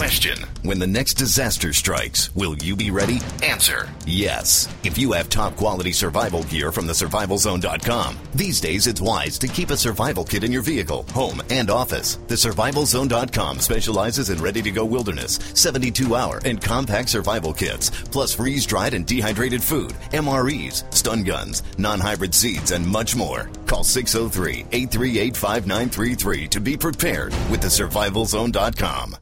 [0.00, 3.20] Question When the next disaster strikes, will you be ready?
[3.42, 4.66] Answer Yes.
[4.82, 9.46] If you have top quality survival gear from the survivalzone.com, these days it's wise to
[9.46, 12.16] keep a survival kit in your vehicle, home, and office.
[12.28, 18.34] The survivalzone.com specializes in ready to go wilderness, 72 hour, and compact survival kits, plus
[18.34, 23.50] freeze dried and dehydrated food, MREs, stun guns, non hybrid seeds, and much more.
[23.66, 29.14] Call 603 838 5933 to be prepared with the survivalzone.com.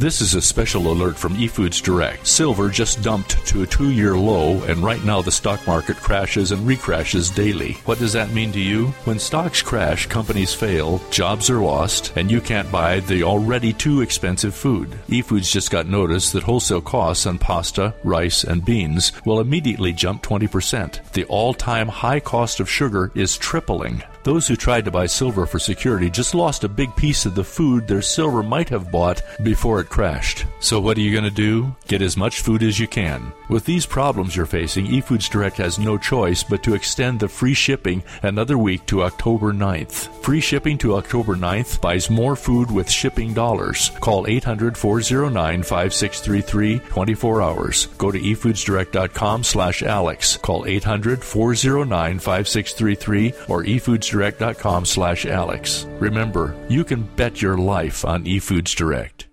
[0.00, 2.26] This is a special alert from eFoods Direct.
[2.26, 6.52] Silver just dumped to a two year low, and right now the stock market crashes
[6.52, 7.74] and recrashes daily.
[7.84, 8.86] What does that mean to you?
[9.04, 14.00] When stocks crash, companies fail, jobs are lost, and you can't buy the already too
[14.00, 14.88] expensive food.
[15.08, 20.22] eFoods just got notice that wholesale costs on pasta, rice, and beans will immediately jump
[20.22, 21.12] 20%.
[21.12, 24.02] The all time high cost of sugar is tripling.
[24.22, 27.42] Those who tried to buy silver for security just lost a big piece of the
[27.44, 30.44] food their silver might have bought before it crashed.
[30.60, 31.74] So what are you going to do?
[31.88, 33.32] Get as much food as you can.
[33.48, 37.54] With these problems you're facing, eFoods Direct has no choice but to extend the free
[37.54, 40.08] shipping another week to October 9th.
[40.22, 43.90] Free shipping to October 9th buys more food with shipping dollars.
[44.00, 47.86] Call 800-409-5633 24 hours.
[47.98, 50.36] Go to efoodsdirect.com slash Alex.
[50.36, 53.64] Call 800-409-5633 or
[54.10, 55.86] efoodsdirect.com slash Alex.
[55.98, 59.26] Remember, you can bet your life on eFoods Direct.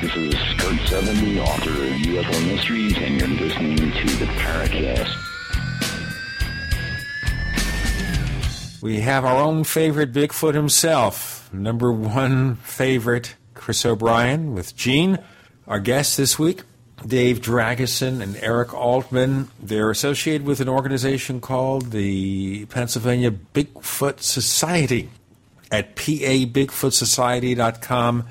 [0.00, 5.18] This is Kurt Seven, author of UFO Mysteries, and you're listening to the Paracast.
[8.82, 15.20] We have our own favorite Bigfoot himself, number one favorite, Chris O'Brien, with Gene.
[15.68, 16.62] Our guest this week,
[17.06, 19.48] Dave Dragosin and Eric Altman.
[19.60, 25.10] They're associated with an organization called the Pennsylvania Bigfoot Society
[25.70, 28.28] at pabigfootsociety.com.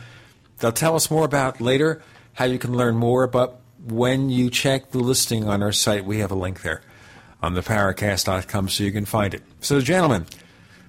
[0.60, 2.02] They'll tell us more about later
[2.34, 6.20] how you can learn more, but when you check the listing on our site, we
[6.20, 6.82] have a link there
[7.42, 9.42] on the paracast.com so you can find it.
[9.60, 10.28] So, gentlemen,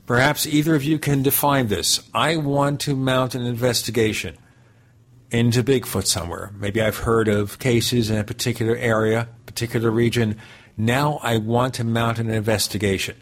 [0.06, 2.02] perhaps either of you can define this.
[2.12, 4.36] I want to mount an investigation
[5.32, 6.52] into Bigfoot somewhere.
[6.58, 10.36] Maybe I've heard of cases in a particular area, particular region.
[10.76, 13.16] Now I want to mount an investigation.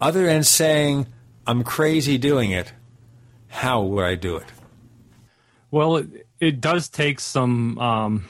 [0.00, 1.08] Other than saying,
[1.46, 2.72] I'm crazy doing it,
[3.48, 4.46] how would I do it?
[5.70, 8.24] Well, it, it does take some um,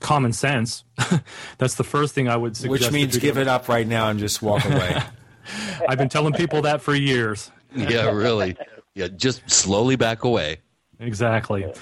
[0.00, 0.84] common sense.
[1.58, 2.70] That's the first thing I would suggest.
[2.70, 5.00] Which means give it up right now and just walk away.
[5.88, 7.50] I've been telling people that for years.
[7.74, 8.56] Yeah, really.
[8.94, 10.58] Yeah, just slowly back away.
[10.98, 11.72] Exactly.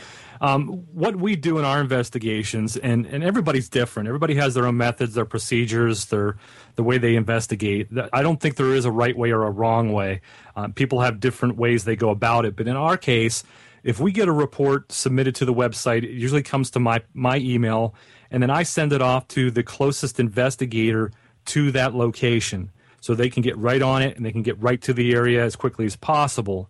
[0.41, 4.09] Um, what we do in our investigations, and, and everybody's different.
[4.09, 6.37] Everybody has their own methods, their procedures, their
[6.77, 7.89] the way they investigate.
[8.13, 10.21] I don't think there is a right way or a wrong way.
[10.55, 12.55] Uh, people have different ways they go about it.
[12.55, 13.43] But in our case,
[13.83, 17.39] if we get a report submitted to the website, it usually comes to my my
[17.39, 17.95] email,
[18.31, 21.11] and then I send it off to the closest investigator
[21.47, 22.71] to that location,
[23.01, 25.45] so they can get right on it and they can get right to the area
[25.45, 26.69] as quickly as possible.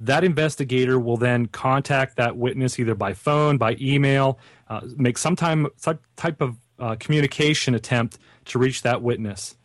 [0.00, 4.38] That investigator will then contact that witness either by phone, by email,
[4.68, 9.56] uh, make some, time, some type of uh, communication attempt to reach that witness.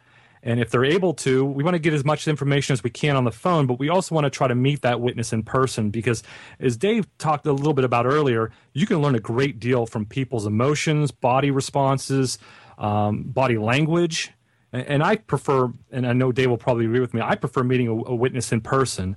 [0.46, 3.16] And if they're able to, we want to get as much information as we can
[3.16, 5.90] on the phone, but we also want to try to meet that witness in person
[5.90, 6.22] because,
[6.60, 10.06] as Dave talked a little bit about earlier, you can learn a great deal from
[10.06, 12.40] people's emotions, body responses,
[12.78, 14.32] um, body language.
[14.74, 17.64] And, and, I prefer, and I know Dave will probably agree with me, I prefer
[17.64, 19.16] meeting a, a witness in person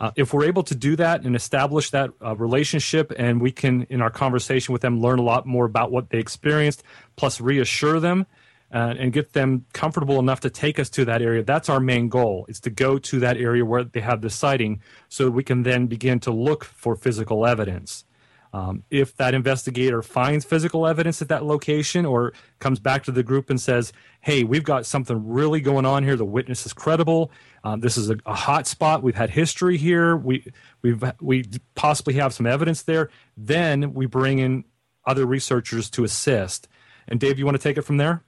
[0.00, 3.82] uh, if we're able to do that and establish that uh, relationship, and we can,
[3.90, 6.82] in our conversation with them, learn a lot more about what they experienced,
[7.16, 8.26] plus reassure them
[8.72, 11.42] uh, and get them comfortable enough to take us to that area.
[11.42, 14.80] That's our main goal: is to go to that area where they have the sighting,
[15.08, 18.04] so we can then begin to look for physical evidence.
[18.52, 23.22] Um, if that investigator finds physical evidence at that location or comes back to the
[23.22, 27.30] group and says, hey, we've got something really going on here, the witness is credible,
[27.64, 30.50] um, this is a, a, hot spot, we've had history here, we,
[30.82, 34.64] we've, we possibly have some evidence there, then we bring in
[35.04, 36.68] other researchers to assist.
[37.08, 38.22] And Dave, you want to take it from there?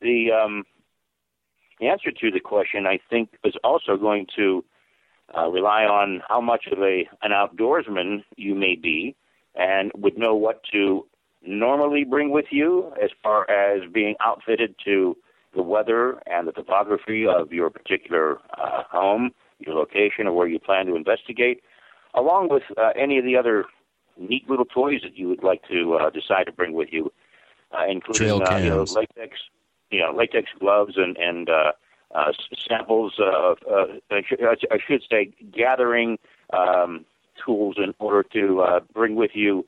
[0.00, 0.64] The, um,
[1.80, 4.64] the answer to the question, I think, is also going to
[5.36, 9.14] uh, rely on how much of a an outdoorsman you may be,
[9.54, 11.06] and would know what to
[11.42, 15.16] normally bring with you as far as being outfitted to
[15.58, 20.60] the weather and the topography of your particular uh, home, your location, or where you
[20.60, 21.60] plan to investigate,
[22.14, 23.64] along with uh, any of the other
[24.16, 27.12] neat little toys that you would like to uh, decide to bring with you,
[27.76, 29.36] uh, including uh, you know, latex,
[29.90, 31.72] you know, latex gloves and and uh,
[32.14, 32.32] uh,
[32.68, 36.18] samples of, uh, I, should, I should say, gathering
[36.52, 37.04] um,
[37.44, 39.66] tools in order to uh, bring with you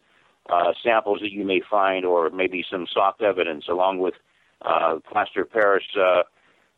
[0.48, 4.14] uh, samples that you may find or maybe some soft evidence along with
[4.62, 6.22] uh, plaster Paris uh,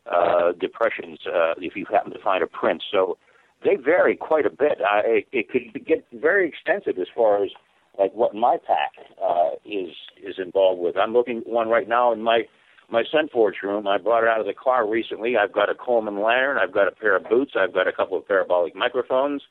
[0.09, 2.83] uh, depressions uh, if you happen to find a print.
[2.91, 3.17] So
[3.63, 4.79] they vary quite a bit.
[4.81, 7.51] Uh, it, it could get very extensive as far as
[7.97, 8.91] like what my pack
[9.23, 9.89] uh, is
[10.21, 10.97] is involved with.
[10.97, 12.43] I'm looking at one right now in my
[12.89, 13.87] my SunForge room.
[13.87, 15.35] I brought it out of the car recently.
[15.37, 16.57] I've got a Coleman lantern.
[16.57, 17.53] I've got a pair of boots.
[17.57, 19.41] I've got a couple of parabolic microphones.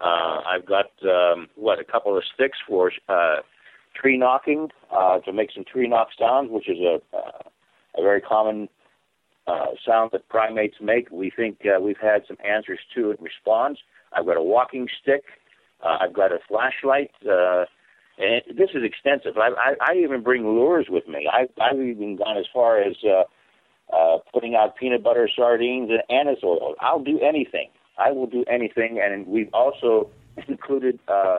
[0.00, 3.36] Uh, I've got um, what a couple of sticks for uh,
[4.00, 7.42] tree knocking uh, to make some tree knock sounds, which is a uh,
[7.98, 8.68] a very common
[9.46, 11.10] uh, sound that primates make.
[11.10, 13.78] We think uh, we've had some answers to in response.
[14.12, 15.24] I've got a walking stick.
[15.82, 17.10] Uh, I've got a flashlight.
[17.22, 17.64] Uh,
[18.18, 19.38] and this is extensive.
[19.38, 21.28] I, I, I even bring lures with me.
[21.32, 26.02] I, I've even gone as far as uh, uh, putting out peanut butter, sardines, and
[26.10, 26.74] anise oil.
[26.80, 27.70] I'll do anything.
[27.96, 30.10] I will do anything, and we've also
[30.48, 31.38] included uh,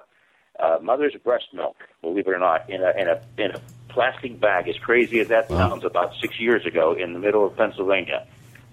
[0.59, 1.75] uh, mother's breast milk.
[2.01, 4.67] Believe it or not, in a in a in a plastic bag.
[4.67, 5.69] As crazy as that wow.
[5.69, 8.25] sounds, about six years ago in the middle of Pennsylvania,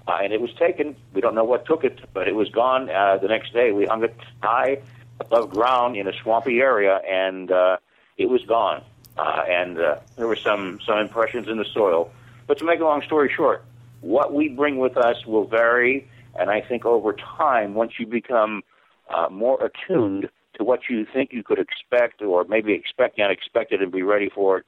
[0.06, 0.96] uh, and it was taken.
[1.12, 2.88] We don't know what took it, but it was gone.
[2.88, 4.78] Uh, the next day, we hung it high
[5.20, 7.78] above ground in a swampy area, and uh,
[8.16, 8.82] it was gone.
[9.18, 12.10] Uh, and uh, there were some, some impressions in the soil.
[12.46, 13.64] But to make a long story short,
[14.00, 16.08] what we bring with us will vary.
[16.38, 18.62] And I think over time, once you become
[19.08, 23.80] uh, more attuned to what you think you could expect, or maybe expect the unexpected
[23.80, 24.66] and be ready for it,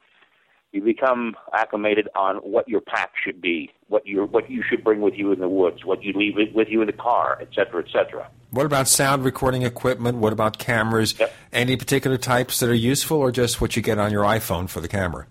[0.72, 5.00] you become acclimated on what your pack should be, what you what you should bring
[5.00, 7.82] with you in the woods, what you leave with you in the car, et cetera,
[7.82, 8.28] et cetera.
[8.50, 10.18] What about sound recording equipment?
[10.18, 11.18] What about cameras?
[11.18, 11.32] Yep.
[11.52, 14.80] Any particular types that are useful, or just what you get on your iPhone for
[14.80, 15.26] the camera?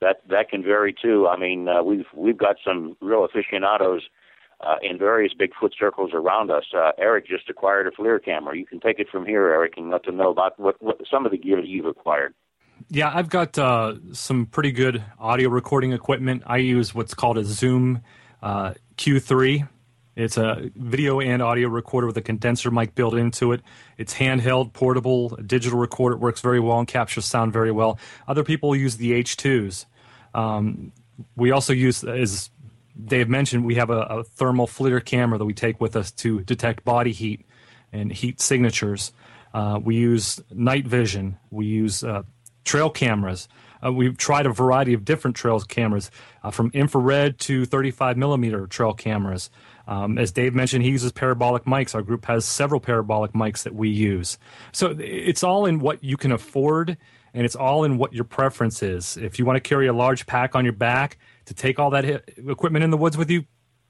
[0.00, 1.28] That that can vary too.
[1.28, 4.02] I mean, uh, we've we've got some real aficionados
[4.60, 6.64] uh, in various Bigfoot circles around us.
[6.74, 8.56] Uh, Eric just acquired a FLIR camera.
[8.56, 11.24] You can take it from here, Eric, and let them know about what, what some
[11.24, 12.34] of the gear that you've acquired.
[12.88, 16.42] Yeah, I've got uh, some pretty good audio recording equipment.
[16.46, 18.02] I use what's called a Zoom
[18.42, 19.66] uh, Q3
[20.14, 23.62] It's a video and audio recorder with a condenser mic built into it.
[23.96, 26.16] It's handheld, portable, digital recorder.
[26.16, 27.98] It works very well and captures sound very well.
[28.28, 29.86] Other people use the H2s.
[30.34, 30.92] Um,
[31.36, 32.50] we also use, as
[33.02, 36.40] Dave mentioned, we have a, a, thermal FLIR camera that we take with us to
[36.42, 37.46] detect body heat
[37.92, 39.12] and heat signatures.
[39.54, 41.38] Uh, we use night vision.
[41.50, 42.22] We use uh,
[42.64, 43.48] trail cameras.
[43.84, 46.10] Uh, we've tried a variety of different trail cameras,
[46.44, 49.50] uh, from infrared to 35 millimeter trail cameras.
[49.88, 51.94] Um, as Dave mentioned, he uses parabolic mics.
[51.94, 54.38] Our group has several parabolic mics that we use.
[54.70, 56.96] So it's all in what you can afford,
[57.34, 59.16] and it's all in what your preference is.
[59.16, 62.04] If you want to carry a large pack on your back to take all that
[62.36, 63.44] equipment in the woods with you,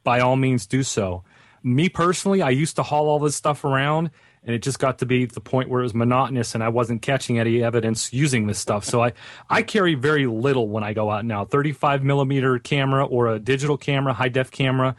[0.04, 1.24] by all means do so.
[1.62, 4.10] Me personally, I used to haul all this stuff around
[4.44, 7.02] and it just got to be the point where it was monotonous and I wasn't
[7.02, 8.84] catching any evidence using this stuff.
[8.84, 9.12] So I,
[9.48, 13.76] I carry very little when I go out now 35 millimeter camera or a digital
[13.76, 14.96] camera, high def camera,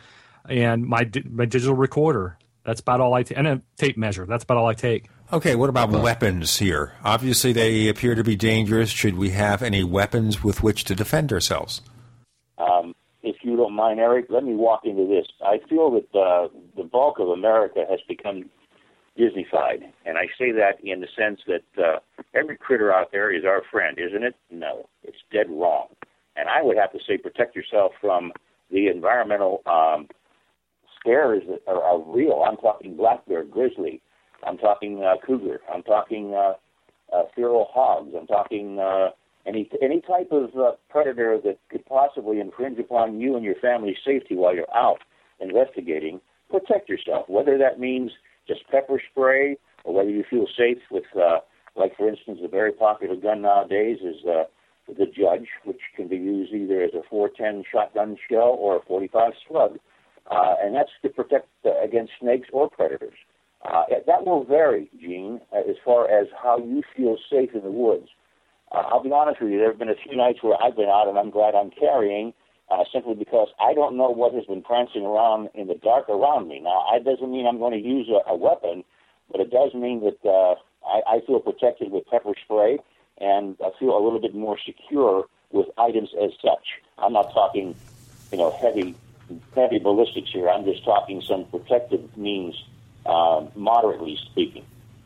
[0.48, 2.38] and my, my digital recorder.
[2.64, 4.26] That's about all I take, and a tape measure.
[4.26, 5.10] That's about all I take.
[5.34, 6.94] Okay, what about weapons here?
[7.03, 8.90] Obviously, they appear to be dangerous.
[8.90, 11.82] Should we have any weapons with which to defend ourselves?
[12.57, 15.26] Um, if you don't mind, Eric, let me walk into this.
[15.41, 16.48] I feel that uh,
[16.78, 18.49] the bulk of America has become
[19.18, 19.84] Disneyfied.
[20.06, 21.99] And I say that in the sense that uh,
[22.34, 24.35] every critter out there is our friend, isn't it?
[24.49, 25.88] No, it's dead wrong.
[26.35, 28.31] And I would have to say protect yourself from
[28.72, 30.07] the environmental um,
[30.99, 32.44] scares that are, are real.
[32.48, 34.02] I'm talking black bear, grizzly.
[34.45, 35.61] I'm talking uh, cougar.
[35.72, 36.53] I'm talking uh,
[37.15, 38.14] uh, feral hogs.
[38.19, 39.10] I'm talking uh,
[39.45, 43.98] any any type of uh, predator that could possibly infringe upon you and your family's
[44.06, 44.99] safety while you're out
[45.40, 46.19] investigating.
[46.49, 47.27] Protect yourself.
[47.30, 48.11] Whether that means
[48.48, 51.40] just pepper spray, or whether you feel safe with, uh,
[51.76, 54.44] like for instance, a very popular gun nowadays is uh,
[54.88, 59.34] the Judge, which can be used either as a 410 shotgun shell or a 45
[59.48, 59.80] slug,
[60.30, 63.18] uh, and that's to protect uh, against snakes or predators.
[63.64, 68.10] Uh, that will vary, Gene, as far as how you feel safe in the woods.
[68.74, 70.90] Uh, I'll be honest with you, there have been a few nights where I've been
[70.90, 72.34] out and I'm glad I'm carrying,
[72.73, 76.47] uh, simply because I don't know what has been prancing around in the dark around
[76.47, 76.59] me.
[76.59, 78.83] Now, that doesn't mean I'm going to use a, a weapon,
[79.31, 80.55] but it does mean that uh,
[80.87, 82.79] I, I feel protected with pepper spray
[83.19, 86.65] and I feel a little bit more secure with items as such.
[86.97, 87.75] I'm not talking,
[88.31, 88.95] you know, heavy,
[89.55, 90.49] heavy ballistics here.
[90.49, 92.55] I'm just talking some protective means,
[93.05, 94.65] uh, moderately speaking.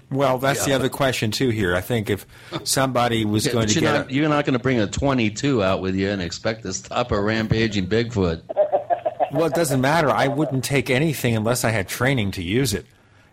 [0.09, 0.65] Well, that's yeah.
[0.65, 1.49] the other question too.
[1.49, 2.25] Here, I think if
[2.63, 4.87] somebody was yeah, going to you're get, not, a, you're not going to bring a
[4.87, 8.41] 22 out with you and expect to stop a rampaging Bigfoot.
[9.33, 10.09] well, it doesn't matter.
[10.09, 12.85] I wouldn't take anything unless I had training to use it.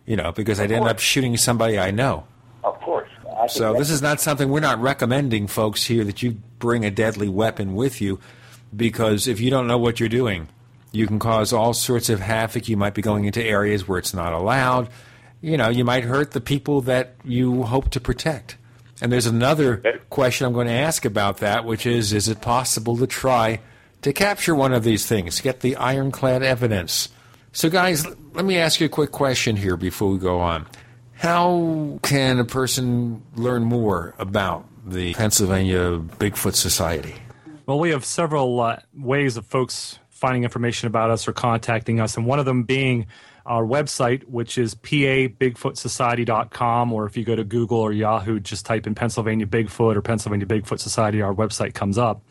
[0.04, 2.26] You know, because I'd end up shooting somebody I know.
[2.62, 3.08] Of course.
[3.48, 7.28] So this is not something we're not recommending, folks, here that you bring a deadly
[7.28, 8.20] weapon with you,
[8.74, 10.48] because if you don't know what you're doing,
[10.92, 12.68] you can cause all sorts of havoc.
[12.68, 14.88] You might be going into areas where it's not allowed
[15.44, 18.56] you know, you might hurt the people that you hope to protect.
[19.02, 22.96] And there's another question I'm going to ask about that, which is is it possible
[22.96, 23.60] to try
[24.00, 27.10] to capture one of these things, get the ironclad evidence?
[27.52, 30.66] So, guys, let me ask you a quick question here before we go on.
[31.12, 37.14] How can a person learn more about the Pennsylvania Bigfoot Society?
[37.66, 42.16] Well, we have several uh, ways of folks finding information about us or contacting us,
[42.16, 43.06] and one of them being
[43.46, 48.86] our website, which is pabigfootsociety.com, or if you go to Google or Yahoo, just type
[48.86, 52.22] in Pennsylvania Bigfoot or Pennsylvania Bigfoot Society, our website comes up.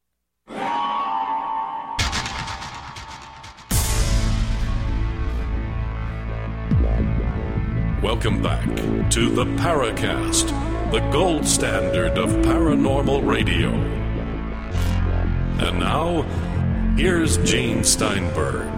[8.23, 10.51] Welcome back to the Paracast,
[10.91, 13.71] the gold standard of paranormal radio.
[15.57, 16.21] And now,
[16.95, 18.69] here's Gene Steinberg.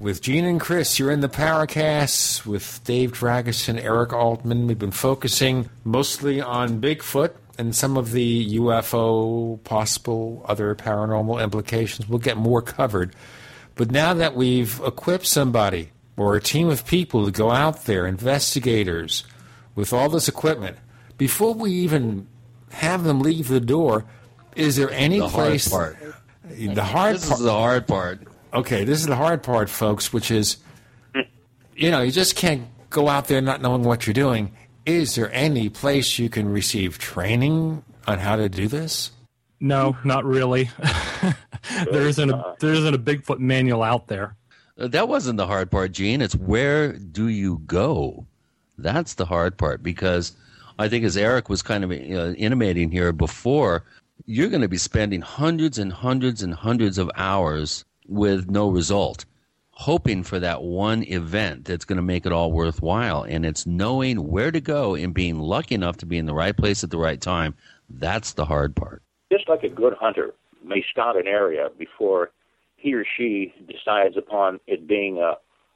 [0.00, 4.66] With Gene and Chris, you're in the Paracast with Dave Dragosin, Eric Altman.
[4.66, 12.08] We've been focusing mostly on Bigfoot and some of the UFO, possible other paranormal implications.
[12.08, 13.14] We'll get more covered.
[13.80, 15.88] But now that we've equipped somebody
[16.18, 19.24] or a team of people to go out there, investigators,
[19.74, 20.76] with all this equipment,
[21.16, 22.26] before we even
[22.72, 24.04] have them leave the door,
[24.54, 25.68] is there any The hard place?
[25.70, 25.96] part.
[26.44, 27.40] The hard This is part.
[27.40, 28.20] the hard part.
[28.52, 30.58] Okay, this is the hard part, folks, which is,
[31.74, 34.52] you know, you just can't go out there not knowing what you're doing.
[34.84, 39.10] Is there any place you can receive training on how to do this?
[39.60, 40.70] No, not really.
[41.90, 44.36] there isn't a there isn't a Bigfoot manual out there.
[44.78, 46.22] Uh, That wasn't the hard part, Gene.
[46.22, 48.26] It's where do you go?
[48.78, 50.32] That's the hard part because
[50.78, 51.94] I think, as Eric was kind of uh,
[52.38, 53.84] intimating here before,
[54.24, 59.26] you're going to be spending hundreds and hundreds and hundreds of hours with no result,
[59.72, 63.24] hoping for that one event that's going to make it all worthwhile.
[63.24, 66.56] And it's knowing where to go and being lucky enough to be in the right
[66.56, 67.54] place at the right time.
[67.90, 69.02] That's the hard part.
[69.30, 70.32] Just like a good hunter
[70.64, 72.30] may scout an area before
[72.76, 75.32] he or she decides upon it being a,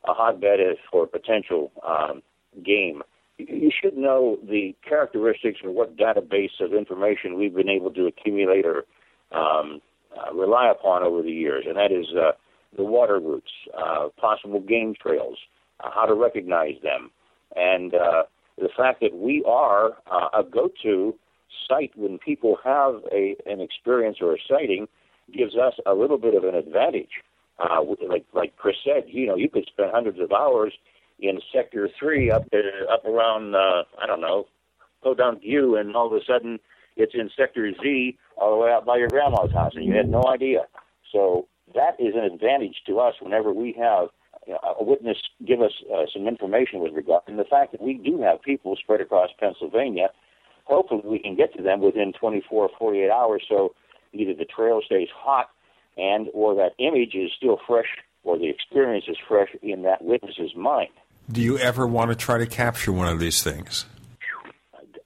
[0.08, 0.60] a hotbed
[0.90, 2.22] for potential um,
[2.64, 3.02] game.
[3.38, 8.64] You- should know the characteristics and what database of information we've been able to accumulate
[8.64, 8.84] or
[9.32, 9.80] um,
[10.16, 12.32] uh, rely upon over the years, and that is uh,
[12.76, 15.36] the water routes, uh, possible game trails,
[15.82, 17.10] uh, how to recognize them,
[17.56, 18.22] and uh,
[18.56, 21.14] the fact that we are uh, a go-to
[21.68, 24.88] site when people have a an experience or a sighting
[25.32, 27.22] gives us a little bit of an advantage.
[27.58, 30.72] Uh, like like Chris said, you know, you could spend hundreds of hours
[31.20, 34.46] in Sector Three up there, up around uh, I don't know,
[35.16, 36.58] down View, and all of a sudden
[36.96, 40.08] it's in Sector Z all the way out by your grandma's house, and you had
[40.08, 40.66] no idea.
[41.12, 44.08] So that is an advantage to us whenever we have
[44.78, 45.16] a witness
[45.46, 48.76] give us uh, some information with regard, and the fact that we do have people
[48.76, 50.08] spread across Pennsylvania
[50.64, 53.74] hopefully we can get to them within 24 or 48 hours so
[54.12, 55.50] either the trail stays hot
[55.96, 57.86] and or that image is still fresh
[58.22, 60.88] or the experience is fresh in that witness's mind.
[61.30, 63.86] Do you ever want to try to capture one of these things?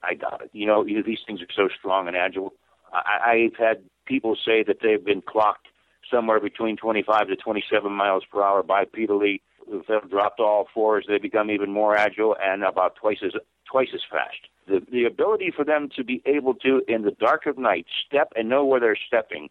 [0.03, 0.51] i doubt it.
[0.53, 2.53] You know you- these things are so strong and agile.
[2.93, 5.67] I, i've had people say that they've been clocked
[6.11, 9.41] somewhere between 25 to 27 miles per hour bipedally
[9.71, 11.05] if they've dropped all fours.
[11.07, 13.33] They become even more agile and about twice as
[13.71, 14.39] twice as fast
[14.69, 18.33] the the ability for them to be able to in the dark of night step
[18.37, 19.49] and know where they're stepping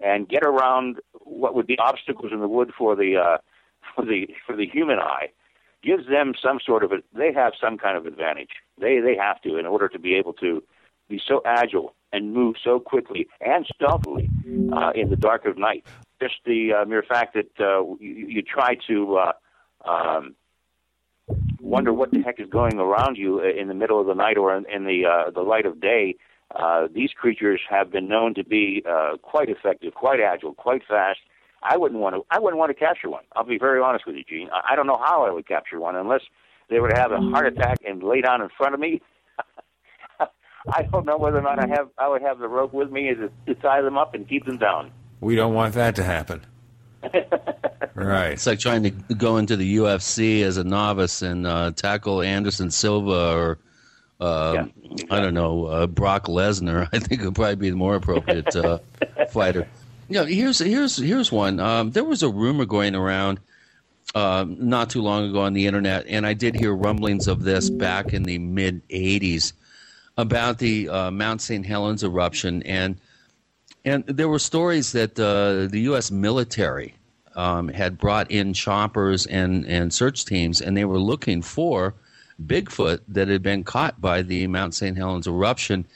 [0.00, 3.38] and get around what would be obstacles in the wood for the uh
[3.94, 5.28] for the for the human eye
[5.86, 8.50] gives them some sort of a they have some kind of advantage.
[8.78, 10.62] They they have to in order to be able to
[11.08, 14.28] be so agile and move so quickly and stealthily
[14.72, 15.84] uh, in the dark of night.
[16.20, 19.32] Just the uh, mere fact that uh, you, you try to uh,
[19.88, 20.34] um,
[21.76, 24.56] wonder what the heck is going around you in the middle of the night or
[24.56, 26.16] in, in the uh, the light of day.
[26.54, 31.18] Uh, these creatures have been known to be uh, quite effective, quite agile, quite fast.
[31.62, 32.22] I wouldn't want to.
[32.30, 33.24] I wouldn't want to capture one.
[33.34, 34.48] I'll be very honest with you, Gene.
[34.50, 36.22] I, I don't know how I would capture one unless
[36.70, 39.02] they were to have a heart attack and lay down in front of me.
[40.68, 41.90] I don't know whether or not I have.
[41.98, 44.56] I would have the rope with me to, to tie them up and keep them
[44.56, 44.92] down.
[45.20, 46.46] We don't want that to happen.
[47.94, 48.32] Right.
[48.32, 52.70] It's like trying to go into the UFC as a novice and uh, tackle Anderson
[52.70, 53.58] Silva or
[54.20, 54.66] uh,
[55.10, 56.88] I don't know uh, Brock Lesnar.
[56.92, 58.78] I think would probably be the more appropriate uh,
[59.30, 59.66] fighter.
[60.08, 61.58] You know, here's here's here's one.
[61.58, 63.40] Um, there was a rumor going around
[64.14, 67.70] um, not too long ago on the internet, and I did hear rumblings of this
[67.70, 69.52] back in the mid '80s
[70.18, 71.64] about the uh, Mount St.
[71.64, 72.98] Helens eruption, and
[73.86, 76.10] and there were stories that uh, the U.S.
[76.10, 76.94] military
[77.36, 81.94] um, had brought in choppers and and search teams, and they were looking for
[82.44, 84.96] Bigfoot that had been caught by the Mount St.
[84.96, 85.86] Helens eruption.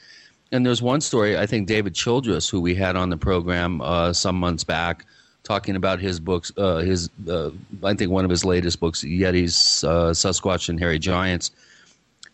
[0.52, 4.12] And there's one story, I think David Childress, who we had on the program uh,
[4.12, 5.06] some months back,
[5.44, 7.50] talking about his books, uh, his uh,
[7.84, 11.52] I think one of his latest books, Yetis, uh, Sasquatch, and Hairy Giants,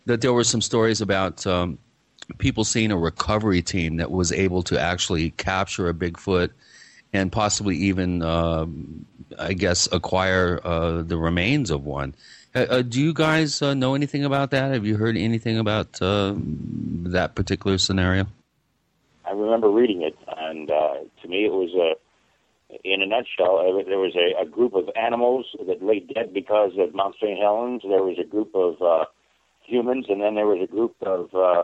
[0.07, 1.79] that there were some stories about um,
[2.39, 6.51] people seeing a recovery team that was able to actually capture a Bigfoot
[7.17, 9.07] and possibly even, um,
[9.39, 12.15] I guess, acquire uh, the remains of one.
[12.55, 14.73] Uh, uh, do you guys uh, know anything about that?
[14.73, 18.27] Have you heard anything about uh, that particular scenario?
[19.27, 21.95] I remember reading it, and uh, to me, it was a.
[22.83, 26.73] In a nutshell, uh, there was a, a group of animals that lay dead because
[26.79, 27.39] of Mount St.
[27.39, 27.83] Helens.
[27.83, 29.05] There was a group of uh,
[29.63, 31.63] humans, and then there was a group of uh,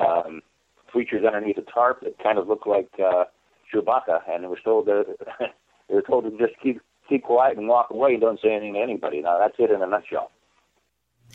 [0.00, 0.40] um,
[0.86, 3.24] creatures underneath a tarp that kind of looked like uh,
[3.72, 5.04] Chewbacca, and they were told to,
[5.88, 8.74] they were told to just keep keep quiet and walk away and don't say anything
[8.74, 9.22] to anybody.
[9.22, 10.30] Now that's it in a nutshell.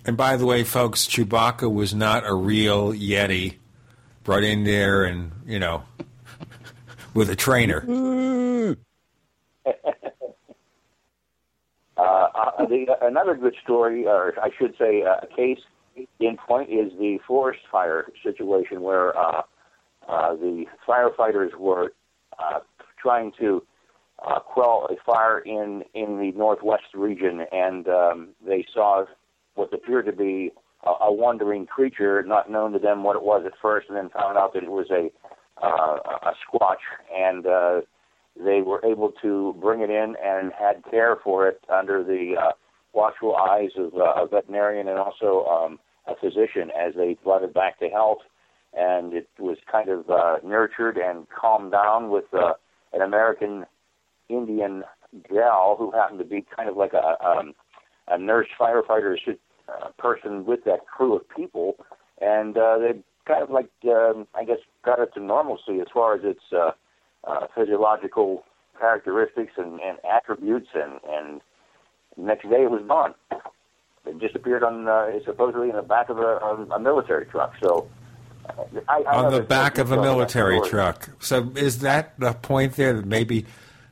[0.06, 3.56] And by the way, folks, Chewbacca was not a real Yeti
[4.24, 5.84] brought in there and, you know,
[7.14, 7.82] with a trainer.
[9.66, 9.72] uh,
[11.98, 15.60] uh, the, another good story, or I should say, uh, a case
[16.20, 19.44] in point, is the forest fire situation where uh,
[20.08, 21.94] uh, the firefighters were
[22.40, 22.60] uh,
[23.02, 23.64] trying to
[24.26, 29.06] uh, quell a fire in in the northwest region, and um, they saw
[29.56, 30.52] what appeared to be
[30.86, 34.10] a, a wandering creature, not known to them what it was at first, and then
[34.10, 35.12] found out that it was a
[35.62, 36.84] uh, a squatch,
[37.16, 37.82] and uh,
[38.36, 42.52] they were able to bring it in and had care for it under the uh,
[42.94, 47.54] watchful eyes of uh, a veterinarian and also um, a physician as they brought it
[47.54, 48.20] back to health.
[48.76, 52.54] And it was kind of uh, nurtured and calmed down with uh,
[52.92, 53.66] an American
[54.30, 54.84] Indian
[55.30, 57.54] gal who happened to be kind of like a um,
[58.08, 59.16] a nurse firefighter
[59.70, 61.76] uh, person with that crew of people,
[62.22, 66.16] and uh, they kind of like um, I guess got it to normalcy as far
[66.16, 66.72] as its uh,
[67.26, 68.44] uh, physiological
[68.80, 71.42] characteristics and, and attributes, and and
[72.18, 73.14] next day it was gone.
[74.06, 77.54] It disappeared on uh, supposedly in the back of a, a military truck.
[77.62, 77.88] So.
[78.88, 81.10] I, I on the back of a military truck.
[81.20, 83.46] So is that the point there that maybe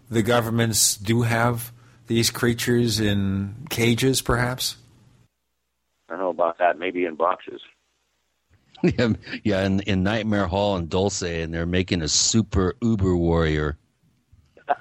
[0.10, 1.72] the governments do have
[2.07, 4.78] these creatures in cages, perhaps?
[6.10, 6.78] I don't know about that.
[6.78, 7.61] Maybe in boxes.
[8.84, 9.14] yeah,
[9.44, 13.78] yeah, in, in Nightmare Hall and Dulce, and they're making a super uber warrior.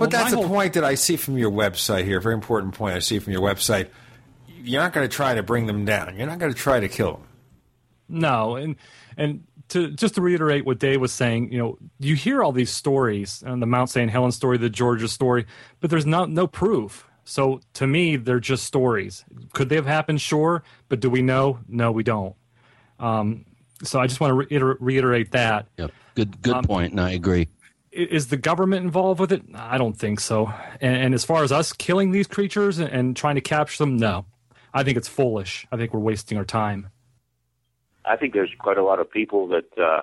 [0.00, 2.16] But that's a point that I see from your website here.
[2.16, 3.90] A very important point I see from your website.
[4.62, 6.16] You're not going to try to bring them down.
[6.16, 7.22] You're not going to try to kill them.
[8.10, 8.76] No, and
[9.16, 12.70] and to just to reiterate what Dave was saying, you know, you hear all these
[12.70, 14.10] stories, and the Mount St.
[14.10, 15.46] Helens story, the Georgia story,
[15.80, 17.06] but there's no no proof.
[17.24, 19.24] So to me, they're just stories.
[19.52, 20.20] Could they have happened?
[20.20, 21.60] Sure, but do we know?
[21.68, 22.34] No, we don't.
[22.98, 23.44] Um,
[23.82, 25.66] so I just want to reiter- reiterate that.
[25.78, 25.92] Yep.
[26.16, 27.48] Good good Um, point, and I agree.
[27.92, 29.42] Is the government involved with it?
[29.54, 30.52] I don't think so.
[30.80, 33.96] And, and as far as us killing these creatures and, and trying to capture them,
[33.96, 34.26] no.
[34.72, 35.66] I think it's foolish.
[35.72, 36.88] I think we're wasting our time.
[38.10, 40.02] I think there's quite a lot of people that uh,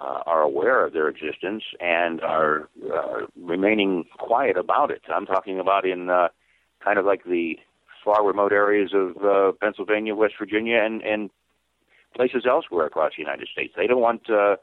[0.00, 5.02] uh, are aware of their existence and are uh, remaining quiet about it.
[5.12, 6.28] I'm talking about in uh,
[6.84, 7.58] kind of like the
[8.04, 11.30] far remote areas of uh, Pennsylvania, West Virginia, and, and
[12.14, 13.74] places elsewhere across the United States.
[13.76, 14.56] They don't want uh,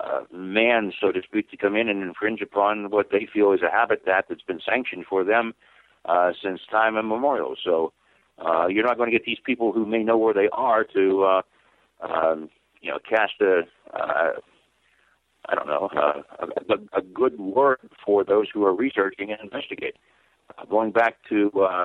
[0.00, 3.60] uh, man, so to speak, to come in and infringe upon what they feel is
[3.62, 5.54] a habitat that's been sanctioned for them
[6.04, 7.54] uh, since time immemorial.
[7.62, 7.92] So
[8.44, 11.22] uh, you're not going to get these people who may know where they are to,
[11.22, 11.42] uh,
[12.04, 12.50] um,
[12.80, 13.62] you know, cast a,
[13.92, 14.32] uh,
[15.46, 16.22] I don't know, uh,
[16.68, 20.00] a, a good word for those who are researching and investigating.
[20.58, 21.84] Uh, going back to uh,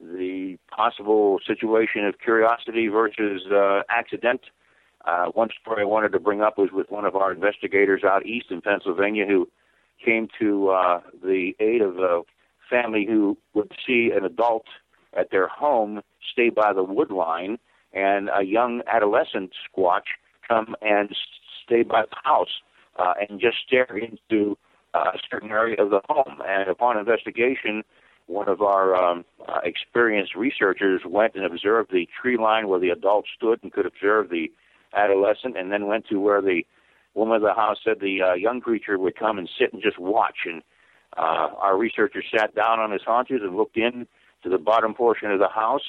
[0.00, 4.40] the possible situation of curiosity versus uh, accident.
[5.04, 8.26] Uh, one story I wanted to bring up was with one of our investigators out
[8.26, 9.48] east in Pennsylvania who
[10.04, 12.22] came to uh, the aid of a
[12.68, 14.64] family who would see an adult
[15.18, 16.00] at their home
[16.32, 17.58] stay by the wood line
[17.92, 21.14] and a young adolescent squatch come and
[21.64, 22.60] stay by the house
[22.98, 24.56] uh, and just stare into
[24.94, 26.42] a certain area of the home.
[26.46, 27.84] And upon investigation,
[28.26, 32.90] one of our um, uh, experienced researchers went and observed the tree line where the
[32.90, 34.50] adult stood and could observe the
[34.94, 36.62] adolescent, and then went to where the
[37.14, 39.98] woman of the house said the uh, young creature would come and sit and just
[39.98, 40.38] watch.
[40.46, 40.62] And
[41.16, 44.06] uh, our researcher sat down on his haunches and looked in
[44.42, 45.82] to the bottom portion of the house,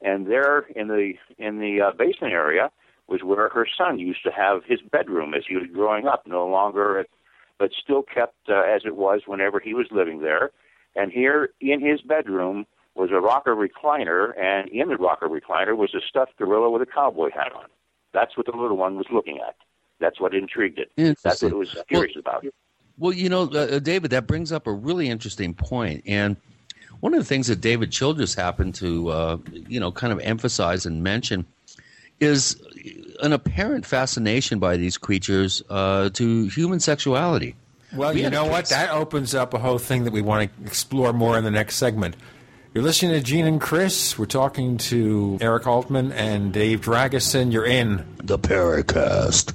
[0.00, 2.70] and there in the in the uh, basement area
[3.08, 6.26] was where her son used to have his bedroom as he was growing up.
[6.26, 7.06] No longer,
[7.58, 10.50] but still kept uh, as it was whenever he was living there.
[10.94, 15.94] And here in his bedroom was a rocker recliner, and in the rocker recliner was
[15.94, 17.66] a stuffed gorilla with a cowboy hat on.
[18.12, 19.56] That's what the little one was looking at.
[20.00, 20.90] That's what intrigued it.
[21.22, 22.44] That's what it was curious well, about.
[22.98, 26.36] Well, you know, uh, uh, David, that brings up a really interesting point, and
[27.00, 29.38] one of the things that David Childress happened to, uh,
[29.68, 31.46] you know, kind of emphasize and mention
[32.20, 32.60] is
[33.20, 37.54] an apparent fascination by these creatures uh, to human sexuality.
[37.94, 38.68] Well, We you know what?
[38.68, 41.76] That opens up a whole thing that we want to explore more in the next
[41.76, 42.16] segment.
[42.74, 44.18] You're listening to Gene and Chris.
[44.18, 47.50] We're talking to Eric Altman and Dave Dragosin.
[47.50, 49.54] You're in the Paracast.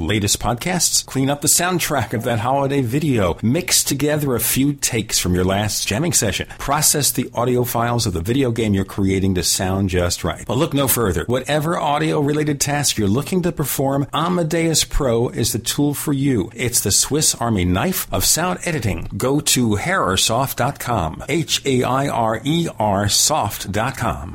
[0.00, 1.04] latest podcasts?
[1.04, 3.36] Clean up the soundtrack of that holiday video.
[3.42, 6.48] Mix together a few takes from your last jamming session.
[6.58, 10.48] Process the audio files of the video game you're creating to sound just right.
[10.48, 11.24] Well, look no further.
[11.26, 16.50] Whatever audio related task you're looking to perform, Amadeus Pro is the tool for you.
[16.54, 19.08] It's the Swiss Army knife of sound editing.
[19.16, 21.24] Go to hairersoft.com.
[21.28, 24.34] H A I R E R soft.com.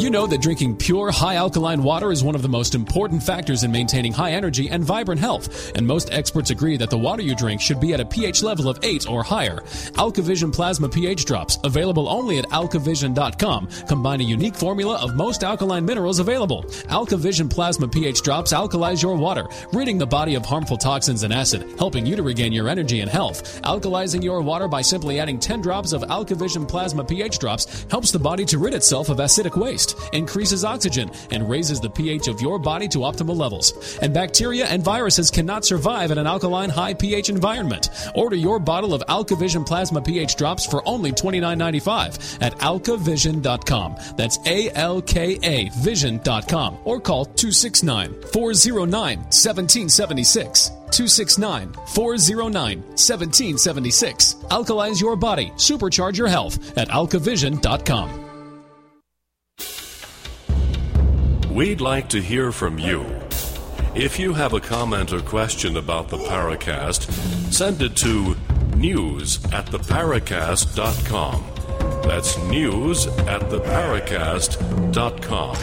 [0.01, 3.63] You know that drinking pure, high alkaline water is one of the most important factors
[3.63, 7.35] in maintaining high energy and vibrant health, and most experts agree that the water you
[7.35, 9.57] drink should be at a pH level of 8 or higher.
[10.01, 15.85] AlkaVision Plasma pH drops, available only at alkavision.com, combine a unique formula of most alkaline
[15.85, 16.63] minerals available.
[16.89, 21.77] AlkaVision Plasma pH drops alkalize your water, ridding the body of harmful toxins and acid,
[21.77, 23.61] helping you to regain your energy and health.
[23.61, 28.17] Alkalizing your water by simply adding 10 drops of AlkaVision Plasma pH drops helps the
[28.17, 29.90] body to rid itself of acidic waste.
[30.13, 33.97] Increases oxygen, and raises the pH of your body to optimal levels.
[34.01, 37.89] And bacteria and viruses cannot survive in an alkaline high pH environment.
[38.15, 43.95] Order your bottle of AlkaVision Plasma pH drops for only $29.95 at alkavision.com.
[44.17, 50.69] That's A L K A vision.com or call 269 409 1776.
[50.91, 54.35] 269 409 1776.
[54.49, 58.30] Alkalize your body, supercharge your health at alkavision.com.
[61.51, 63.05] We'd like to hear from you.
[63.93, 67.11] If you have a comment or question about the Paracast,
[67.51, 68.37] send it to
[68.77, 71.43] news at theparacast.com.
[72.03, 75.55] That's news at theparacast.com.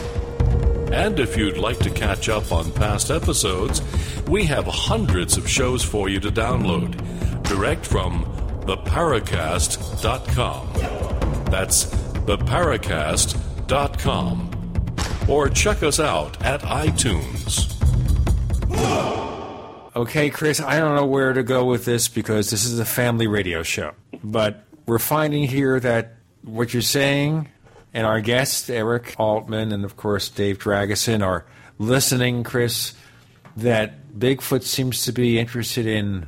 [0.93, 3.81] And if you'd like to catch up on past episodes,
[4.27, 7.01] we have hundreds of shows for you to download
[7.43, 8.25] direct from
[8.67, 10.69] theparacast.com.
[11.49, 13.48] That's theparacast.com.
[15.27, 17.75] Or check us out at iTunes.
[19.95, 23.27] Okay, Chris, I don't know where to go with this because this is a family
[23.27, 23.93] radio show.
[24.23, 27.47] But we're finding here that what you're saying
[27.93, 31.45] and our guests, Eric Altman and, of course, Dave Dragosin, are
[31.77, 32.93] listening, Chris,
[33.57, 36.27] that Bigfoot seems to be interested in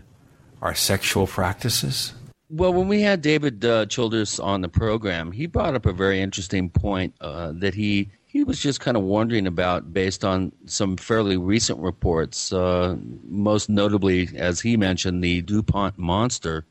[0.61, 2.13] our sexual practices.
[2.53, 6.19] Well, when we had David uh, Childress on the program, he brought up a very
[6.19, 10.97] interesting point uh, that he he was just kind of wondering about based on some
[10.97, 12.97] fairly recent reports, uh,
[13.29, 16.65] most notably, as he mentioned, the DuPont monster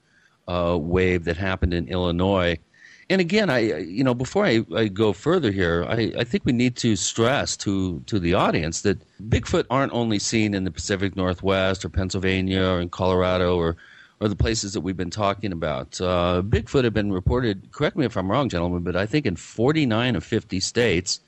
[0.48, 2.58] uh, wave that happened in Illinois.
[3.08, 6.52] And again, I you know before I, I go further here, I, I think we
[6.52, 8.98] need to stress to to the audience that
[9.30, 13.78] Bigfoot aren't only seen in the Pacific Northwest or Pennsylvania or in Colorado or
[14.20, 16.00] or the places that we've been talking about.
[16.00, 17.72] Uh, Bigfoot have been reported.
[17.72, 21.20] Correct me if I'm wrong, gentlemen, but I think in 49 of 50 states,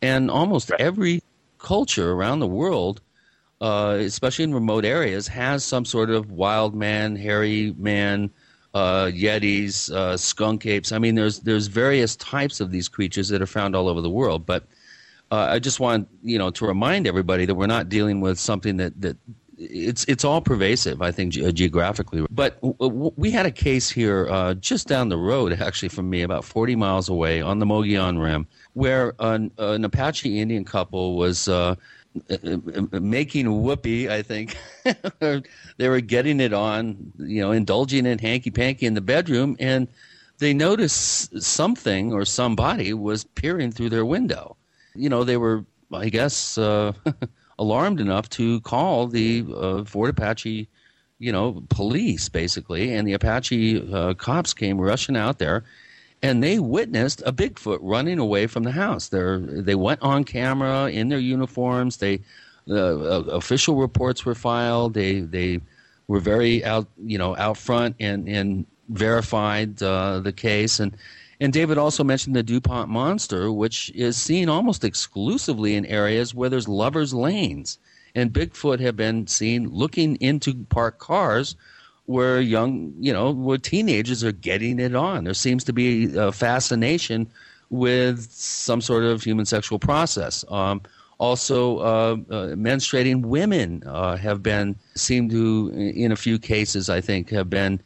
[0.00, 1.22] and almost every
[1.58, 3.00] culture around the world,
[3.60, 8.28] uh, especially in remote areas, has some sort of wild man, hairy man,
[8.74, 10.90] uh, yetis, uh, skunk apes.
[10.90, 14.10] I mean, there's there's various types of these creatures that are found all over the
[14.10, 14.46] world.
[14.46, 14.64] But
[15.30, 18.78] uh, I just want you know to remind everybody that we're not dealing with something
[18.78, 19.16] that that
[19.70, 21.02] it's it's all pervasive.
[21.02, 22.26] I think ge- geographically.
[22.30, 26.10] But w- w- we had a case here uh, just down the road, actually from
[26.10, 31.16] me, about 40 miles away on the Mogollon Rim, where an, an Apache Indian couple
[31.16, 31.48] was.
[31.48, 31.76] Uh,
[32.92, 34.58] making whoopee, I think.
[35.78, 39.88] they were getting it on, you know, indulging in hanky panky in the bedroom, and
[40.36, 44.58] they noticed something or somebody was peering through their window.
[44.94, 46.92] You know, they were, I guess, uh,
[47.62, 50.68] alarmed enough to call the uh, Fort Apache,
[51.18, 55.62] you know, police basically, and the Apache uh, cops came rushing out there,
[56.22, 59.08] and they witnessed a Bigfoot running away from the house.
[59.08, 61.98] They they went on camera in their uniforms.
[61.98, 62.20] They
[62.68, 64.94] uh, official reports were filed.
[64.94, 65.60] They they
[66.08, 70.96] were very out you know out front and and verified uh, the case and.
[71.42, 76.48] And David also mentioned the DuPont monster, which is seen almost exclusively in areas where
[76.48, 77.80] there's lovers' lanes.
[78.14, 81.56] And Bigfoot have been seen looking into parked cars
[82.06, 85.24] where young, you know, where teenagers are getting it on.
[85.24, 87.28] There seems to be a fascination
[87.70, 90.44] with some sort of human sexual process.
[90.48, 90.80] Um,
[91.18, 97.00] also, uh, uh, menstruating women uh, have been, seem to, in a few cases, I
[97.00, 97.80] think, have been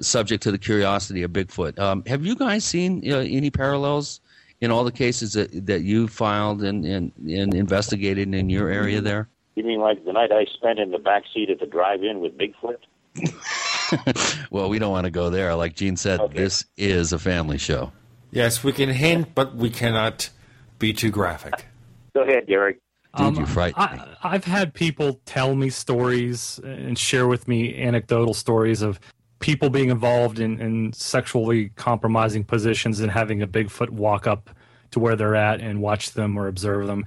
[0.00, 1.78] subject to the curiosity of Bigfoot.
[1.78, 4.20] Um, have you guys seen uh, any parallels
[4.60, 9.00] in all the cases that, that you filed and, and, and investigated in your area
[9.00, 9.28] there?
[9.54, 12.36] You mean like the night I spent in the back seat at the drive-in with
[12.36, 12.78] Bigfoot?
[14.50, 15.54] well, we don't want to go there.
[15.54, 16.38] Like Gene said, okay.
[16.38, 17.92] this is a family show.
[18.30, 20.30] Yes, we can hint, but we cannot
[20.78, 21.66] be too graphic.
[22.14, 22.80] Go ahead, Derek.
[23.16, 23.82] Dude, um, you're frightened.
[23.82, 29.00] I, I've had people tell me stories and share with me anecdotal stories of
[29.38, 34.50] people being involved in, in sexually compromising positions and having a Bigfoot walk up
[34.92, 37.04] to where they're at and watch them or observe them.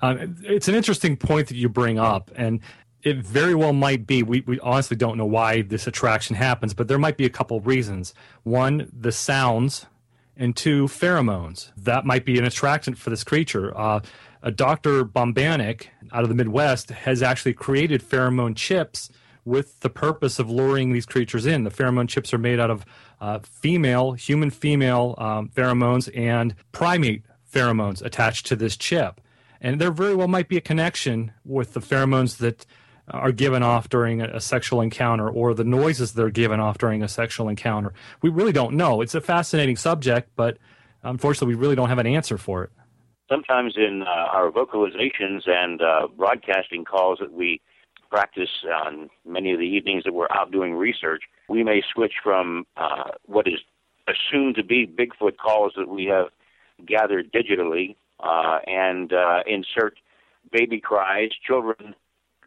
[0.00, 2.60] Um, it's an interesting point that you bring up, and
[3.02, 4.22] it very well might be.
[4.22, 7.60] We, we honestly don't know why this attraction happens, but there might be a couple
[7.60, 8.14] reasons.
[8.42, 9.86] One, the sounds,
[10.36, 11.70] and two, pheromones.
[11.76, 13.76] That might be an attractant for this creature.
[13.78, 14.00] Uh,
[14.42, 15.04] a Dr.
[15.04, 19.10] Bombanek out of the Midwest has actually created pheromone chips
[19.44, 21.64] with the purpose of luring these creatures in.
[21.64, 22.84] The pheromone chips are made out of
[23.20, 29.20] uh, female, human female um, pheromones and primate pheromones attached to this chip.
[29.60, 32.66] And there very well might be a connection with the pheromones that
[33.08, 37.08] are given off during a, sexual encounter or the noises they're given off during a
[37.08, 37.92] sexual encounter.
[38.22, 39.00] We really don't know.
[39.00, 40.58] It's a fascinating subject, but
[41.02, 42.70] unfortunately, we really don't have an answer for it.
[43.28, 47.60] sometimes in uh, our vocalizations and uh, broadcasting calls that we
[48.12, 48.50] practice
[48.84, 53.12] on many of the evenings that we're out doing research, we may switch from uh,
[53.24, 53.60] what is
[54.06, 56.26] assumed to be Bigfoot calls that we have
[56.86, 59.94] gathered digitally uh, and uh, insert
[60.52, 61.94] baby cries, children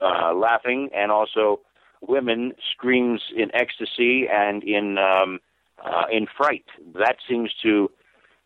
[0.02, 1.62] uh, laughing, and also
[2.02, 5.40] women screams in ecstasy and in um,
[5.84, 6.66] uh, in fright.
[6.94, 7.90] That seems to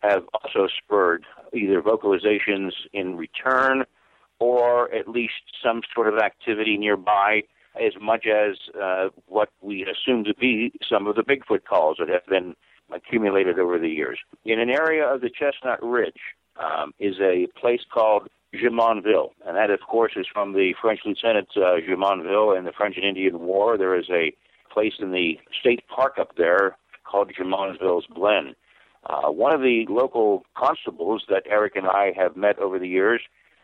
[0.02, 3.84] have also spurred either vocalizations in return
[4.40, 7.42] or at least some sort of activity nearby
[7.76, 12.08] as much as uh, what we assume to be some of the Bigfoot calls that
[12.08, 12.56] have been
[12.92, 14.18] accumulated over the years.
[14.44, 16.20] In an area of the Chestnut Ridge
[16.56, 21.48] um, is a place called Jumonville, and that, of course, is from the French Lieutenant
[21.56, 23.78] uh, Jumonville in the French and Indian War.
[23.78, 24.32] There is a
[24.72, 28.54] place in the state park up there called Jumonville's Glen.
[29.06, 33.22] Uh, one of the local constables that Eric and I have met over the years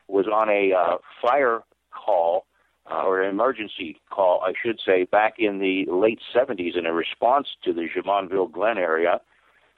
[0.09, 1.61] was on a uh, fire
[1.93, 2.47] call
[2.91, 6.93] uh, or an emergency call, I should say, back in the late 70s in a
[6.93, 9.21] response to the Jumonville Glen area,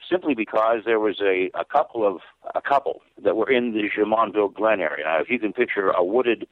[0.09, 2.21] simply because there was a, a couple of
[2.53, 5.05] a couple that were in the Jumonville Glen area.
[5.05, 6.47] Now, if you can picture a wooded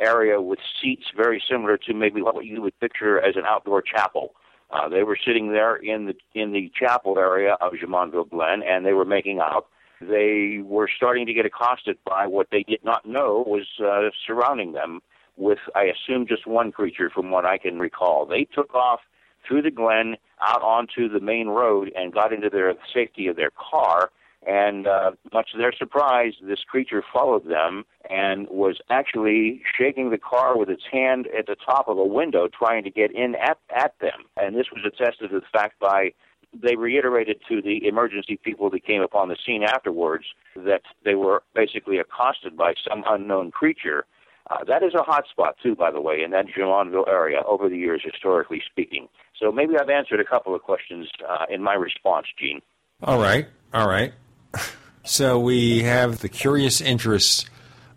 [0.00, 4.34] area with seats very similar to maybe what you would picture as an outdoor chapel.
[4.70, 8.84] Uh, they were sitting there in the in the chapel area of Jumonville Glen, and
[8.84, 9.66] they were making out
[10.00, 14.72] they were starting to get accosted by what they did not know was uh, surrounding
[14.72, 15.00] them
[15.36, 18.26] with, I assume, just one creature from what I can recall.
[18.26, 19.00] They took off
[19.46, 23.50] through the glen out onto the main road and got into the safety of their
[23.50, 24.10] car.
[24.46, 30.18] And uh, much to their surprise, this creature followed them and was actually shaking the
[30.18, 33.58] car with its hand at the top of a window, trying to get in at,
[33.74, 34.24] at them.
[34.36, 36.12] And this was attested to the fact by
[36.52, 40.24] they reiterated to the emergency people that came upon the scene afterwards
[40.56, 44.04] that they were basically accosted by some unknown creature.
[44.50, 47.68] Uh, that is a hot spot too, by the way, in that Jumonville area over
[47.68, 49.08] the years, historically speaking.
[49.38, 52.60] So maybe I've answered a couple of questions uh, in my response, Gene.
[53.02, 54.12] All right, all right.
[55.04, 57.46] So we have the curious interests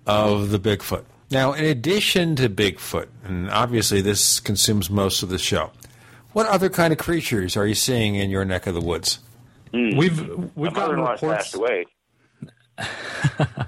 [0.08, 1.04] of the Bigfoot.
[1.30, 5.72] Now, in addition to Bigfoot, and obviously this consumes most of the show,
[6.34, 9.20] what other kind of creatures are you seeing in your neck of the woods?
[9.74, 9.98] Mm.
[9.98, 10.20] We've
[10.56, 11.44] we've My gotten mother-in-law's reports.
[11.44, 11.86] passed away.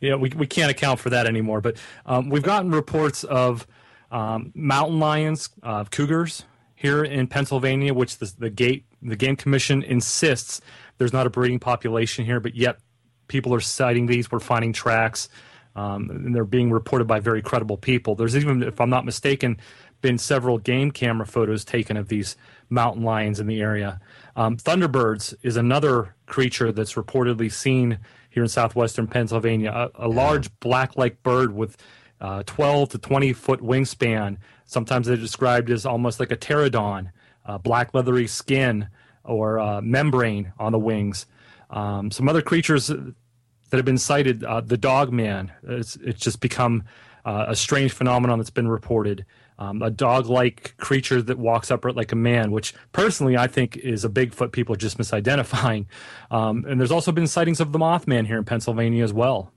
[0.00, 1.60] yeah, we we can't account for that anymore.
[1.60, 1.76] But
[2.06, 3.66] um, we've gotten reports of
[4.10, 9.82] um, mountain lions, uh, cougars here in Pennsylvania, which the, the gate the game commission
[9.82, 10.60] insists
[10.98, 12.78] there's not a breeding population here, but yet
[13.26, 14.30] people are citing these.
[14.30, 15.28] We're finding tracks,
[15.74, 18.14] um, and they're being reported by very credible people.
[18.14, 19.56] There's even, if I'm not mistaken,
[20.02, 22.36] been several game camera photos taken of these
[22.68, 24.00] mountain lions in the area.
[24.36, 27.98] Um, Thunderbirds is another creature that's reportedly seen
[28.28, 29.70] here in southwestern Pennsylvania.
[29.70, 31.76] A, a large black-like bird with
[32.20, 34.38] uh, 12 to 20 foot wingspan.
[34.64, 37.10] Sometimes they're described as almost like a pterodon,
[37.44, 38.88] uh, black leathery skin
[39.24, 41.26] or uh, membrane on the wings.
[41.70, 45.52] Um, some other creatures that have been cited, uh, the dog man.
[45.62, 46.84] It's, it's just become
[47.24, 49.24] uh, a strange phenomenon that's been reported.
[49.62, 54.04] Um, a dog-like creature that walks upright like a man, which personally I think is
[54.04, 54.50] a Bigfoot.
[54.50, 55.86] People are just misidentifying.
[56.32, 59.52] Um, and there's also been sightings of the Mothman here in Pennsylvania as well.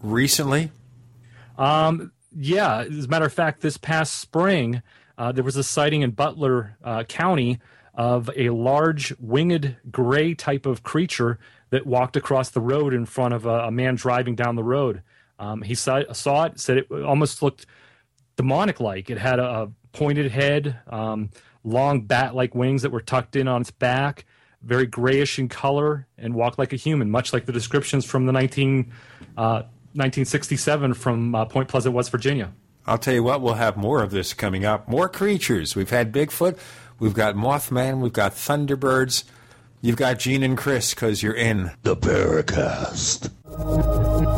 [0.00, 0.70] Recently?
[1.58, 4.80] Um, yeah, as a matter of fact, this past spring,
[5.18, 7.58] uh, there was a sighting in Butler uh, County
[7.92, 11.38] of a large winged gray type of creature
[11.68, 15.02] that walked across the road in front of a, a man driving down the road.
[15.38, 17.66] Um, he saw, saw it, said it almost looked
[18.38, 19.10] demonic like.
[19.10, 21.28] It had a, a pointed head, um,
[21.64, 24.24] long bat like wings that were tucked in on its back,
[24.62, 28.32] very grayish in color, and walked like a human, much like the descriptions from the
[28.32, 28.90] 19,
[29.36, 29.62] uh,
[29.92, 32.52] 1967 from uh, Point Pleasant, West Virginia.
[32.86, 34.88] I'll tell you what, we'll have more of this coming up.
[34.88, 35.76] More creatures.
[35.76, 36.58] We've had Bigfoot,
[36.98, 39.24] we've got Mothman, we've got Thunderbirds.
[39.80, 43.30] You've got Gene and Chris because you're in the Paracast.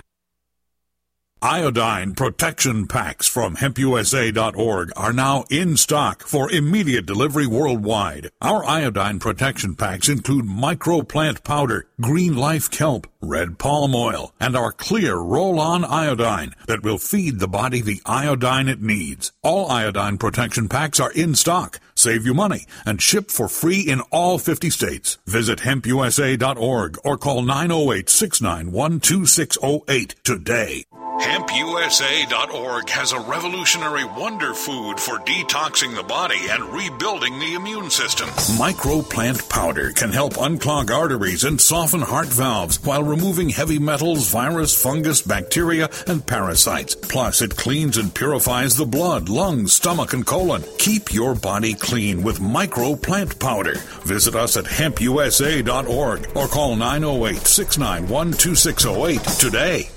[1.43, 8.29] Iodine protection packs from hempusa.org are now in stock for immediate delivery worldwide.
[8.43, 14.71] Our iodine protection packs include microplant powder, green life kelp, red palm oil, and our
[14.71, 19.31] clear roll-on iodine that will feed the body the iodine it needs.
[19.41, 24.01] All iodine protection packs are in stock, save you money, and ship for free in
[24.11, 25.17] all 50 states.
[25.25, 30.85] Visit hempusa.org or call 908-691-2608 today.
[31.19, 38.29] HempUSA.org has a revolutionary wonder food for detoxing the body and rebuilding the immune system.
[38.57, 44.81] Microplant powder can help unclog arteries and soften heart valves while removing heavy metals, virus,
[44.81, 46.95] fungus, bacteria, and parasites.
[46.95, 50.63] Plus, it cleans and purifies the blood, lungs, stomach, and colon.
[50.77, 53.75] Keep your body clean with microplant powder.
[54.05, 59.89] Visit us at hempusa.org or call 908 691 2608 today.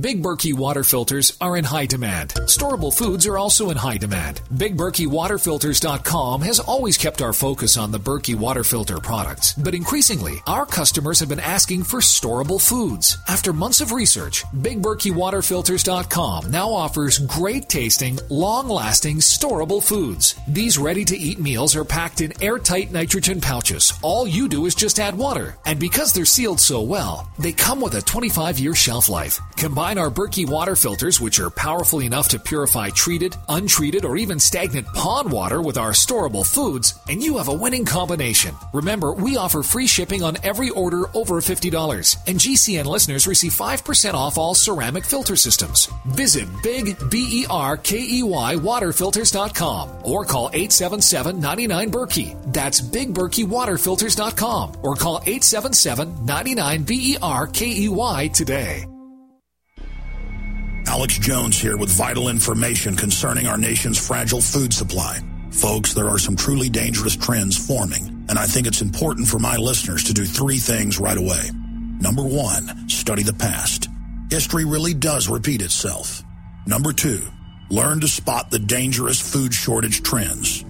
[0.00, 2.30] Big Berkey water filters are in high demand.
[2.48, 4.40] Storable foods are also in high demand.
[4.52, 10.66] BigBerkeyWaterFilters.com has always kept our focus on the Berkey water filter products, but increasingly, our
[10.66, 13.16] customers have been asking for storable foods.
[13.28, 20.34] After months of research, BigBerkeyWaterFilters.com now offers great tasting, long lasting, storable foods.
[20.48, 23.92] These ready to eat meals are packed in airtight nitrogen pouches.
[24.02, 27.80] All you do is just add water, and because they're sealed so well, they come
[27.80, 29.38] with a 25 year shelf life.
[29.76, 34.40] Combine our Berkey water filters, which are powerful enough to purify treated, untreated, or even
[34.40, 38.54] stagnant pond water with our storable foods, and you have a winning combination.
[38.72, 44.14] Remember, we offer free shipping on every order over $50, and GCN listeners receive 5%
[44.14, 45.90] off all ceramic filter systems.
[46.06, 52.34] Visit Big B E R K E Y waterfilters.com or call 877 99 Berkey.
[52.50, 58.86] That's BigBerkeyWaterFilters.com or call 877 99 B E R K E Y today.
[60.86, 65.18] Alex Jones here with vital information concerning our nation's fragile food supply.
[65.50, 69.56] Folks, there are some truly dangerous trends forming, and I think it's important for my
[69.56, 71.50] listeners to do three things right away.
[72.00, 73.88] Number one, study the past.
[74.30, 76.22] History really does repeat itself.
[76.66, 77.20] Number two,
[77.68, 80.64] learn to spot the dangerous food shortage trends.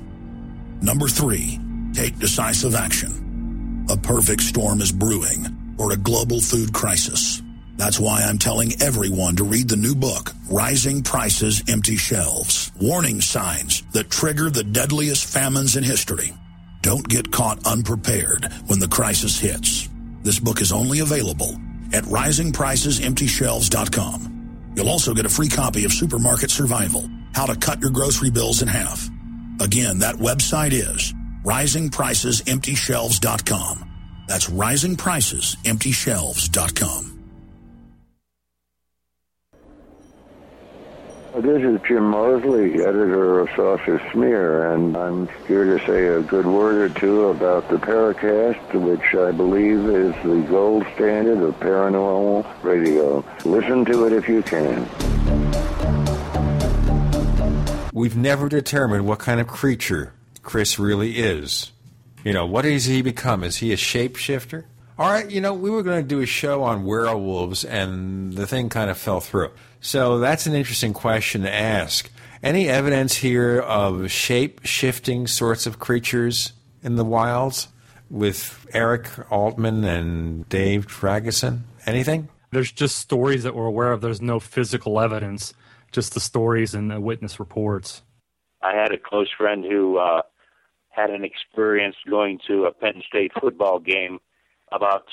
[0.81, 1.61] Number three,
[1.93, 3.85] take decisive action.
[3.91, 7.43] A perfect storm is brewing, or a global food crisis.
[7.77, 12.73] That's why I'm telling everyone to read the new book, Rising Prices, Empty Shelves.
[12.81, 16.33] Warning signs that trigger the deadliest famines in history.
[16.81, 19.91] Don't get caught unprepared when the crisis hits.
[20.23, 21.57] This book is only available
[21.93, 24.73] at risingpricesemptyshelves.com.
[24.77, 28.63] You'll also get a free copy of Supermarket Survival, How to Cut Your Grocery Bills
[28.63, 29.09] in Half.
[29.61, 33.91] Again, that website is risingpricesemptyshelves.com.
[34.29, 37.16] That's risingpricesemptyshelves.com.
[41.37, 46.47] This is Jim Moseley, editor of Saucer Smear, and I'm here to say a good
[46.47, 52.65] word or two about the Paracast, which I believe is the gold standard of paranormal
[52.65, 53.23] radio.
[53.45, 54.89] Listen to it if you can.
[57.93, 61.71] We've never determined what kind of creature Chris really is.
[62.25, 63.45] You know, what does he become?
[63.45, 64.65] Is he a shapeshifter?
[64.99, 68.47] All right, you know, we were going to do a show on werewolves, and the
[68.47, 69.51] thing kind of fell through.
[69.87, 72.11] So that's an interesting question to ask.
[72.43, 77.69] Any evidence here of shape shifting sorts of creatures in the wilds
[78.11, 81.61] with Eric Altman and Dave Dragosin?
[81.87, 82.29] Anything?
[82.51, 84.01] There's just stories that we're aware of.
[84.01, 85.55] There's no physical evidence,
[85.93, 88.03] just the stories and the witness reports.
[88.63, 90.23] I had a close friend who uh,
[90.89, 94.19] had an experience going to a Penn State football game
[94.73, 95.05] about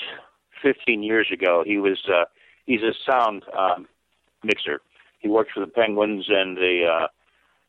[0.64, 1.62] 15 years ago.
[1.64, 2.24] He was uh,
[2.66, 3.86] he's a sound um,
[4.44, 4.80] mixer.
[5.18, 7.06] He worked for the Penguins and the uh,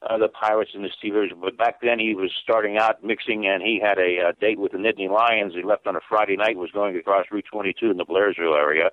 [0.08, 1.30] uh, the Pirates and the Steelers.
[1.40, 4.74] But back then he was starting out mixing, and he had a uh, date with
[4.74, 5.54] the Nittany Lions.
[5.56, 8.92] He left on a Friday night, was going across Route 22 in the Blairsville area,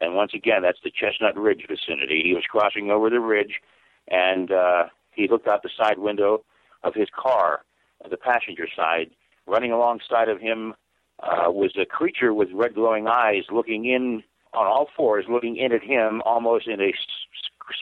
[0.00, 2.22] and once again that's the Chestnut Ridge vicinity.
[2.24, 3.60] He was crossing over the ridge,
[4.08, 6.42] and uh, he looked out the side window
[6.82, 7.60] of his car,
[8.08, 9.10] the passenger side.
[9.46, 10.74] Running alongside of him
[11.22, 14.22] uh, was a creature with red glowing eyes, looking in
[14.52, 16.92] on all fours, looking in at him, almost in a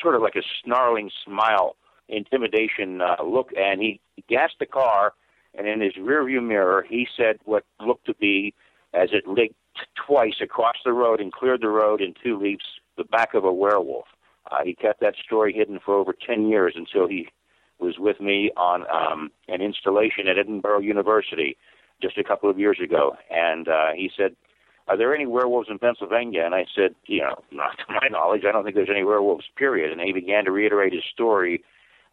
[0.03, 1.77] sort of like a snarling smile
[2.09, 5.15] intimidation uh, look, and he gassed the car.
[5.55, 8.55] And in his rearview mirror, he said what looked to be,
[8.93, 9.57] as it leaped
[10.07, 12.65] twice across the road and cleared the road in two leaps,
[12.97, 14.07] the back of a werewolf.
[14.51, 17.29] Uh, he kept that story hidden for over 10 years until he
[17.79, 21.57] was with me on um, an installation at Edinburgh University
[22.03, 23.17] just a couple of years ago.
[23.31, 24.37] And uh, he said,
[24.89, 26.43] Are there any werewolves in Pennsylvania?
[26.45, 29.45] And I said, You know, not to my knowledge, I don't think there's any werewolves,
[29.57, 29.93] period.
[29.93, 31.63] And he began to reiterate his story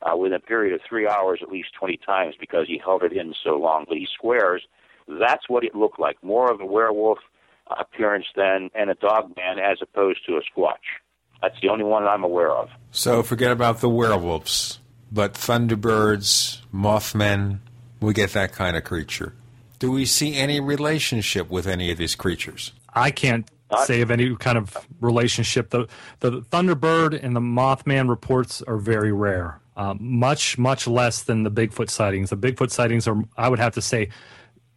[0.02, 3.14] uh, within a period of three hours at least 20 times because he held it
[3.14, 3.86] in so long.
[3.88, 4.64] But he swears
[5.08, 7.20] that's what it looked like more of a werewolf
[7.68, 11.02] appearance than and a dog man as opposed to a squatch.
[11.42, 12.70] That's the only one I'm aware of.
[12.92, 14.80] So forget about the werewolves,
[15.12, 17.60] but thunderbirds, mothmen,
[18.00, 19.34] we get that kind of creature.
[19.80, 22.72] Do we see any relationship with any of these creatures?
[22.94, 23.50] I can't
[23.84, 25.70] say of any kind of relationship.
[25.70, 25.88] The
[26.20, 29.60] the Thunderbird and the Mothman reports are very rare.
[29.76, 32.30] Uh, much much less than the Bigfoot sightings.
[32.30, 34.10] The Bigfoot sightings are, I would have to say,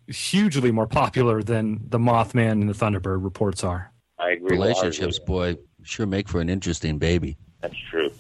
[0.09, 3.93] hugely more popular than the Mothman and the Thunderbird reports are.
[4.19, 4.57] I agree.
[4.57, 7.37] Relationships, boy, sure make for an interesting baby.
[7.61, 8.11] That's true.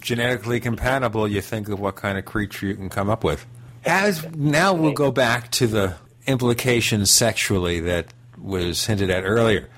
[0.00, 3.44] Genetically compatible, you think of what kind of creature you can come up with.
[3.84, 5.96] As now we'll go back to the
[6.28, 8.06] implications sexually that
[8.36, 9.68] was hinted at earlier.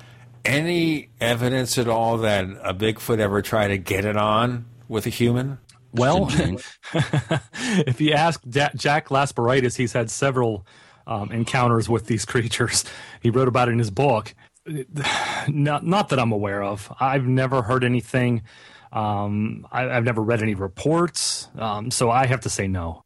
[0.45, 5.11] Any evidence at all that a Bigfoot ever tried to get it on with a
[5.11, 5.59] human?
[5.93, 6.29] Well,
[6.93, 10.67] if you ask Ja- Jack Lapseritis, he's had several
[11.07, 12.85] um, encounters with these creatures.
[13.21, 14.35] He wrote about it in his book.
[15.49, 16.93] Not, not that I'm aware of.
[17.01, 18.43] I've never heard anything.
[18.93, 21.49] Um, I, I've never read any reports.
[21.57, 23.05] Um, so I have to say no.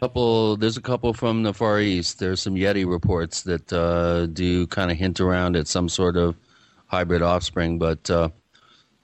[0.00, 0.10] Likewise.
[0.10, 2.18] Couple, there's a couple from the Far East.
[2.18, 6.36] There's some Yeti reports that uh, do kind of hint around at some sort of
[6.86, 8.30] hybrid offspring, but uh,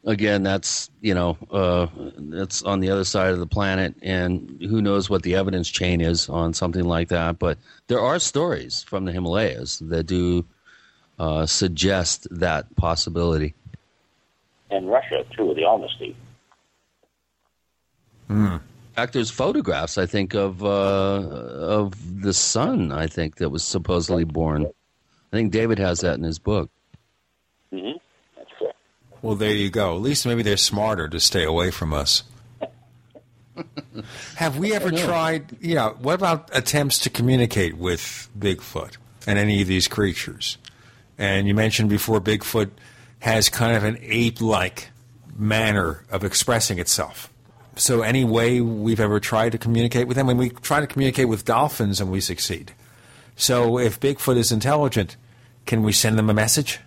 [0.06, 1.86] again, that's you know uh,
[2.16, 6.00] that's on the other side of the planet, and who knows what the evidence chain
[6.00, 7.38] is on something like that.
[7.38, 7.58] But
[7.88, 10.44] there are stories from the Himalayas that do
[11.18, 13.54] uh, suggest that possibility.
[14.70, 16.14] And Russia, too, the Almasty.
[18.28, 18.60] In
[18.96, 22.92] fact, there's photographs, I think, of uh, of the son.
[22.92, 24.66] I think that was supposedly born.
[24.66, 26.70] I think David has that in his book.
[27.72, 27.98] Mm-hmm.
[28.36, 28.74] That's.
[29.22, 29.94] Well, there you go.
[29.94, 32.22] At least maybe they're smarter to stay away from us.
[34.36, 35.56] Have we ever tried?
[35.60, 40.58] You know, what about attempts to communicate with Bigfoot and any of these creatures?
[41.18, 42.70] And you mentioned before Bigfoot
[43.20, 44.90] has kind of an ape-like
[45.34, 47.32] manner of expressing itself.
[47.76, 50.26] So, any way we've ever tried to communicate with them?
[50.26, 52.72] When we try to communicate with dolphins and we succeed.
[53.36, 55.16] So, if Bigfoot is intelligent,
[55.66, 56.80] can we send them a message?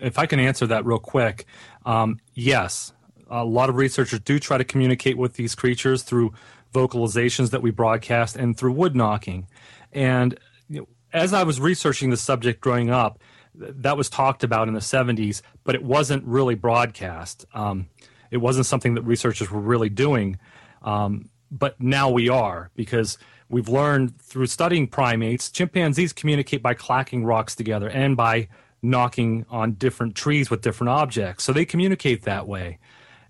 [0.00, 1.46] if I can answer that real quick,
[1.84, 2.92] um, yes,
[3.28, 6.32] a lot of researchers do try to communicate with these creatures through
[6.74, 9.46] vocalizations that we broadcast and through wood knocking.
[9.92, 13.20] And you know, as I was researching the subject growing up,
[13.54, 17.44] that was talked about in the 70s, but it wasn't really broadcast.
[17.52, 17.88] Um,
[18.30, 20.38] it wasn't something that researchers were really doing.
[20.82, 23.18] Um, but now we are because
[23.48, 28.48] we've learned through studying primates, chimpanzees communicate by clacking rocks together and by
[28.82, 31.44] knocking on different trees with different objects.
[31.44, 32.78] So they communicate that way.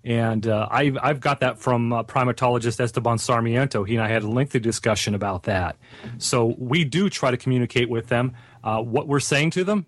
[0.03, 3.83] And uh, I've, I've got that from uh, primatologist Esteban Sarmiento.
[3.83, 5.75] He and I had a lengthy discussion about that.
[6.17, 8.33] So we do try to communicate with them.
[8.63, 9.85] Uh, what we're saying to them,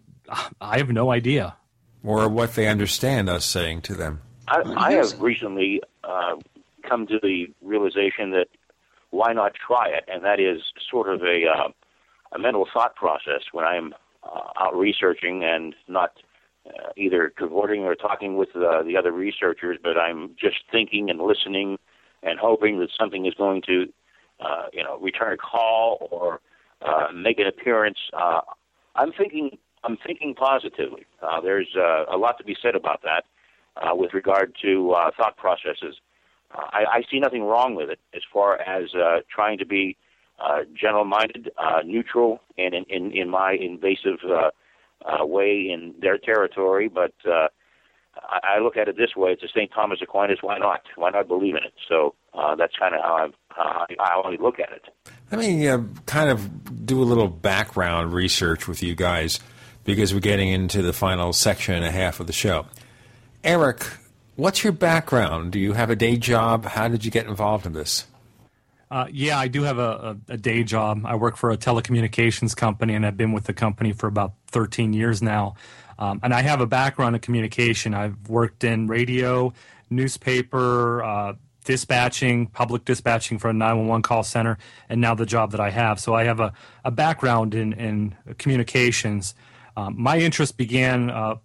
[0.61, 1.55] I have no idea.
[2.03, 4.21] Or what they understand us saying to them.
[4.47, 6.35] I, I have recently uh,
[6.87, 8.47] come to the realization that
[9.11, 11.69] why not try it, and that is sort of a uh,
[12.33, 16.13] a mental thought process when I'm uh, out researching and not
[16.65, 21.21] uh, either cavorting or talking with uh, the other researchers, but I'm just thinking and
[21.21, 21.77] listening
[22.23, 23.85] and hoping that something is going to,
[24.39, 26.39] uh, you know, return a call or
[26.81, 27.99] uh, make an appearance.
[28.13, 28.41] Uh,
[28.95, 29.57] I'm thinking.
[29.85, 31.05] I'm thinking positively.
[31.21, 33.25] Uh, there's uh, a lot to be said about that
[33.77, 35.95] uh, with regard to uh, thought processes.
[36.53, 39.97] Uh, I, I see nothing wrong with it as far as uh, trying to be
[40.39, 44.49] uh, general-minded, uh, neutral, and in, in, in my invasive uh,
[45.05, 46.89] uh, way in their territory.
[46.89, 47.47] But uh,
[48.15, 49.71] I, I look at it this way: it's a St.
[49.73, 50.39] Thomas Aquinas.
[50.41, 50.81] Why not?
[50.95, 51.73] Why not believe in it?
[51.87, 54.83] So uh, that's kind of how uh, I only look at it.
[55.31, 59.39] Let me uh, kind of do a little background research with you guys
[59.83, 62.65] because we're getting into the final section and a half of the show.
[63.43, 63.85] Eric,
[64.37, 65.51] what's your background?
[65.51, 66.63] Do you have a day job?
[66.63, 68.07] How did you get involved in this?
[68.89, 71.01] Uh, yeah, I do have a, a, a, day job.
[71.03, 74.93] I work for a telecommunications company, and I've been with the company for about 13
[74.93, 75.55] years now.
[75.99, 77.93] Um, and I have a background in communication.
[77.93, 79.51] I've worked in radio,
[79.89, 81.33] newspaper, uh,
[81.65, 84.57] dispatching, public dispatching for a 911 call center,
[84.87, 85.99] and now the job that I have.
[85.99, 86.53] So I have a,
[86.85, 89.35] a background in, in communications.
[89.75, 91.35] Um, my interest began uh,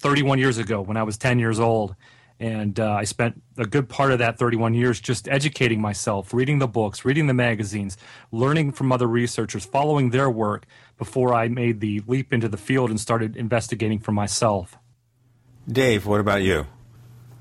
[0.00, 1.94] 31 years ago when I was 10 years old.
[2.40, 6.60] And uh, I spent a good part of that 31 years just educating myself, reading
[6.60, 7.96] the books, reading the magazines,
[8.30, 10.64] learning from other researchers, following their work
[10.98, 14.78] before I made the leap into the field and started investigating for myself.
[15.66, 16.66] Dave, what about you?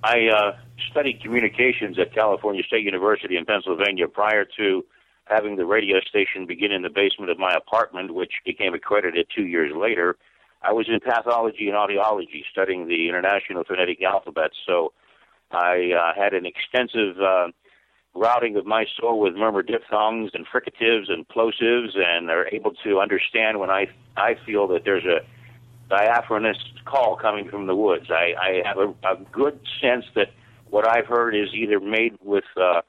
[0.04, 0.58] I uh,
[0.90, 4.84] studied communications at California State University in Pennsylvania prior to
[5.26, 9.46] having the radio station begin in the basement of my apartment, which became accredited two
[9.46, 10.18] years later.
[10.62, 14.52] I was in pathology and audiology, studying the International Phonetic Alphabet.
[14.66, 14.94] So
[15.52, 17.48] I uh, had an extensive uh,
[18.16, 23.00] routing of my soul with murmur diphthongs and fricatives and plosives, and are able to
[23.00, 25.20] understand when I I feel that there's a
[25.90, 28.08] diaphanous call coming from the woods.
[28.10, 30.32] I, I have a, a good sense that
[30.70, 32.82] what I've heard is either made with uh,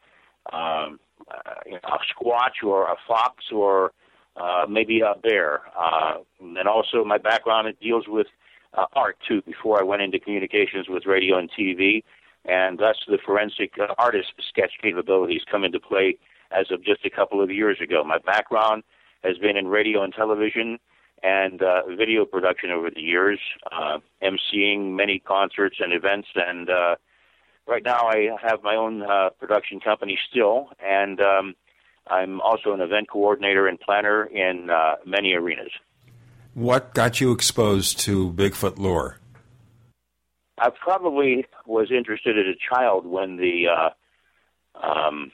[0.53, 0.99] um,
[1.31, 3.93] uh, you know, a squatch or a fox or
[4.41, 5.62] uh, maybe a bear.
[5.78, 8.26] Uh, and also, my background it deals with
[8.75, 9.42] uh, art too.
[9.42, 12.02] Before I went into communications with radio and TV,
[12.44, 16.18] and thus the forensic artist sketch capabilities come into play
[16.50, 18.02] as of just a couple of years ago.
[18.05, 18.83] My background
[19.23, 20.78] has been in radio and television
[21.23, 23.41] and uh, video production over the years,
[23.73, 26.28] uh, emceeing many concerts and events.
[26.34, 26.97] And uh,
[27.67, 31.55] right now, I have my own uh, production company still, and um,
[32.11, 35.73] I'm also an event coordinator and planner in uh, many arenas.
[36.55, 39.19] What got you exposed to Bigfoot lore?
[40.59, 43.91] I probably was interested as a child when the uh,
[44.85, 45.31] um,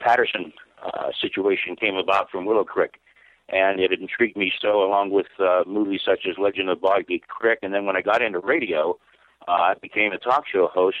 [0.00, 0.52] Patterson
[0.82, 2.94] uh, situation came about from Willow Creek,
[3.48, 7.60] and it intrigued me so, along with uh, movies such as Legend of Boggy Creek.
[7.62, 8.98] And then when I got into radio,
[9.46, 10.96] uh, I became a talk show host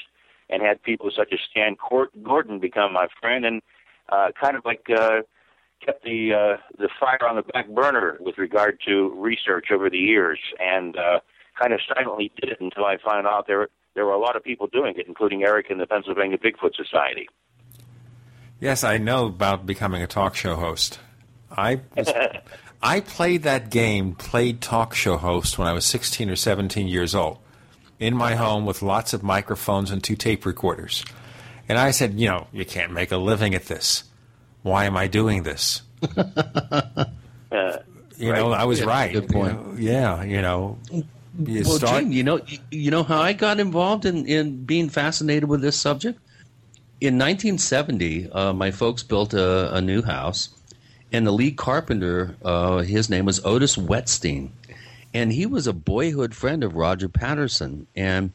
[0.52, 1.76] and had people such as Stan
[2.22, 3.62] Gordon become my friend, and
[4.10, 5.22] uh, kind of like uh,
[5.84, 9.98] kept the uh, the fire on the back burner with regard to research over the
[9.98, 11.20] years, and uh,
[11.58, 14.44] kind of silently did it until I found out there there were a lot of
[14.44, 17.28] people doing it, including Eric and the Pennsylvania Bigfoot Society.
[18.60, 21.00] Yes, I know about becoming a talk show host.
[21.50, 22.12] I was,
[22.82, 27.14] I played that game, played talk show host when I was 16 or 17 years
[27.14, 27.38] old
[28.02, 31.04] in my home with lots of microphones and two tape recorders.
[31.68, 34.04] And I said, you know, you can't make a living at this.
[34.62, 35.82] Why am I doing this?
[36.16, 37.04] uh,
[38.18, 39.12] you know, I was yeah, right.
[39.12, 39.52] Good point.
[39.52, 40.78] You know, yeah, you know.
[40.90, 42.40] You well, start- Gene, you know,
[42.70, 46.18] you know how I got involved in, in being fascinated with this subject.
[47.00, 50.50] In 1970, uh, my folks built a, a, new house,
[51.10, 54.50] and the lead carpenter, uh, his name was Otis Wetstein
[55.14, 58.32] and he was a boyhood friend of Roger Patterson, and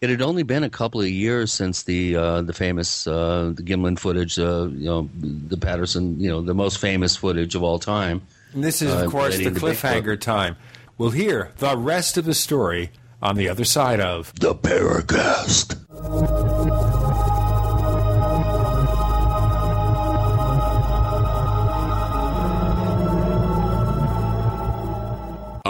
[0.00, 3.62] it had only been a couple of years since the uh, the famous uh, the
[3.62, 7.78] Gimlin footage, uh, you know, the Patterson, you know, the most famous footage of all
[7.78, 8.22] time.
[8.52, 10.56] And this is, of uh, course, the cliffhanger time.
[10.98, 15.80] We'll hear the rest of the story on the other side of The Paracast.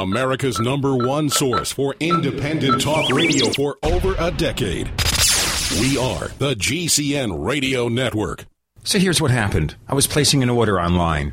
[0.05, 4.89] America's number one source for independent talk radio for over a decade.
[5.81, 8.45] We are the GCN Radio Network.
[8.83, 9.77] So here's what happened.
[9.89, 11.33] I was placing an order online.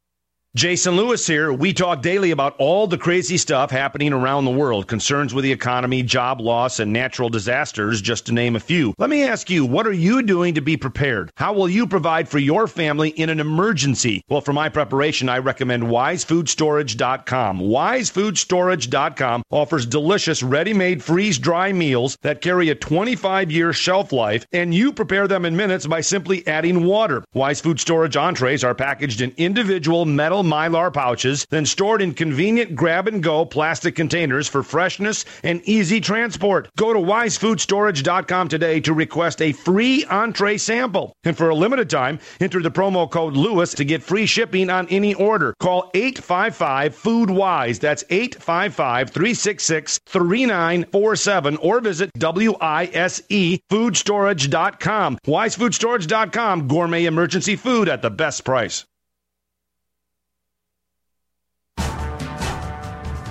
[0.53, 1.53] Jason Lewis here.
[1.53, 5.51] We talk daily about all the crazy stuff happening around the world, concerns with the
[5.53, 8.93] economy, job loss, and natural disasters, just to name a few.
[8.97, 11.31] Let me ask you, what are you doing to be prepared?
[11.37, 14.25] How will you provide for your family in an emergency?
[14.27, 17.59] Well, for my preparation, I recommend wisefoodstorage.com.
[17.61, 25.29] Wisefoodstorage.com offers delicious ready-made freeze-dry meals that carry a 25-year shelf life, and you prepare
[25.29, 27.23] them in minutes by simply adding water.
[27.33, 32.75] Wise Food Storage entrees are packaged in individual metal mylar pouches, then stored in convenient
[32.75, 36.69] grab and go plastic containers for freshness and easy transport.
[36.77, 41.15] Go to wisefoodstorage.com today to request a free entree sample.
[41.23, 44.87] And for a limited time, enter the promo code Lewis to get free shipping on
[44.89, 45.53] any order.
[45.59, 47.79] Call 855 Food Wise.
[47.79, 53.21] That's 855 366 3947 or visit WISE
[53.69, 55.17] foodstorage.com.
[55.25, 56.67] Wisefoodstorage.com.
[56.67, 58.85] Gourmet emergency food at the best price.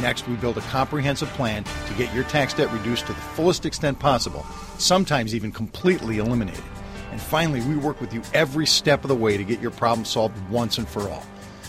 [0.00, 3.64] Next, we build a comprehensive plan to get your tax debt reduced to the fullest
[3.64, 4.44] extent possible,
[4.78, 6.64] sometimes even completely eliminated.
[7.12, 10.04] And finally, we work with you every step of the way to get your problem
[10.04, 11.24] solved once and for all.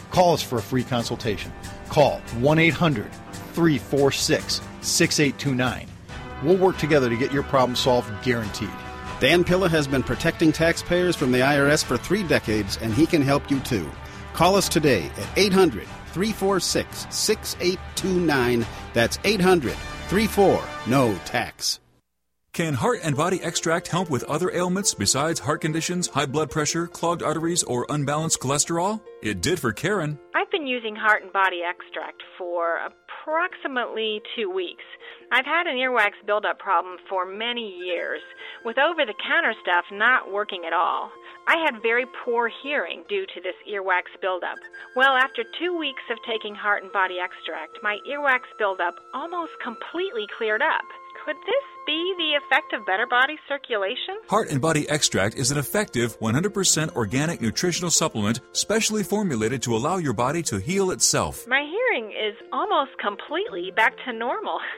[0.10, 1.52] Call us for a free consultation.
[1.90, 3.12] Call 1 800
[3.54, 5.88] 346 6829.
[6.44, 8.70] We'll work together to get your problem solved guaranteed.
[9.20, 13.22] Dan Pilla has been protecting taxpayers from the IRS for three decades, and he can
[13.22, 13.90] help you too.
[14.34, 18.66] Call us today at 800 346 6829.
[18.94, 19.74] That's 800
[20.08, 21.82] 34 No Tax.
[22.54, 26.88] Can Heart and Body Extract help with other ailments besides heart conditions, high blood pressure,
[26.88, 29.02] clogged arteries, or unbalanced cholesterol?
[29.22, 30.18] It did for Karen.
[30.34, 34.86] I've been using Heart and Body Extract for approximately two weeks.
[35.34, 38.22] I've had an earwax buildup problem for many years,
[38.64, 41.12] with over the counter stuff not working at all.
[41.48, 44.58] I had very poor hearing due to this earwax buildup.
[44.96, 50.26] Well, after two weeks of taking Heart and Body Extract, my earwax buildup almost completely
[50.38, 50.86] cleared up.
[51.24, 54.18] Could this be the effect of better body circulation?
[54.28, 59.98] Heart and Body Extract is an effective 100% organic nutritional supplement specially formulated to allow
[59.98, 61.48] your body to heal itself.
[61.48, 64.60] My hearing is almost completely back to normal.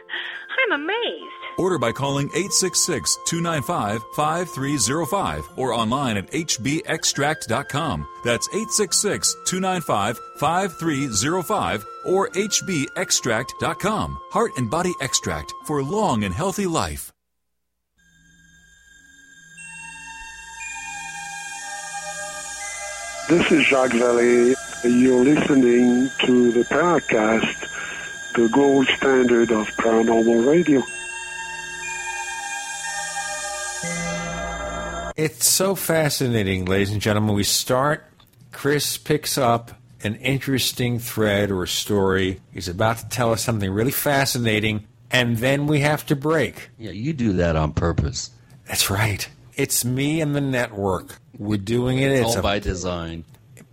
[0.60, 1.34] I'm amazed.
[1.58, 8.08] Order by calling 866 295 5305 or online at hbextract.com.
[8.24, 14.20] That's 866 295 5305 or hbextract.com.
[14.32, 17.12] Heart and Body Extract for long and healthy life.
[23.30, 24.56] This is Jacques Vallée.
[24.86, 27.68] You're listening to the Paracast,
[28.38, 30.80] the gold standard of paranormal radio.
[35.16, 37.34] It's so fascinating, ladies and gentlemen.
[37.34, 38.06] We start,
[38.52, 39.72] Chris picks up
[40.04, 42.40] an interesting thread or story.
[42.54, 46.70] He's about to tell us something really fascinating, and then we have to break.
[46.78, 48.30] Yeah, you do that on purpose.
[48.68, 49.28] That's right.
[49.56, 51.18] It's me and the network.
[51.40, 52.12] We're doing it.
[52.12, 53.24] It's All a- by design.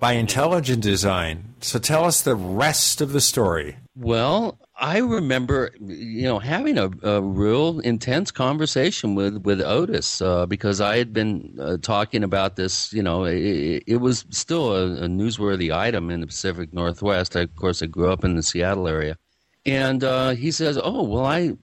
[0.04, 1.54] By intelligent design.
[1.62, 3.78] So tell us the rest of the story.
[3.96, 10.44] Well, I remember, you know, having a, a real intense conversation with with Otis uh,
[10.44, 12.92] because I had been uh, talking about this.
[12.92, 17.34] You know, it, it was still a, a newsworthy item in the Pacific Northwest.
[17.34, 19.16] I, of course, I grew up in the Seattle area,
[19.64, 21.56] and uh, he says, "Oh, well, I."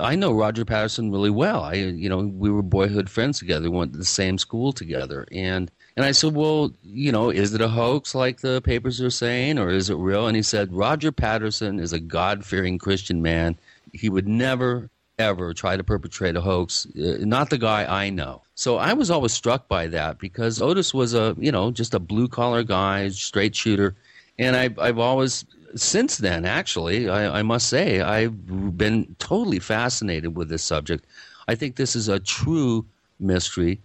[0.00, 1.62] I know Roger Patterson really well.
[1.62, 3.70] I, you know, we were boyhood friends together.
[3.70, 7.54] We went to the same school together, and and I said, well, you know, is
[7.54, 10.28] it a hoax like the papers are saying, or is it real?
[10.28, 13.56] And he said, Roger Patterson is a God fearing Christian man.
[13.92, 16.86] He would never, ever try to perpetrate a hoax.
[16.96, 18.42] Uh, not the guy I know.
[18.54, 21.98] So I was always struck by that because Otis was a, you know, just a
[21.98, 23.96] blue collar guy, straight shooter.
[24.38, 25.44] And I, I've always,
[25.74, 31.06] since then, actually, I, I must say, I've been totally fascinated with this subject.
[31.48, 32.86] I think this is a true
[33.18, 33.80] mystery.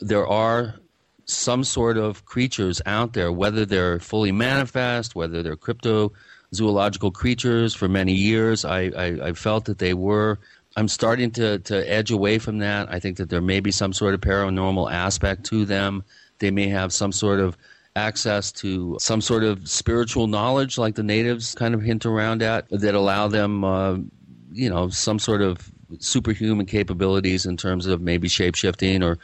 [0.00, 0.76] There are
[1.28, 7.74] some sort of creatures out there, whether they're fully manifest, whether they're cryptozoological creatures.
[7.74, 10.38] For many years, I, I, I felt that they were.
[10.76, 12.90] I'm starting to, to edge away from that.
[12.90, 16.02] I think that there may be some sort of paranormal aspect to them.
[16.38, 17.58] They may have some sort of
[17.96, 22.68] access to some sort of spiritual knowledge, like the natives kind of hint around at,
[22.70, 23.96] that allow them, uh,
[24.52, 29.18] you know, some sort of superhuman capabilities in terms of maybe shape shifting or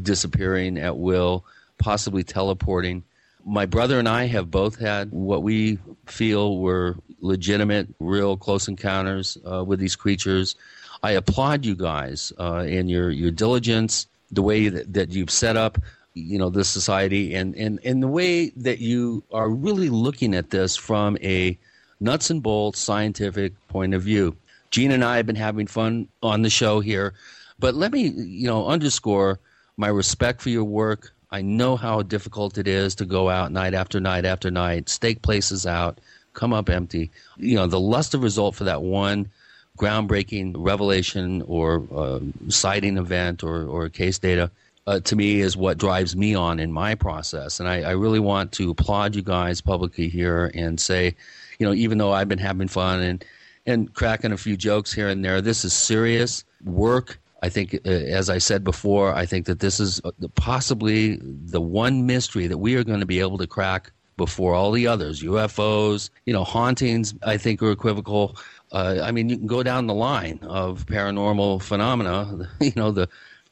[0.00, 1.44] disappearing at will,
[1.78, 3.04] possibly teleporting.
[3.44, 9.38] My brother and I have both had what we feel were legitimate, real close encounters
[9.50, 10.56] uh, with these creatures.
[11.02, 15.56] I applaud you guys uh, in your, your diligence, the way that, that you've set
[15.56, 15.78] up
[16.14, 20.50] you know this society and, and, and the way that you are really looking at
[20.50, 21.56] this from a
[22.00, 24.36] nuts and bolts scientific point of view.
[24.70, 27.14] Gene and I have been having fun on the show here,
[27.58, 29.38] but let me you know underscore
[29.80, 31.12] my respect for your work.
[31.30, 35.22] I know how difficult it is to go out night after night after night, stake
[35.22, 36.00] places out,
[36.34, 37.10] come up empty.
[37.38, 39.30] You know, the lust of result for that one
[39.78, 44.50] groundbreaking revelation or uh, sighting event or, or case data
[44.86, 47.60] uh, to me is what drives me on in my process.
[47.60, 51.14] And I, I, really want to applaud you guys publicly here and say,
[51.58, 53.24] you know, even though I've been having fun and
[53.66, 57.19] and cracking a few jokes here and there, this is serious work.
[57.42, 61.60] I think, uh, as I said before, I think that this is uh, possibly the
[61.60, 65.22] one mystery that we are going to be able to crack before all the others.
[65.22, 68.36] UFOs, you know, hauntings, I think are equivocal.
[68.70, 72.48] Uh, I mean, you can go down the line of paranormal phenomena.
[72.60, 73.08] You know, the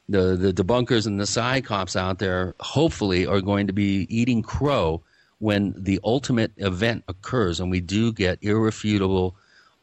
[0.07, 4.41] the the debunkers and the psi cops out there hopefully are going to be eating
[4.41, 5.01] crow
[5.39, 9.35] when the ultimate event occurs and we do get irrefutable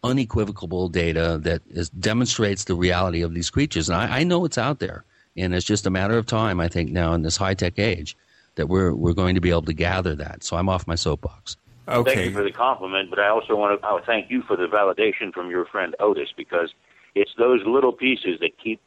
[0.07, 4.59] unequivocal data that is, demonstrates the reality of these creatures and I, I know it's
[4.59, 5.05] out there
[5.37, 8.17] and it's just a matter of time i think now in this high-tech age
[8.55, 11.57] that we're we're going to be able to gather that so i'm off my soapbox
[11.89, 14.57] okay thank you for the compliment but i also want to I thank you for
[14.57, 16.73] the validation from your friend otis because
[17.17, 18.81] it's those little pieces that keep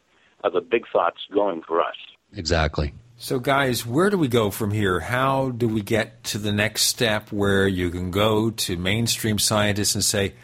[0.43, 1.95] of the big thoughts going for us.
[2.33, 2.93] Exactly.
[3.17, 5.01] So, guys, where do we go from here?
[5.01, 9.95] How do we get to the next step where you can go to mainstream scientists
[9.95, 10.35] and say,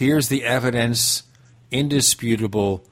[0.00, 1.24] here's the evidence,
[1.70, 2.82] indisputable,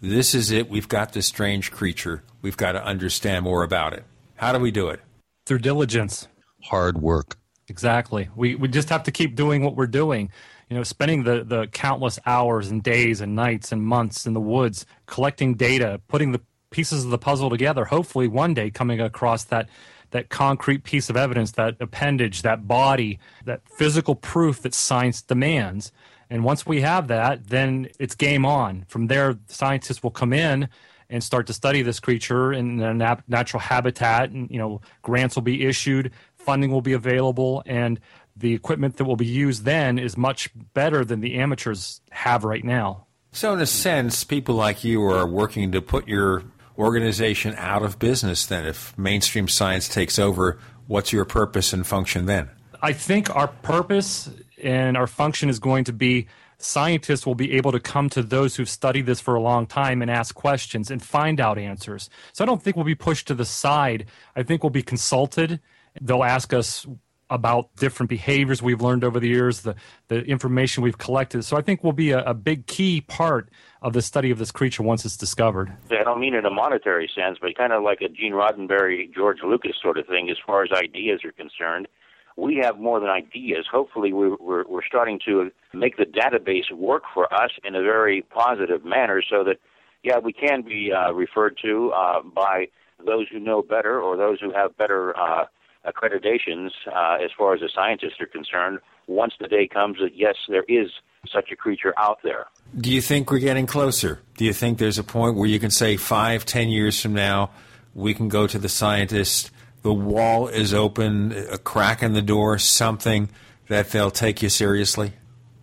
[0.00, 4.04] this is it, we've got this strange creature, we've got to understand more about it?
[4.36, 5.00] How do we do it?
[5.46, 6.28] Through diligence.
[6.64, 7.38] Hard work.
[7.68, 8.28] Exactly.
[8.36, 10.30] We, we just have to keep doing what we're doing
[10.70, 14.40] you know, spending the, the countless hours and days and nights and months in the
[14.40, 16.40] woods collecting data, putting the
[16.70, 19.68] pieces of the puzzle together, hopefully one day coming across that
[20.12, 25.92] that concrete piece of evidence, that appendage, that body, that physical proof that science demands.
[26.30, 28.84] And once we have that, then it's game on.
[28.88, 30.68] From there, scientists will come in
[31.10, 32.94] and start to study this creature in a
[33.26, 37.98] natural habitat, and you know, grants will be issued, funding will be available, and
[38.36, 42.64] the equipment that will be used then is much better than the amateurs have right
[42.64, 43.06] now.
[43.32, 46.44] So, in a sense, people like you are working to put your
[46.78, 48.66] organization out of business then.
[48.66, 52.50] If mainstream science takes over, what's your purpose and function then?
[52.82, 54.30] I think our purpose
[54.62, 56.26] and our function is going to be
[56.58, 60.02] scientists will be able to come to those who've studied this for a long time
[60.02, 62.10] and ask questions and find out answers.
[62.32, 64.06] So I don't think we'll be pushed to the side.
[64.36, 65.60] I think we'll be consulted.
[66.00, 66.86] They'll ask us
[67.30, 69.76] about different behaviors we've learned over the years, the,
[70.08, 71.44] the information we've collected.
[71.44, 73.50] So I think we'll be a, a, big key part
[73.82, 75.72] of the study of this creature once it's discovered.
[75.90, 79.38] I don't mean in a monetary sense, but kind of like a Gene Roddenberry, George
[79.44, 81.86] Lucas sort of thing as far as ideas are concerned.
[82.36, 83.66] We have more than ideas.
[83.70, 88.22] Hopefully, we're, we're, we're starting to make the database work for us in a very
[88.22, 89.58] positive manner so that,
[90.02, 92.68] yeah, we can be uh, referred to uh, by
[93.04, 95.44] those who know better or those who have better uh,
[95.86, 100.36] accreditations uh, as far as the scientists are concerned once the day comes that yes,
[100.48, 100.90] there is
[101.30, 102.46] such a creature out there.
[102.78, 104.20] Do you think we're getting closer?
[104.36, 107.50] Do you think there's a point where you can say five, ten years from now,
[107.94, 109.50] we can go to the scientist,
[109.82, 113.28] the wall is open, a crack in the door, something
[113.68, 115.12] that they'll take you seriously?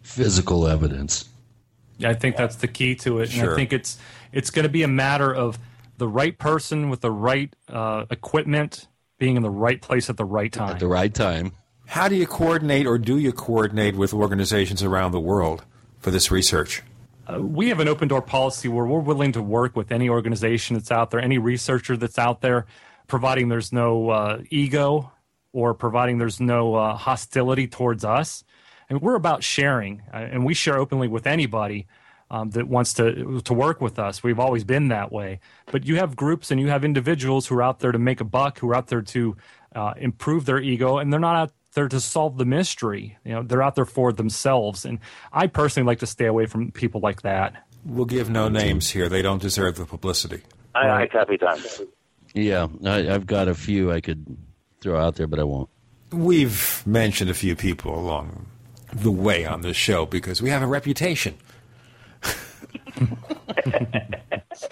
[0.02, 1.26] Physical evidence.
[1.98, 3.32] Yeah, I think that's the key to it.
[3.32, 3.44] Sure.
[3.44, 3.98] And I think it's
[4.32, 5.58] it's going to be a matter of
[5.98, 8.88] the right person with the right uh, equipment
[9.18, 10.70] being in the right place at the right time.
[10.70, 11.54] At the right time.
[11.88, 15.64] How do you coordinate or do you coordinate with organizations around the world
[16.00, 16.84] for this research?
[17.28, 20.76] Uh, we have an open door policy where we're willing to work with any organization
[20.76, 22.66] that's out there, any researcher that's out there,
[23.08, 25.12] providing there's no uh, ego
[25.54, 28.44] or providing there's no uh, hostility towards us.
[28.90, 31.88] And we're about sharing, uh, and we share openly with anybody
[32.30, 34.24] um, that wants to to work with us.
[34.24, 35.40] We've always been that way.
[35.72, 38.26] But you have groups and you have individuals who are out there to make a
[38.26, 39.38] buck, who are out there to
[39.76, 43.18] uh, improve their ego, and they're not out there to solve the mystery.
[43.24, 44.84] You know, they're out there for themselves.
[44.84, 45.00] And
[45.32, 47.64] I personally like to stay away from people like that.
[47.86, 49.08] We'll give no names here.
[49.08, 50.42] They don't deserve the publicity.
[50.76, 51.88] I, I copy that.
[52.34, 54.38] Yeah, I, I've got a few I could
[54.82, 55.70] throw out there, but I won't.
[56.12, 58.48] We've mentioned a few people along
[58.94, 61.36] the way on this show because we have a reputation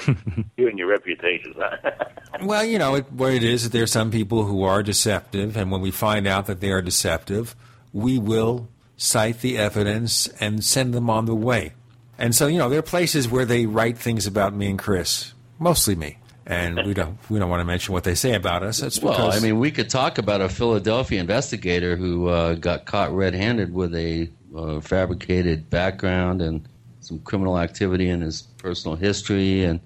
[0.58, 1.53] you and your reputation.
[2.42, 5.58] well, you know it, what it is that there are some people who are deceptive,
[5.58, 7.56] and when we find out that they are deceptive,
[7.93, 8.67] we will
[8.98, 11.74] cite the evidence and send them on the way.
[12.17, 15.34] And so, you know, there are places where they write things about me and Chris,
[15.59, 16.17] mostly me.
[16.48, 18.82] And we don't we don't want to mention what they say about us.
[18.82, 22.85] It's because, well, I mean, we could talk about a Philadelphia investigator who uh, got
[22.85, 26.67] caught red-handed with a uh, fabricated background and
[26.99, 29.80] some criminal activity in his personal history, and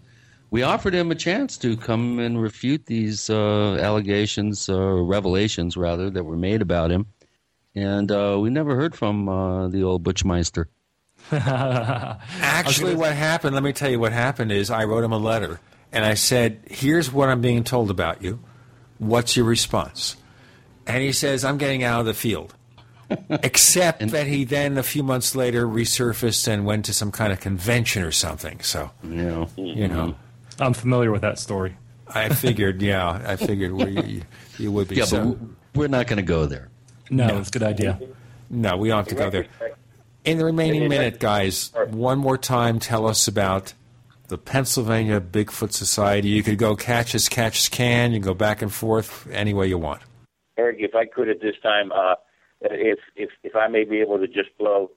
[0.51, 6.09] we offered him a chance to come and refute these uh, allegations, or revelations rather,
[6.09, 7.05] that were made about him,
[7.73, 10.65] and uh, we never heard from uh, the old Butchmeister.
[11.31, 15.59] Actually, what happened, let me tell you what happened is I wrote him a letter
[15.91, 18.39] and I said, Here's what I'm being told about you.
[18.97, 20.15] What's your response?
[20.85, 22.55] And he says, I'm getting out of the field.
[23.29, 27.39] Except that he then, a few months later, resurfaced and went to some kind of
[27.39, 28.59] convention or something.
[28.61, 29.45] So, yeah.
[29.55, 30.07] you know.
[30.07, 30.63] Mm-hmm.
[30.63, 31.77] I'm familiar with that story.
[32.07, 34.21] I figured, yeah, I figured you,
[34.57, 34.95] you would be.
[34.95, 35.31] Yeah, so.
[35.31, 36.69] but we're not going to go there.
[37.09, 37.99] No, no, it's a good idea.
[38.49, 39.47] No, we don't have to go there.
[40.25, 43.73] In the remaining minute, guys, one more time, tell us about
[44.29, 46.29] the Pennsylvania Bigfoot Society.
[46.29, 48.11] You could go catch as catch as can.
[48.11, 50.01] You can go back and forth any way you want.
[50.57, 52.15] Eric, if I could at this time, uh,
[52.61, 54.91] if if if I may be able to just blow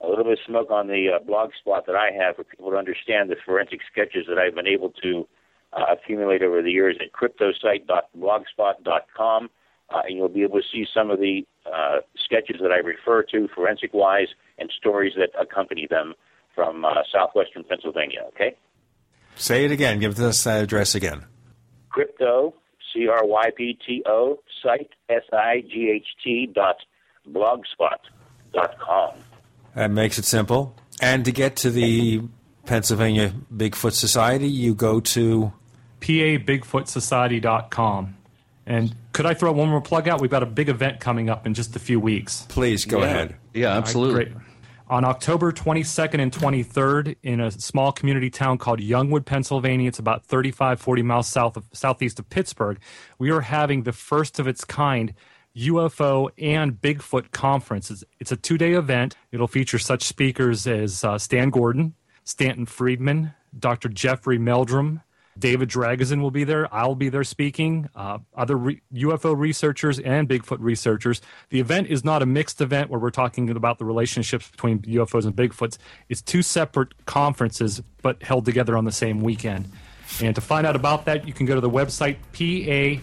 [0.00, 2.70] a little bit of smoke on the uh, blog spot that I have for people
[2.70, 5.26] to understand the forensic sketches that I've been able to
[5.72, 9.50] uh, accumulate over the years at cryptosight.blogspot.com,
[9.90, 13.22] uh, and you'll be able to see some of the uh, sketches that I refer
[13.30, 14.26] to forensic wise
[14.58, 16.14] and stories that accompany them
[16.54, 18.20] from uh, southwestern Pennsylvania.
[18.28, 18.54] Okay.
[19.36, 19.98] Say it again.
[19.98, 21.24] Give us that address again.
[21.88, 22.54] Crypto,
[22.92, 26.76] C R Y P T O, sight, S I G H T dot
[27.28, 27.98] blogspot
[28.52, 29.14] dot com.
[29.74, 30.76] That makes it simple.
[31.00, 32.22] And to get to the
[32.66, 35.52] Pennsylvania Bigfoot Society, you go to
[36.00, 38.16] pabigfootsociety.com.
[38.64, 40.20] And could I throw one more plug out?
[40.20, 42.46] We've got a big event coming up in just a few weeks.
[42.48, 43.06] Please go yeah.
[43.06, 43.34] ahead.
[43.54, 44.26] Yeah, absolutely.
[44.26, 44.34] Right,
[44.92, 49.88] on October 22nd and 23rd in a small community town called Youngwood, Pennsylvania.
[49.88, 52.78] It's about 35, 40 miles south of southeast of Pittsburgh.
[53.18, 55.14] We are having the first of its kind
[55.56, 57.90] UFO and Bigfoot conference.
[57.90, 59.16] It's, it's a two day event.
[59.30, 63.88] It'll feature such speakers as uh, Stan Gordon, Stanton Friedman, Dr.
[63.88, 65.00] Jeffrey Meldrum,
[65.38, 66.72] David Dragosin will be there.
[66.74, 67.88] I'll be there speaking.
[67.94, 71.20] Uh, other re- UFO researchers and Bigfoot researchers.
[71.48, 75.24] The event is not a mixed event where we're talking about the relationships between UFOs
[75.24, 75.78] and Bigfoots.
[76.08, 79.70] It's two separate conferences, but held together on the same weekend.
[80.20, 83.02] And to find out about that, you can go to the website PAUFO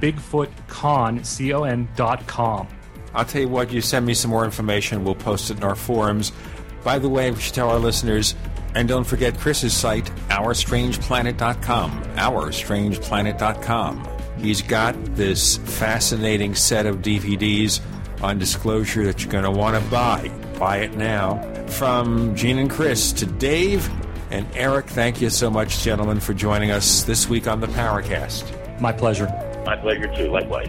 [0.00, 2.68] Bigfoot Con, C-O-N dot com.
[3.14, 5.04] I'll tell you what, you send me some more information.
[5.04, 6.32] We'll post it in our forums.
[6.82, 8.34] By the way, we should tell our listeners
[8.74, 12.02] and don't forget Chris's site, OurStrangePlanet.com.
[12.16, 14.08] OurStrangePlanet.com.
[14.38, 17.80] He's got this fascinating set of DVDs
[18.22, 20.30] on disclosure that you're going to want to buy.
[20.58, 21.42] Buy it now.
[21.68, 23.88] From Gene and Chris to Dave
[24.30, 28.80] and Eric, thank you so much, gentlemen, for joining us this week on the Paracast.
[28.80, 29.26] My pleasure.
[29.64, 30.28] My pleasure, too.
[30.30, 30.66] Likewise.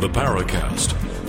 [0.00, 1.11] The Paracast